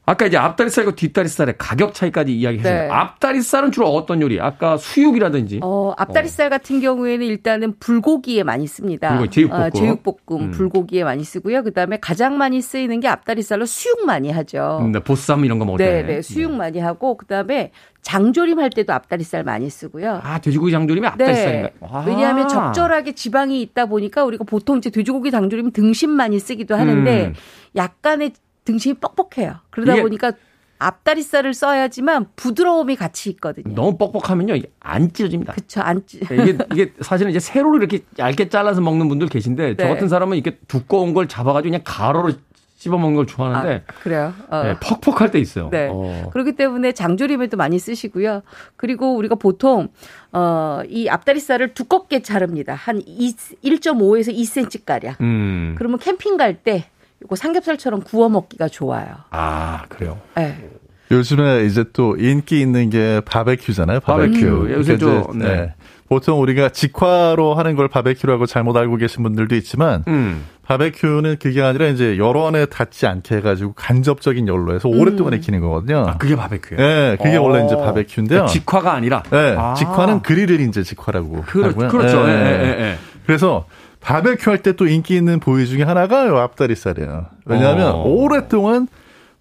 아까 0.05 0.25
이제 0.25 0.35
앞다리살과 0.35 0.95
뒷다리살의 0.95 1.55
가격 1.57 1.93
차이까지 1.93 2.35
이야기했습니다. 2.37 2.83
네. 2.83 2.89
앞다리살은 2.89 3.71
주로 3.71 3.87
어떤 3.87 4.21
요리? 4.21 4.39
아까 4.41 4.75
수육이라든지 4.75 5.61
어, 5.63 5.93
앞다리살 5.97 6.49
같은 6.49 6.81
경우에는 6.81 7.25
일단은 7.25 7.75
불고기에 7.79 8.43
많이 8.43 8.67
씁니다. 8.67 9.09
불고기, 9.09 9.29
제육볶음. 9.29 9.61
어, 9.61 9.69
제육볶음, 9.69 10.17
음. 10.41 10.51
불고기에 10.51 11.05
많이 11.05 11.23
쓰고요. 11.23 11.63
그다음에 11.63 11.99
가장 12.01 12.37
많이 12.37 12.61
쓰이는 12.61 12.99
게 12.99 13.07
앞다리살로 13.07 13.65
수육 13.65 14.05
많이 14.05 14.29
하죠. 14.29 14.79
음, 14.81 14.91
네, 14.91 14.99
보쌈 14.99 15.45
이런 15.45 15.57
거 15.57 15.63
먹을 15.63 15.77
네, 15.77 16.05
때. 16.05 16.15
네, 16.15 16.21
수육 16.21 16.51
많이 16.51 16.79
하고 16.79 17.15
그다음에 17.15 17.71
장조림 18.01 18.59
할 18.59 18.69
때도 18.69 18.91
앞다리살 18.91 19.45
많이 19.45 19.69
쓰고요. 19.69 20.19
아, 20.21 20.39
돼지고기 20.39 20.73
장조림이 20.73 21.07
앞다리살인가요? 21.07 21.71
아. 21.89 22.03
왜냐하면 22.05 22.49
적절하게 22.49 23.13
지방이 23.13 23.61
있다 23.61 23.85
보니까 23.85 24.25
우리가 24.25 24.43
보통 24.43 24.79
이제 24.79 24.89
돼지고기 24.89 25.31
장조림 25.31 25.71
등심 25.71 26.09
많이 26.09 26.37
쓰기도 26.39 26.75
하는데 26.75 27.27
음. 27.27 27.33
약간의 27.77 28.33
등심이 28.65 28.95
뻑뻑해요. 28.95 29.55
그러다 29.69 30.01
보니까 30.01 30.33
앞다리살을 30.79 31.53
써야지만 31.53 32.27
부드러움이 32.35 32.95
같이 32.95 33.29
있거든요. 33.31 33.73
너무 33.73 33.97
뻑뻑하면요 33.97 34.55
안 34.81 35.13
찢어집니다. 35.13 35.53
그쵸, 35.53 35.81
안 35.81 36.05
찌. 36.05 36.17
이게 36.19 36.57
이게 36.73 36.93
사실은 37.01 37.29
이제 37.31 37.39
세로로 37.39 37.77
이렇게 37.77 38.01
얇게 38.19 38.49
잘라서 38.49 38.81
먹는 38.81 39.07
분들 39.07 39.27
계신데 39.29 39.77
저 39.77 39.83
네. 39.83 39.89
같은 39.89 40.09
사람은 40.09 40.37
이렇게 40.37 40.57
두꺼운 40.67 41.13
걸 41.13 41.27
잡아가지고 41.27 41.69
그냥 41.71 41.81
가로로 41.85 42.33
씹어 42.75 42.97
먹는 42.97 43.15
걸 43.15 43.27
좋아하는데 43.27 43.83
아, 43.87 43.93
그래요. 44.01 44.33
어. 44.49 44.63
네, 44.63 44.75
퍽퍽할 44.81 45.31
때 45.31 45.39
있어요. 45.39 45.69
네. 45.69 45.87
어. 45.89 46.29
그렇기 46.33 46.53
때문에 46.57 46.91
장조림에도 46.91 47.55
많이 47.55 47.79
쓰시고요. 47.79 48.41
그리고 48.75 49.15
우리가 49.15 49.35
보통 49.35 49.87
어 50.33 50.81
이 50.89 51.07
앞다리살을 51.07 51.75
두껍게 51.75 52.23
자릅니다. 52.23 52.73
한 52.73 53.01
2, 53.05 53.35
1.5에서 53.63 54.35
2cm 54.35 54.83
가량. 54.85 55.15
음. 55.21 55.75
그러면 55.77 55.97
캠핑 55.99 56.35
갈때 56.35 56.89
이거 57.23 57.35
삼겹살처럼 57.35 58.01
구워 58.01 58.29
먹기가 58.29 58.67
좋아요. 58.67 59.07
아 59.31 59.83
그래요. 59.89 60.19
네. 60.35 60.69
요즘에 61.11 61.65
이제 61.65 61.85
또 61.93 62.15
인기 62.17 62.59
있는 62.59 62.89
게 62.89 63.21
바베큐잖아요. 63.25 63.99
바베큐. 63.99 64.33
바베큐. 64.33 64.73
요새 64.73 64.97
그러니까 64.97 65.27
좀, 65.27 65.39
이제, 65.39 65.47
네. 65.47 65.73
보통 66.09 66.41
우리가 66.41 66.69
직화로 66.69 67.55
하는 67.55 67.75
걸 67.75 67.87
바베큐라고 67.87 68.45
잘못 68.45 68.75
알고 68.77 68.97
계신 68.97 69.23
분들도 69.23 69.55
있지만 69.55 70.03
음. 70.07 70.45
바베큐는 70.63 71.37
그게 71.41 71.61
아니라 71.61 71.87
이제 71.87 72.17
열원에 72.17 72.65
닿지 72.65 73.05
않게 73.05 73.37
해가지고 73.37 73.73
간접적인 73.73 74.47
열로 74.47 74.73
해서 74.73 74.87
오랫동안 74.89 75.33
익히는 75.33 75.59
거거든요. 75.59 76.05
아 76.07 76.17
그게 76.17 76.35
바베큐예요. 76.35 76.81
네, 76.81 77.17
그게 77.21 77.37
어. 77.37 77.41
원래 77.43 77.65
이제 77.65 77.75
바베큐인데요. 77.75 78.45
직화가 78.45 78.93
아니라. 78.93 79.23
네, 79.29 79.55
아. 79.57 79.73
직화는 79.73 80.21
그릴을 80.21 80.61
이제 80.61 80.83
직화라고 80.83 81.43
그렇, 81.47 81.67
하고요. 81.67 81.87
그렇죠. 81.89 82.25
네. 82.25 82.31
예, 82.33 82.63
예, 82.63 82.81
예. 82.81 82.97
그래서 83.25 83.65
바베큐 84.03 84.49
할 84.51 84.57
때 84.61 84.73
또 84.73 84.85
인기 84.87 85.15
있는 85.15 85.39
부위 85.39 85.65
중에 85.65 85.83
하나가 85.83 86.27
요 86.27 86.37
앞다리살이에요. 86.37 87.25
왜냐하면 87.45 87.91
어. 87.93 88.03
오랫동안 88.03 88.87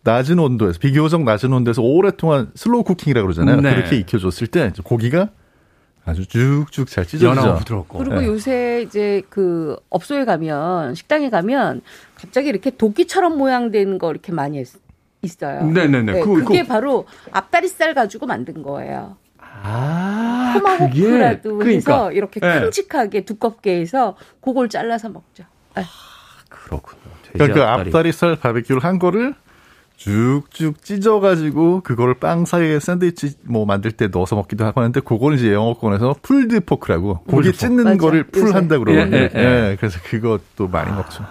낮은 0.05 0.39
온도에서 0.39 0.79
비교적 0.79 1.23
낮은 1.25 1.53
온도에서 1.53 1.83
오랫동안 1.83 2.51
slow 2.55 2.83
cooking이라고 2.85 3.27
그러잖아요. 3.27 3.61
네. 3.61 3.75
그렇게 3.75 3.97
익혀줬을 3.99 4.47
때 4.49 4.73
고기가 4.85 5.29
아주 6.05 6.27
쭉쭉 6.27 6.89
잘 6.89 7.05
연하고 7.23 7.41
찢어지죠. 7.41 7.55
부드럽고. 7.59 7.99
그리고 7.99 8.21
네. 8.21 8.27
요새 8.27 8.83
이제 8.87 9.23
그 9.29 9.77
업소에 9.91 10.25
가면 10.25 10.95
식당에 10.97 11.31
가면 11.31 11.83
갑자기 12.17 12.49
이렇게 12.49 12.71
도끼처럼 12.71 13.39
모양된 13.39 13.99
거 13.99 14.11
이렇게 14.11 14.33
많이 14.33 14.59
했- 14.59 14.81
있어요. 15.23 15.65
네네네. 15.65 16.13
네, 16.15 16.21
그게 16.21 16.63
그거- 16.63 16.65
바로 16.67 17.07
앞다리살 17.31 17.95
가지고 17.95 18.27
만든 18.27 18.63
거예요. 18.65 19.17
아, 19.63 20.55
토마호크라고 20.59 21.59
그게- 21.59 21.77
해서 21.77 21.87
그러니까. 22.09 22.13
이렇게 22.13 22.41
네. 22.41 22.61
큼직하게 22.61 23.25
두껍게 23.25 23.81
해서 23.81 24.17
그걸 24.41 24.69
잘라서 24.69 25.09
먹죠. 25.09 25.45
네. 25.77 25.85
그렇군요. 26.49 27.01
돼지 27.25 27.33
그러니까 27.39 27.55
그 27.55 27.63
앞다리. 27.65 27.89
앞다리살 27.91 28.37
바베큐를 28.37 28.83
한 28.85 28.99
거를 28.99 29.35
쭉쭉 29.97 30.83
찢어가지고 30.83 31.83
그거를 31.83 32.15
빵 32.15 32.45
사이에 32.45 32.81
샌드위치 32.81 33.37
뭐 33.43 33.65
만들 33.67 33.93
때 33.93 34.09
넣어서 34.09 34.35
먹기도 34.35 34.65
하고 34.65 34.81
하는데 34.81 34.99
그거를 35.01 35.39
이제 35.39 35.53
영어권에서 35.53 36.17
pulled 36.23 36.61
pork라고 36.65 37.21
고기 37.25 37.53
찢는 37.53 37.85
맞아. 37.85 37.97
거를 37.99 38.25
pull. 38.25 38.53
한다 38.55 38.79
그러거든요. 38.79 39.17
예, 39.17 39.31
예, 39.35 39.71
예. 39.71 39.77
그래서 39.79 40.01
그것도 40.03 40.69
많이 40.69 40.91
먹죠. 40.91 41.25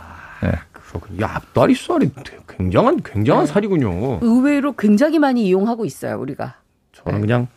예. 0.46 0.52
그렇군요. 0.72 1.22
야, 1.26 1.32
앞다리살이 1.36 2.12
굉장한 2.48 3.02
굉장한 3.04 3.46
네. 3.46 3.52
살이군요. 3.52 4.20
의외로 4.22 4.74
굉장히 4.74 5.20
많이 5.20 5.46
이용하고 5.48 5.86
있어요, 5.86 6.18
우리가. 6.20 6.56
저는 6.94 7.22
그냥 7.22 7.48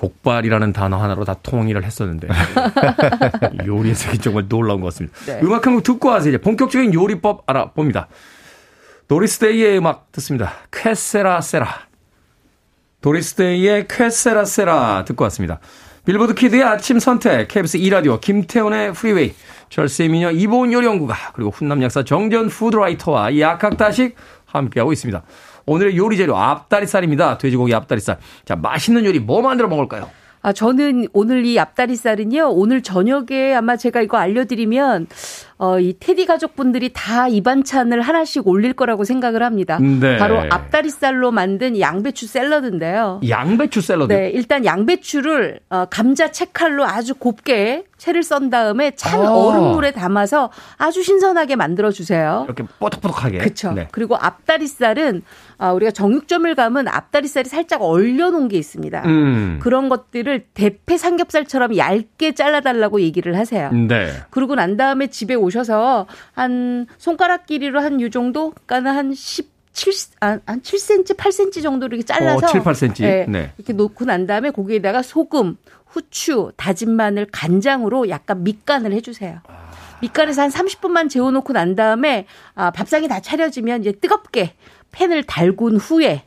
족발이라는 0.00 0.72
단어 0.72 0.96
하나로 0.96 1.24
다 1.24 1.34
통일을 1.42 1.84
했었는데 1.84 2.28
요리의 3.66 3.94
세계 3.94 4.18
정말 4.18 4.48
놀라운 4.48 4.80
것 4.80 4.86
같습니다. 4.86 5.16
네. 5.26 5.40
음악 5.42 5.66
한 5.66 5.74
곡 5.74 5.82
듣고 5.82 6.08
와서 6.08 6.28
이제 6.28 6.38
본격적인 6.38 6.94
요리법 6.94 7.44
알아봅니다. 7.46 8.08
도리스데이의 9.08 9.78
음악 9.78 10.10
듣습니다. 10.12 10.52
Que 10.72 10.96
Sera 10.96 11.28
Sera. 11.28 11.68
도리스데이의 13.02 13.88
Que 13.88 14.20
Sera 14.20 14.62
Sera 14.62 15.04
듣고 15.06 15.24
왔습니다. 15.24 15.58
빌보드 16.06 16.34
키드의 16.34 16.62
아침 16.64 16.98
선택, 16.98 17.48
KBS 17.48 17.78
2라디오, 17.78 18.20
김태훈의 18.20 18.94
Freeway, 18.94 19.34
절세 19.68 20.08
미녀 20.08 20.30
이보은 20.30 20.72
요리연구가, 20.72 21.14
그리고 21.34 21.50
훈남 21.50 21.82
약사 21.82 22.02
정전 22.04 22.48
푸드라이터와 22.48 23.38
약학다식 23.38 24.16
함께하고 24.46 24.92
있습니다. 24.92 25.22
오늘의 25.70 25.96
요리 25.96 26.16
재료 26.16 26.36
앞다리살입니다. 26.36 27.38
돼지고기 27.38 27.72
앞다리살. 27.72 28.18
자, 28.44 28.56
맛있는 28.56 29.04
요리 29.04 29.20
뭐 29.20 29.40
만들어 29.40 29.68
먹을까요? 29.68 30.10
아, 30.42 30.52
저는 30.52 31.06
오늘 31.12 31.44
이 31.44 31.60
앞다리살은요, 31.60 32.50
오늘 32.50 32.82
저녁에 32.82 33.54
아마 33.54 33.76
제가 33.76 34.00
이거 34.00 34.16
알려드리면, 34.16 35.06
어, 35.60 35.78
이 35.78 35.94
테디 36.00 36.26
가족분들이 36.26 36.90
다 36.94 37.28
이 37.28 37.42
반찬을 37.42 38.00
하나씩 38.00 38.46
올릴 38.48 38.72
거라고 38.72 39.04
생각을 39.04 39.42
합니다. 39.42 39.78
네. 39.78 40.16
바로 40.16 40.40
앞다리살로 40.50 41.30
만든 41.30 41.78
양배추 41.78 42.26
샐러드인데요. 42.26 43.20
양배추 43.28 43.80
샐러드. 43.82 44.12
네, 44.12 44.30
일단 44.30 44.64
양배추를 44.64 45.60
어, 45.70 45.84
감자 45.90 46.32
채칼로 46.32 46.84
아주 46.84 47.14
곱게 47.14 47.84
채를 47.98 48.22
썬 48.22 48.48
다음에 48.48 48.92
찬 48.96 49.20
아. 49.20 49.30
얼음물에 49.30 49.92
담아서 49.92 50.50
아주 50.78 51.02
신선하게 51.02 51.56
만들어 51.56 51.90
주세요. 51.90 52.42
이렇게 52.46 52.64
뽀득뽀득하게. 52.78 53.38
그렇죠. 53.38 53.72
네. 53.72 53.88
그리고 53.92 54.16
앞다리살은 54.16 55.22
아, 55.58 55.72
우리가 55.72 55.90
정육점을 55.92 56.52
가면 56.54 56.88
앞다리살이 56.88 57.48
살짝 57.48 57.82
얼려 57.82 58.30
놓은 58.30 58.48
게 58.48 58.56
있습니다. 58.56 59.02
음. 59.04 59.58
그런 59.62 59.88
것들을 59.90 60.46
대패 60.54 60.96
삼겹살처럼 60.96 61.76
얇게 61.76 62.32
잘라 62.32 62.60
달라고 62.62 63.02
얘기를 63.02 63.36
하세요. 63.36 63.70
네. 63.70 64.10
그러고 64.30 64.54
난 64.54 64.78
다음에 64.78 65.08
집에 65.08 65.34
오 65.34 65.49
셔서 65.50 66.06
한 66.32 66.86
손가락 66.98 67.46
길이로 67.46 67.80
한 67.80 68.00
요 68.00 68.08
정도, 68.10 68.52
그러니까 68.66 68.94
한 68.94 69.12
17, 69.14 69.92
아, 70.20 70.38
한 70.46 70.60
7cm, 70.62 71.16
8cm 71.16 71.62
정도 71.62 71.86
이렇게 71.86 72.02
잘라서 72.02 72.46
어, 72.46 72.50
7, 72.50 72.60
8cm. 72.62 73.00
네, 73.02 73.26
네. 73.28 73.52
이렇게 73.58 73.72
놓고 73.72 74.04
난 74.04 74.26
다음에 74.26 74.50
거기에다가 74.50 75.02
소금, 75.02 75.56
후추, 75.86 76.52
다진 76.56 76.92
마늘, 76.92 77.26
간장으로 77.30 78.08
약간 78.08 78.44
밑간을 78.44 78.92
해주세요. 78.92 79.40
밑간에서 80.02 80.42
한 80.42 80.50
30분만 80.50 81.10
재워놓고 81.10 81.52
난 81.52 81.74
다음에 81.74 82.26
아, 82.54 82.70
밥상이 82.70 83.06
다 83.08 83.20
차려지면 83.20 83.80
이제 83.80 83.92
뜨겁게 83.92 84.54
팬을 84.92 85.24
달군 85.24 85.76
후에 85.76 86.22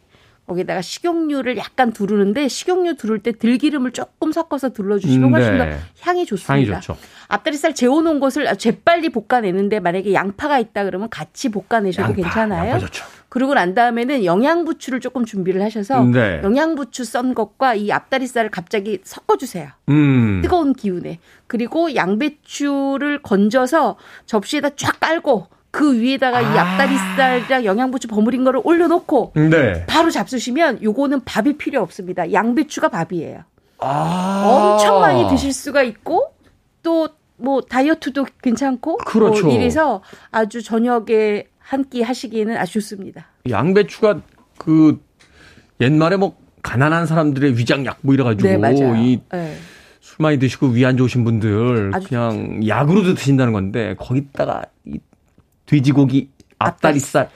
거기다가 0.46 0.82
식용유를 0.82 1.58
약간 1.58 1.94
두르는데 1.94 2.50
식용유 2.50 2.96
두를 2.98 3.20
때 3.20 3.32
들기름을 3.32 3.92
조금 3.92 4.32
섞어서 4.34 4.70
둘러주시면 4.70 5.30
음, 5.30 5.34
훨씬 5.34 5.58
네. 5.58 5.72
더 5.72 5.78
향이 6.02 6.26
좋습니다. 6.26 6.54
향이 6.74 6.82
좋죠. 6.82 6.98
앞다리살 7.34 7.74
재워놓은 7.74 8.20
것을 8.20 8.56
재빨리 8.58 9.10
볶아내는데 9.10 9.80
만약에 9.80 10.14
양파가 10.14 10.60
있다 10.60 10.84
그러면 10.86 11.10
같이 11.10 11.50
볶아내셔도 11.50 12.10
양파, 12.10 12.16
괜찮아요. 12.16 12.72
양파 12.72 12.80
좋죠. 12.80 13.04
그러고 13.30 13.56
난 13.56 13.74
다음에는 13.74 14.26
영양부추를 14.26 15.00
조금 15.00 15.26
준비를 15.26 15.64
하셔서 15.64 16.04
네. 16.04 16.42
영양부추 16.44 17.04
썬 17.04 17.34
것과 17.34 17.74
이 17.74 17.92
앞다리살을 17.92 18.52
갑자기 18.52 19.00
섞어주세요. 19.04 19.70
음. 19.90 20.42
뜨거운 20.44 20.74
기운에. 20.74 21.18
그리고 21.48 21.96
양배추를 21.96 23.24
건져서 23.24 23.98
접시에다 24.28 24.70
쫙 24.76 25.00
깔고 25.00 25.48
그 25.72 26.00
위에다가 26.00 26.42
이 26.42 26.46
아. 26.46 26.74
앞다리살이랑 26.74 27.66
영양부추 27.66 28.08
버무린 28.08 28.44
거를 28.44 28.62
올려놓고 28.64 29.32
네. 29.36 29.84
바로 29.88 30.12
잡수시면 30.12 30.84
요거는 30.84 31.22
밥이 31.22 31.58
필요 31.58 31.82
없습니다. 31.82 32.32
양배추가 32.32 32.90
밥이에요. 32.90 33.40
아. 33.80 34.76
엄청 34.78 35.02
많이 35.02 35.28
드실 35.30 35.52
수가 35.52 35.82
있고 35.82 36.34
또 36.84 37.10
뭐 37.38 37.62
다이어트도 37.62 38.26
괜찮고 38.42 38.98
그렇죠. 38.98 39.48
뭐 39.48 39.56
이래서 39.56 40.02
아주 40.32 40.62
저녁에 40.62 41.48
한 41.60 41.84
끼 41.90 42.02
하시기에는 42.02 42.58
아주 42.58 42.74
좋습니다. 42.74 43.28
양배추가 43.50 44.22
그 44.58 45.02
옛날에 45.82 46.18
뭐 46.18 46.36
가난한 46.62 47.06
사람들의 47.08 47.58
위장약 47.58 48.00
뭐 48.02 48.14
이래가지고 48.14 48.48
네, 48.48 48.58
맞아요. 48.58 48.96
이 48.96 49.20
네. 49.32 49.58
술 50.00 50.18
많이 50.20 50.38
드시고 50.40 50.68
위 50.68 50.86
안 50.86 50.98
좋으신 50.98 51.24
분들 51.24 51.92
그냥 52.06 52.68
약으로도 52.68 53.16
드신다는 53.16 53.54
건데 53.54 53.96
거기다가 53.98 54.64
이 54.86 55.00
돼지고기 55.66 56.30
앞다리살 56.60 57.30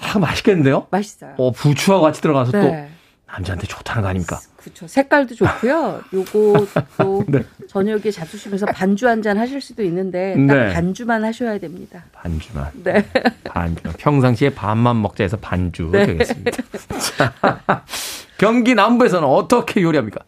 아 0.00 0.18
맛있겠는데요? 0.18 0.86
맛있어요. 0.90 1.34
어 1.38 1.50
부추하고 1.52 2.02
같이 2.02 2.20
들어가서 2.22 2.52
또 2.52 2.58
네. 2.58 2.88
남자한테 3.30 3.66
좋다는 3.66 4.02
거 4.02 4.08
아닙니까? 4.08 4.40
그렇죠. 4.56 4.86
색깔도 4.88 5.34
좋고요. 5.34 6.00
요거 6.12 6.66
또 6.98 7.24
네. 7.28 7.44
저녁에 7.68 8.10
잡수시면서 8.10 8.66
반주 8.66 9.06
한 9.06 9.22
잔 9.22 9.36
하실 9.36 9.60
수도 9.60 9.82
있는데 9.82 10.34
딱 10.34 10.54
네. 10.54 10.72
반주만 10.72 11.24
하셔야 11.24 11.58
됩니다. 11.58 12.04
반주만. 12.12 12.70
네. 12.84 13.04
반주. 13.44 13.82
평상시에 13.98 14.50
반만 14.50 15.00
먹자 15.02 15.24
해서 15.24 15.36
반주 15.36 15.90
네. 15.92 16.06
되겠습니다. 16.06 16.62
자, 17.16 17.32
경기 18.38 18.74
남부에서는 18.74 19.26
어떻게 19.28 19.82
요리합니까? 19.82 20.20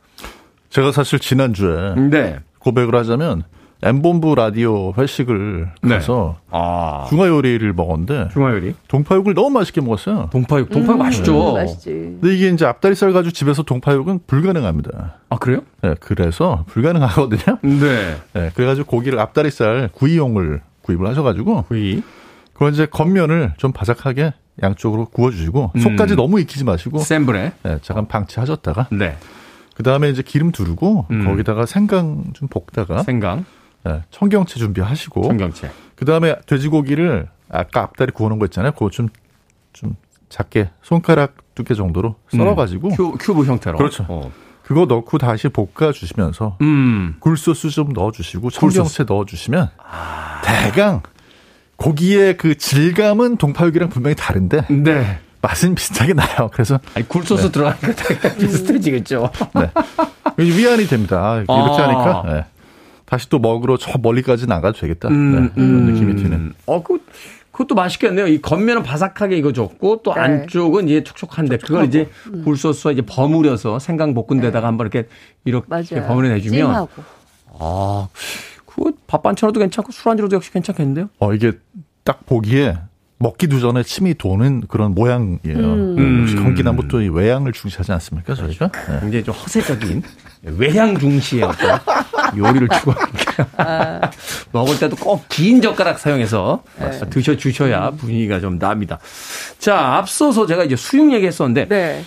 제가 0.70 0.92
사실 0.92 1.18
지난주에 1.18 1.94
네. 2.10 2.40
고백을 2.58 2.94
하자면 2.96 3.44
엠본부 3.82 4.34
라디오 4.34 4.92
회식을 4.96 5.70
네. 5.82 5.94
가서 5.94 6.36
아. 6.50 7.06
중화 7.08 7.28
요리를 7.28 7.72
먹었는데 7.72 8.28
중화 8.32 8.50
요리? 8.52 8.74
동파육을 8.88 9.34
너무 9.34 9.50
맛있게 9.50 9.80
먹었어요. 9.80 10.28
동파육. 10.32 10.70
동파육 10.70 10.98
맛있죠. 10.98 11.50
음, 11.50 11.54
맛있지. 11.54 11.90
근데 12.20 12.34
이게 12.34 12.48
이제 12.50 12.66
앞다리살 12.66 13.12
가지고 13.12 13.32
집에서 13.32 13.62
동파육은 13.62 14.20
불가능합니다. 14.26 15.14
아, 15.30 15.38
그래요? 15.38 15.62
네, 15.82 15.94
그래서 15.98 16.64
불가능하거든요. 16.68 17.58
네. 17.62 18.16
네, 18.34 18.50
그래가지고 18.54 18.86
고기를 18.86 19.18
앞다리살 19.18 19.90
구이용을 19.94 20.60
구입을 20.82 21.08
하셔가지고 21.08 21.62
구이. 21.62 22.02
그걸 22.52 22.72
이제 22.72 22.84
겉면을 22.84 23.54
좀 23.56 23.72
바삭하게 23.72 24.34
양쪽으로 24.62 25.06
구워주시고 25.06 25.72
음. 25.74 25.80
속까지 25.80 26.16
너무 26.16 26.38
익히지 26.40 26.64
마시고 26.64 26.98
센 26.98 27.24
불에. 27.24 27.52
네, 27.62 27.78
잠깐 27.80 28.06
방치하셨다가 28.06 28.88
네. 28.92 29.16
그 29.74 29.82
다음에 29.82 30.10
이제 30.10 30.20
기름 30.22 30.52
두르고 30.52 31.06
음. 31.10 31.24
거기다가 31.24 31.64
생강 31.64 32.34
좀 32.34 32.48
볶다가 32.48 33.02
생강, 33.02 33.46
네, 33.84 34.02
청경채 34.10 34.58
준비하시고 34.58 35.22
청경채. 35.22 35.70
그 35.96 36.04
다음에 36.04 36.36
돼지고기를 36.46 37.28
아까 37.50 37.82
앞다리 37.82 38.12
구워 38.12 38.28
놓은 38.28 38.38
거 38.38 38.46
있잖아요. 38.46 38.72
그거 38.72 38.90
좀, 38.90 39.08
좀 39.72 39.96
작게 40.28 40.70
손가락 40.82 41.36
두께 41.54 41.74
정도로 41.74 42.16
썰어 42.28 42.54
가지고 42.54 42.90
큐, 42.90 43.12
큐브 43.12 43.44
형태로. 43.44 43.76
그렇죠. 43.76 44.06
어. 44.08 44.30
그거 44.62 44.84
넣고 44.84 45.18
다시 45.18 45.48
볶아 45.48 45.90
주시면서 45.92 46.56
음. 46.60 47.16
굴소스 47.18 47.70
좀 47.70 47.92
넣어 47.92 48.12
주시고 48.12 48.50
청경채 48.50 49.04
넣어 49.04 49.24
주시면 49.24 49.68
대강 50.44 51.02
고기의 51.74 52.36
그 52.36 52.56
질감은 52.56 53.38
동파육이랑 53.38 53.88
분명히 53.88 54.14
다른데 54.14 54.66
네. 54.68 55.18
맛은 55.42 55.74
비슷하게 55.74 56.12
나요. 56.12 56.50
그래서 56.52 56.78
아니, 56.94 57.08
굴소스 57.08 57.50
들어가니까 57.50 57.94
되게 57.94 58.36
비슷해지겠죠. 58.36 59.30
네. 59.56 59.72
위안이 60.36 60.86
됩니다. 60.86 61.36
이렇게 61.36 61.52
아. 61.52 61.88
하니까 61.88 62.22
네. 62.26 62.44
다시 63.10 63.28
또 63.28 63.40
먹으러 63.40 63.76
저 63.76 63.98
멀리까지 63.98 64.46
나가도 64.46 64.78
되겠다. 64.78 65.08
음, 65.08 65.32
네. 65.46 65.50
그런 65.54 65.86
느낌이 65.86 66.14
드는. 66.14 66.52
어, 66.66 66.80
그, 66.80 67.04
그것도 67.50 67.74
맛있겠네요. 67.74 68.28
이 68.28 68.40
겉면은 68.40 68.84
바삭하게 68.84 69.36
익어줬고 69.38 70.02
또 70.04 70.14
네. 70.14 70.20
안쪽은 70.20 70.88
이제 70.88 71.02
촉촉한데 71.02 71.56
그걸 71.56 71.86
이제 71.86 72.08
굴소스와 72.44 72.92
이제 72.92 73.02
버무려서 73.02 73.80
생강 73.80 74.14
볶은 74.14 74.40
데다가 74.40 74.68
한번 74.68 74.86
이렇게 74.86 75.08
이렇게 75.44 75.66
맞아요. 75.68 76.06
버무려 76.06 76.28
내주면 76.28 76.58
찜하고. 76.60 77.02
아, 77.58 78.08
그거 78.64 78.92
밥 79.08 79.24
반찬으로도 79.24 79.58
괜찮고 79.58 79.90
술안주로도 79.90 80.36
역시 80.36 80.52
괜찮겠는데요? 80.52 81.10
어, 81.18 81.34
이게 81.34 81.52
딱 82.04 82.24
보기에 82.26 82.76
먹기도 83.18 83.58
전에 83.58 83.82
침이 83.82 84.14
도는 84.14 84.62
그런 84.68 84.94
모양이에요. 84.94 85.38
음. 85.44 86.20
역시 86.22 86.36
경기남부 86.36 86.86
또이 86.86 87.08
외양을 87.08 87.52
중시하지 87.52 87.90
않습니까, 87.90 88.34
저희가? 88.36 88.70
네. 88.70 89.00
굉장히 89.00 89.24
좀 89.24 89.34
허세적인 89.34 90.02
외향 90.42 90.96
중시의 90.98 91.42
어떤 91.42 91.78
요리를 92.36 92.68
추구하니까 92.68 94.10
먹을 94.52 94.78
때도 94.78 94.96
꼭 94.96 95.20
긴 95.28 95.60
젓가락 95.60 95.98
사용해서 95.98 96.62
네. 96.78 96.90
드셔 97.10 97.36
주셔야 97.36 97.90
분위기가 97.90 98.40
좀 98.40 98.58
납니다. 98.58 98.98
자, 99.58 99.96
앞서서 99.96 100.46
제가 100.46 100.64
이제 100.64 100.76
수육 100.76 101.12
얘기했었는데 101.12 101.68
네. 101.68 102.04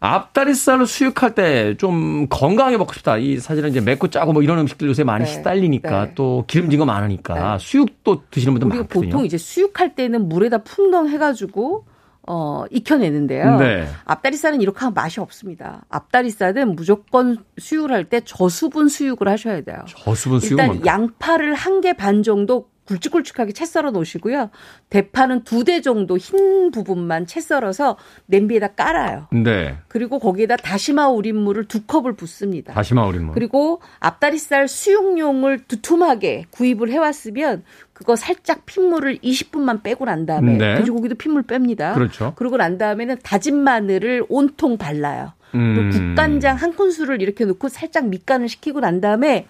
앞다리살을 0.00 0.86
수육할 0.86 1.34
때 1.34 1.74
좀 1.76 2.28
건강하게 2.28 2.76
먹고 2.78 2.92
싶다. 2.94 3.16
이 3.18 3.38
사실은 3.38 3.70
이제 3.70 3.80
맵고 3.80 4.08
짜고 4.10 4.32
뭐 4.32 4.42
이런 4.42 4.58
음식들 4.60 4.88
요새 4.88 5.02
많이 5.04 5.24
네. 5.24 5.30
시달리니까 5.30 6.04
네. 6.06 6.12
또 6.14 6.44
기름진 6.46 6.78
거 6.78 6.84
많으니까 6.84 7.58
수육도 7.58 8.22
드시는 8.30 8.54
분들 8.54 8.68
많거든요. 8.78 9.10
보통 9.10 9.24
이제 9.24 9.36
수육할 9.38 9.94
때는 9.94 10.28
물에다 10.28 10.58
풍덩 10.58 11.08
해가지고 11.08 11.84
어 12.30 12.64
익혀내는데요. 12.70 13.56
네. 13.58 13.88
앞다리살은 14.04 14.60
이렇게 14.60 14.78
하면 14.80 14.92
맛이 14.94 15.18
없습니다. 15.20 15.84
앞다리살은 15.88 16.74
무조건 16.76 17.38
수육을 17.58 17.90
할 17.92 18.04
때 18.04 18.20
저수분 18.24 18.88
수육을 18.88 19.28
하셔야 19.28 19.62
돼요. 19.62 19.78
저수분 19.88 20.40
수육은 20.40 20.64
일단? 20.74 20.86
양파를 20.86 21.54
한 21.54 21.80
개 21.80 21.92
반 21.94 22.22
정도 22.22 22.68
굵직굵직하게 22.88 23.52
채 23.52 23.64
썰어 23.66 23.90
놓으시고요. 23.90 24.50
대파는 24.90 25.44
두 25.44 25.64
대 25.68 25.82
정도 25.82 26.16
흰 26.16 26.70
부분만 26.70 27.26
채 27.26 27.40
썰어서 27.42 27.98
냄비에다 28.26 28.68
깔아요. 28.68 29.26
네. 29.32 29.76
그리고 29.88 30.18
거기에다 30.18 30.56
다시마 30.56 31.08
우린물을 31.08 31.64
두 31.66 31.82
컵을 31.82 32.14
붓습니다. 32.14 32.72
다시마 32.72 33.04
우린 33.06 33.24
뭐. 33.26 33.34
그리고 33.34 33.82
앞다리살 34.00 34.66
수육용을 34.68 35.64
두툼하게 35.68 36.46
구입을 36.50 36.90
해왔으면 36.90 37.64
그거 37.92 38.16
살짝 38.16 38.64
핏물을 38.64 39.18
20분만 39.18 39.82
빼고 39.82 40.06
난 40.06 40.24
다음에 40.24 40.56
네. 40.56 40.74
돼지고기도 40.76 41.16
핏물 41.16 41.42
뺍니다. 41.42 41.92
그렇죠. 41.94 42.32
그러고 42.36 42.56
난 42.56 42.78
다음에는 42.78 43.18
다진 43.22 43.56
마늘을 43.62 44.24
온통 44.28 44.78
발라요. 44.78 45.32
음. 45.54 45.90
국간장 45.92 46.56
한 46.56 46.74
큰술을 46.76 47.20
이렇게 47.22 47.44
넣고 47.44 47.68
살짝 47.68 48.06
밑간을 48.08 48.48
시키고 48.48 48.80
난 48.80 49.00
다음에 49.00 49.46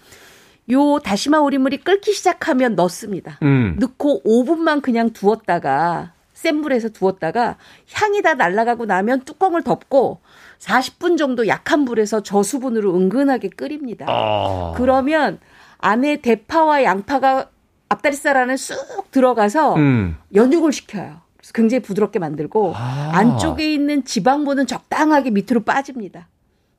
요 0.71 0.99
다시마 0.99 1.41
우린물이 1.41 1.79
끓기 1.79 2.13
시작하면 2.13 2.75
넣습니다. 2.75 3.39
음. 3.43 3.77
넣고 3.79 4.23
5분만 4.25 4.83
그냥 4.83 5.11
두었다가 5.11 6.13
센 6.35 6.61
불에서 6.61 6.91
두었다가 6.91 7.57
향이 7.93 8.23
다 8.23 8.35
날아가고 8.35 8.87
나면 8.87 9.23
뚜껑을 9.25 9.63
덮고 9.63 10.21
40분 10.61 11.19
정도 11.19 11.49
약한 11.49 11.85
불에서 11.85 12.23
저수분으로 12.23 12.95
은근하게 12.95 13.49
끓입니다. 13.51 14.07
아. 14.09 14.73
그러면 14.77 15.41
안에 15.79 16.17
대파와 16.21 16.85
양파가 16.85 17.49
앞다리살 17.89 18.37
안에 18.37 18.57
쑥 18.57 19.11
들어가서 19.11 19.77
음. 19.77 20.17
연육을 20.35 20.73
시켜요. 20.73 21.21
그래서 21.39 21.53
굉장히 21.55 21.83
부드럽게 21.83 22.19
만들고 22.19 22.75
아. 22.77 23.11
안쪽에 23.15 23.73
있는 23.73 24.05
지방분은 24.05 24.67
적당하게 24.67 25.31
밑으로 25.31 25.65
빠집니다. 25.65 26.29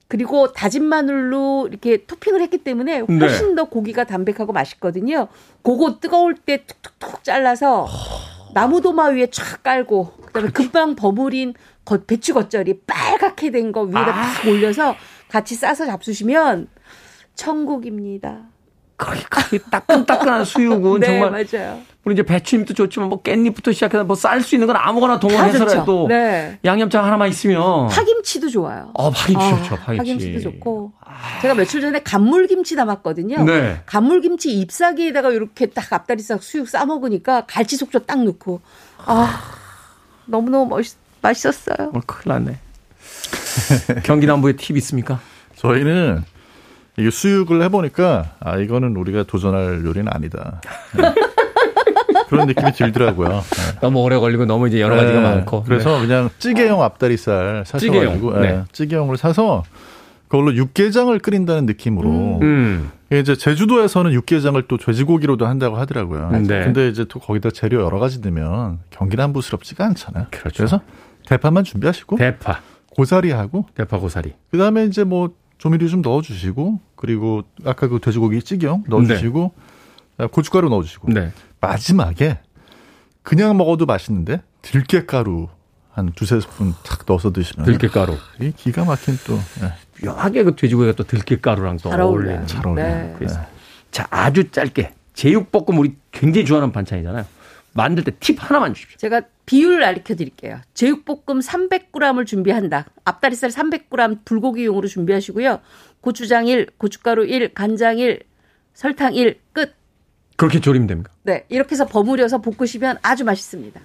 그리고 0.10 0.52
다진 0.52 0.84
마늘로 0.86 1.68
이렇게 1.70 2.04
토핑을 2.06 2.42
했기 2.42 2.58
때문에 2.58 3.04
네. 3.08 3.20
훨씬 3.20 3.54
더 3.56 3.66
고기가 3.66 4.06
담백하고 4.06 4.52
맛있거든요. 4.52 5.28
그거 5.62 6.00
뜨거울 6.02 6.34
때 6.34 6.66
툭툭툭 6.66 7.24
잘라서 7.24 7.88
나무 8.56 8.82
도마 8.82 9.10
위에 9.10 9.28
쫙 9.28 9.62
깔고 9.62 10.14
그다음에 10.26 10.50
금방 10.50 10.96
버무린 10.96 11.54
겉- 11.86 12.08
배추 12.08 12.34
겉절이 12.34 12.82
빨갛게 12.88 13.52
된 13.52 13.72
거 13.72 13.84
위에다 13.84 14.00
아. 14.08 14.34
딱 14.34 14.48
올려서 14.48 14.96
같이 15.30 15.54
싸서 15.54 15.86
잡수시면 15.86 16.68
천국입니다. 17.36 18.48
그렇게 18.98 19.60
따끈따끈한 19.72 20.44
수육은 20.44 21.00
네, 21.02 21.06
정말 21.20 21.46
맞아요. 21.54 21.82
우리 22.06 22.14
이제 22.14 22.24
배추잎도 22.24 22.74
좋지만 22.74 23.10
뭐 23.10 23.22
깻잎부터 23.22 23.74
시작해서 23.74 24.04
뭐 24.06 24.16
쌀 24.16 24.42
수 24.42 24.56
있는 24.56 24.68
건 24.68 24.78
아무거나 24.78 25.16
다 25.16 25.20
동원해서라도. 25.20 26.08
네. 26.08 26.58
양념장 26.64 27.04
하나만 27.06 27.28
있으면 27.30 27.88
파김치도 27.90 28.50
좋아요. 28.50 28.92
어, 28.94 29.12
파김치 29.12 29.46
아, 29.46 29.58
좋죠. 29.58 29.76
파김치. 29.76 29.98
파김치도 29.98 30.40
좋고. 30.52 30.94
제가 31.42 31.54
며칠 31.56 31.82
전에 31.82 32.02
간물김치 32.02 32.76
담았거든요. 32.78 33.44
네. 33.44 33.82
간물김치 33.86 34.58
잎사귀에다가 34.60 35.32
이렇게 35.32 35.66
딱 35.68 35.92
앞다리살 35.92 36.40
수육 36.42 36.70
싸 36.70 36.86
먹으니까 36.86 37.46
갈치 37.48 37.76
속젓 37.76 38.08
딱 38.08 38.24
넣고 38.24 38.62
아 39.06 39.42
너무너무 40.26 40.68
멋있, 40.68 40.96
맛있었어요. 41.22 41.92
어, 41.94 42.00
큰일 42.06 42.34
났네. 42.34 42.58
경기 44.04 44.26
남부에 44.26 44.54
팁 44.56 44.78
있습니까? 44.78 45.20
저희는 45.58 46.24
이게 46.98 47.10
수육을 47.12 47.62
해보니까 47.64 48.36
아 48.40 48.58
이거는 48.58 48.96
우리가 48.96 49.24
도전할 49.24 49.84
요리는 49.86 50.08
아니다. 50.12 50.62
네. 52.30 52.36
그런 52.36 52.48
느낌이 52.48 52.72
들더라고요. 52.74 53.30
네. 53.30 53.80
너무 53.82 54.00
오래 54.02 54.18
걸리고 54.18 54.46
너무 54.46 54.68
이제 54.68 54.80
여러 54.80 54.96
가지가 54.96 55.20
네. 55.20 55.22
많고. 55.22 55.64
그래서 55.64 56.00
그냥 56.00 56.30
찌개용 56.40 56.82
앞다리살 56.84 57.64
찌개용, 57.66 58.04
사셔가지고 58.04 58.40
네. 58.40 58.52
네. 58.52 58.64
찌개용을 58.72 59.18
사서 59.18 59.64
그걸로 60.28 60.54
육개장을 60.56 61.18
끓인다는 61.20 61.66
느낌으로 61.66 62.40
음. 62.44 62.92
이제 63.12 63.36
제주도에서는 63.36 64.14
육개장을 64.14 64.62
또 64.68 64.78
돼지고기로도 64.78 65.48
한다고 65.48 65.78
하더라고요. 65.78 66.30
네. 66.32 66.64
근데 66.64 66.88
이제 66.90 67.06
또 67.10 67.20
거기다 67.20 67.50
재료 67.50 67.82
여러 67.82 67.98
가지 67.98 68.20
넣으면 68.20 68.80
경기남부스럽지가 68.92 69.84
않잖아요. 69.86 70.28
그렇죠. 70.30 70.58
그래서 70.58 70.82
대파만 71.26 71.64
준비하시고 71.64 72.18
대파, 72.18 72.60
고사리하고 72.92 73.66
대파 73.74 73.98
고사리. 73.98 74.34
그다음에 74.52 74.86
이제 74.86 75.04
뭐 75.04 75.32
조미료 75.58 75.88
좀 75.88 76.04
넣어 76.04 76.22
주시고 76.22 76.80
그리고 76.96 77.42
아까 77.66 77.88
그 77.88 78.00
돼지고기 78.00 78.42
찌개용 78.44 78.84
넣어 78.88 79.04
주시고 79.04 79.54
고춧가루 80.32 80.70
넣어 80.70 80.84
주시고 80.84 81.12
네. 81.12 81.32
마지막에 81.62 82.40
그냥 83.24 83.58
먹어도 83.58 83.86
맛있는데 83.86 84.42
들깨가루 84.62 85.48
한 85.92 86.12
두세 86.14 86.40
스푼 86.40 86.74
탁 86.84 87.04
넣어서 87.08 87.32
드시면 87.32 87.66
들깨가루. 87.66 88.16
이 88.40 88.52
기가 88.56 88.86
막힌 88.86 89.18
또 89.26 89.38
예, 89.64 90.06
묘하게 90.06 90.44
그 90.44 90.56
돼지고기가 90.56 90.94
또 90.96 91.04
들깨가루랑 91.04 91.78
또잘 91.78 92.00
어울리는. 92.02 92.48
잘 92.48 92.66
어울려요. 92.66 92.88
네. 92.88 93.16
그래서 93.18 93.40
자, 93.92 94.08
아주 94.10 94.50
짧게. 94.52 94.94
제육볶음 95.14 95.78
우리 95.80 95.96
굉장히 96.12 96.46
좋아하는 96.46 96.72
반찬이잖아요. 96.72 97.26
만들 97.74 98.04
때 98.04 98.12
팁 98.20 98.38
하나만 98.40 98.74
주십시오. 98.74 98.98
제가 98.98 99.22
비율 99.46 99.84
알려 99.84 100.02
드릴게요. 100.04 100.60
제육볶음 100.74 101.40
300g을 101.40 102.26
준비한다. 102.26 102.86
앞다리살 103.06 103.50
300g 103.50 104.26
불고기용으로 104.26 104.88
준비하시고요. 104.88 105.60
고추장 106.02 106.48
1, 106.48 106.68
고춧가루 106.78 107.26
1, 107.26 107.54
간장 107.54 108.00
1, 108.00 108.22
설탕 108.74 109.14
1, 109.16 109.40
끝. 109.54 109.76
그렇게 110.40 110.62
조리면 110.62 110.88
됩니까? 110.88 111.12
네, 111.24 111.44
이렇게 111.50 111.74
해서 111.74 111.86
버무려서 111.86 112.40
볶으시면 112.40 112.98
아주 113.02 113.26
맛있습니다. 113.26 113.80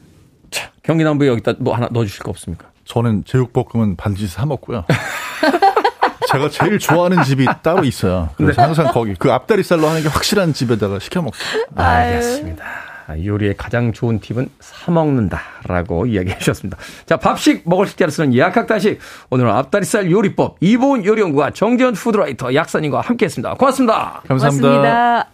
자, 0.52 0.70
경기 0.84 1.02
남부에 1.02 1.26
여기다 1.26 1.55
뭐 1.59 1.74
하나 1.74 1.88
넣어주실 1.90 2.22
거 2.22 2.30
없습니까? 2.30 2.70
저는 2.84 3.24
제육볶음은 3.24 3.96
반드시 3.96 4.28
사 4.28 4.46
먹고요. 4.46 4.84
제가 6.30 6.48
제일 6.50 6.78
좋아하는 6.78 7.24
집이 7.24 7.46
따로 7.62 7.84
있어요. 7.84 8.30
그래서 8.36 8.62
항상 8.62 8.92
거기 8.92 9.14
그 9.14 9.32
앞다리살로 9.32 9.86
하는 9.86 10.02
게 10.02 10.09
확실한 10.09 10.52
집에다가 10.52 11.00
시켜 11.00 11.22
먹어요. 11.22 11.40
알겠습니다. 11.74 12.64
아, 13.09 13.18
요리의 13.18 13.57
가장 13.57 13.92
좋은 13.92 14.20
팁은 14.20 14.48
사 14.61 14.92
먹는다라고 14.92 16.07
이야기해 16.07 16.38
주셨습니다. 16.38 16.78
자, 17.05 17.16
밥식 17.16 17.68
먹을 17.68 17.88
식자를 17.88 18.12
쓰는 18.12 18.36
약학다식 18.36 19.00
오늘은 19.30 19.50
앞다리살 19.50 20.11
요리법 20.11 20.59
이보은 20.61 21.05
요리연구가 21.05 21.50
정재현 21.50 21.94
푸드라이터 21.94 22.55
약사님과 22.55 23.00
함께했습니다. 23.00 23.55
고맙습니다. 23.55 24.22
감사합니다. 24.26 24.68
고맙습니다. 24.68 25.34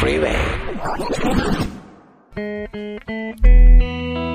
Freeway. 0.00 0.34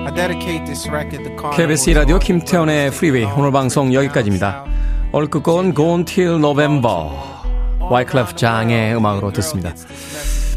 I 0.05 0.11
dedicate 0.13 0.63
this 0.67 0.87
record 0.87 1.23
to 1.23 1.35
Carl 1.35 1.55
KBS 1.57 1.89
라디오 1.89 2.19
김태원의 2.19 2.91
프리웨이 2.91 3.25
오늘 3.25 3.51
방송 3.51 3.91
여기까지입니다. 3.91 4.63
오늘 5.11 5.27
끝곡은 5.27 5.73
Gone 5.73 6.05
Till 6.05 6.35
November 6.35 7.09
와이클래프 7.79 8.35
장의 8.35 8.95
음악으로 8.95 9.31
듣습니다. 9.33 9.73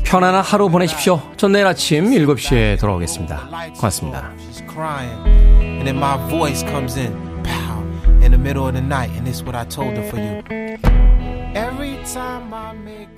편안한 0.04 0.42
하루 0.42 0.68
보내십시오. 0.68 1.22
전 1.38 1.52
내일 1.52 1.66
아침 1.66 2.10
7시에 2.10 2.78
돌아오겠습니다. 2.78 3.48
고맙습니다. 3.76 4.30
She's 4.50 4.62
crying, 4.70 5.26
and 5.26 5.86
then 5.86 5.96
my 5.96 6.18
voice 6.28 6.62
comes 6.68 6.98
in, 6.98 7.14
pow, 7.44 7.82
in 8.20 8.30
the 8.30 8.38
middle 8.38 8.66
of 8.66 8.74
the 8.74 8.84
night, 8.84 9.10
and 9.16 9.26
it's 9.26 9.42
what 9.42 9.56
I 9.56 9.64
told 9.64 9.96
her 9.96 10.06
for 10.06 10.20
you. 10.20 10.42
Every 11.54 11.96
time 12.04 12.52
I 12.52 12.74
make 12.74 13.17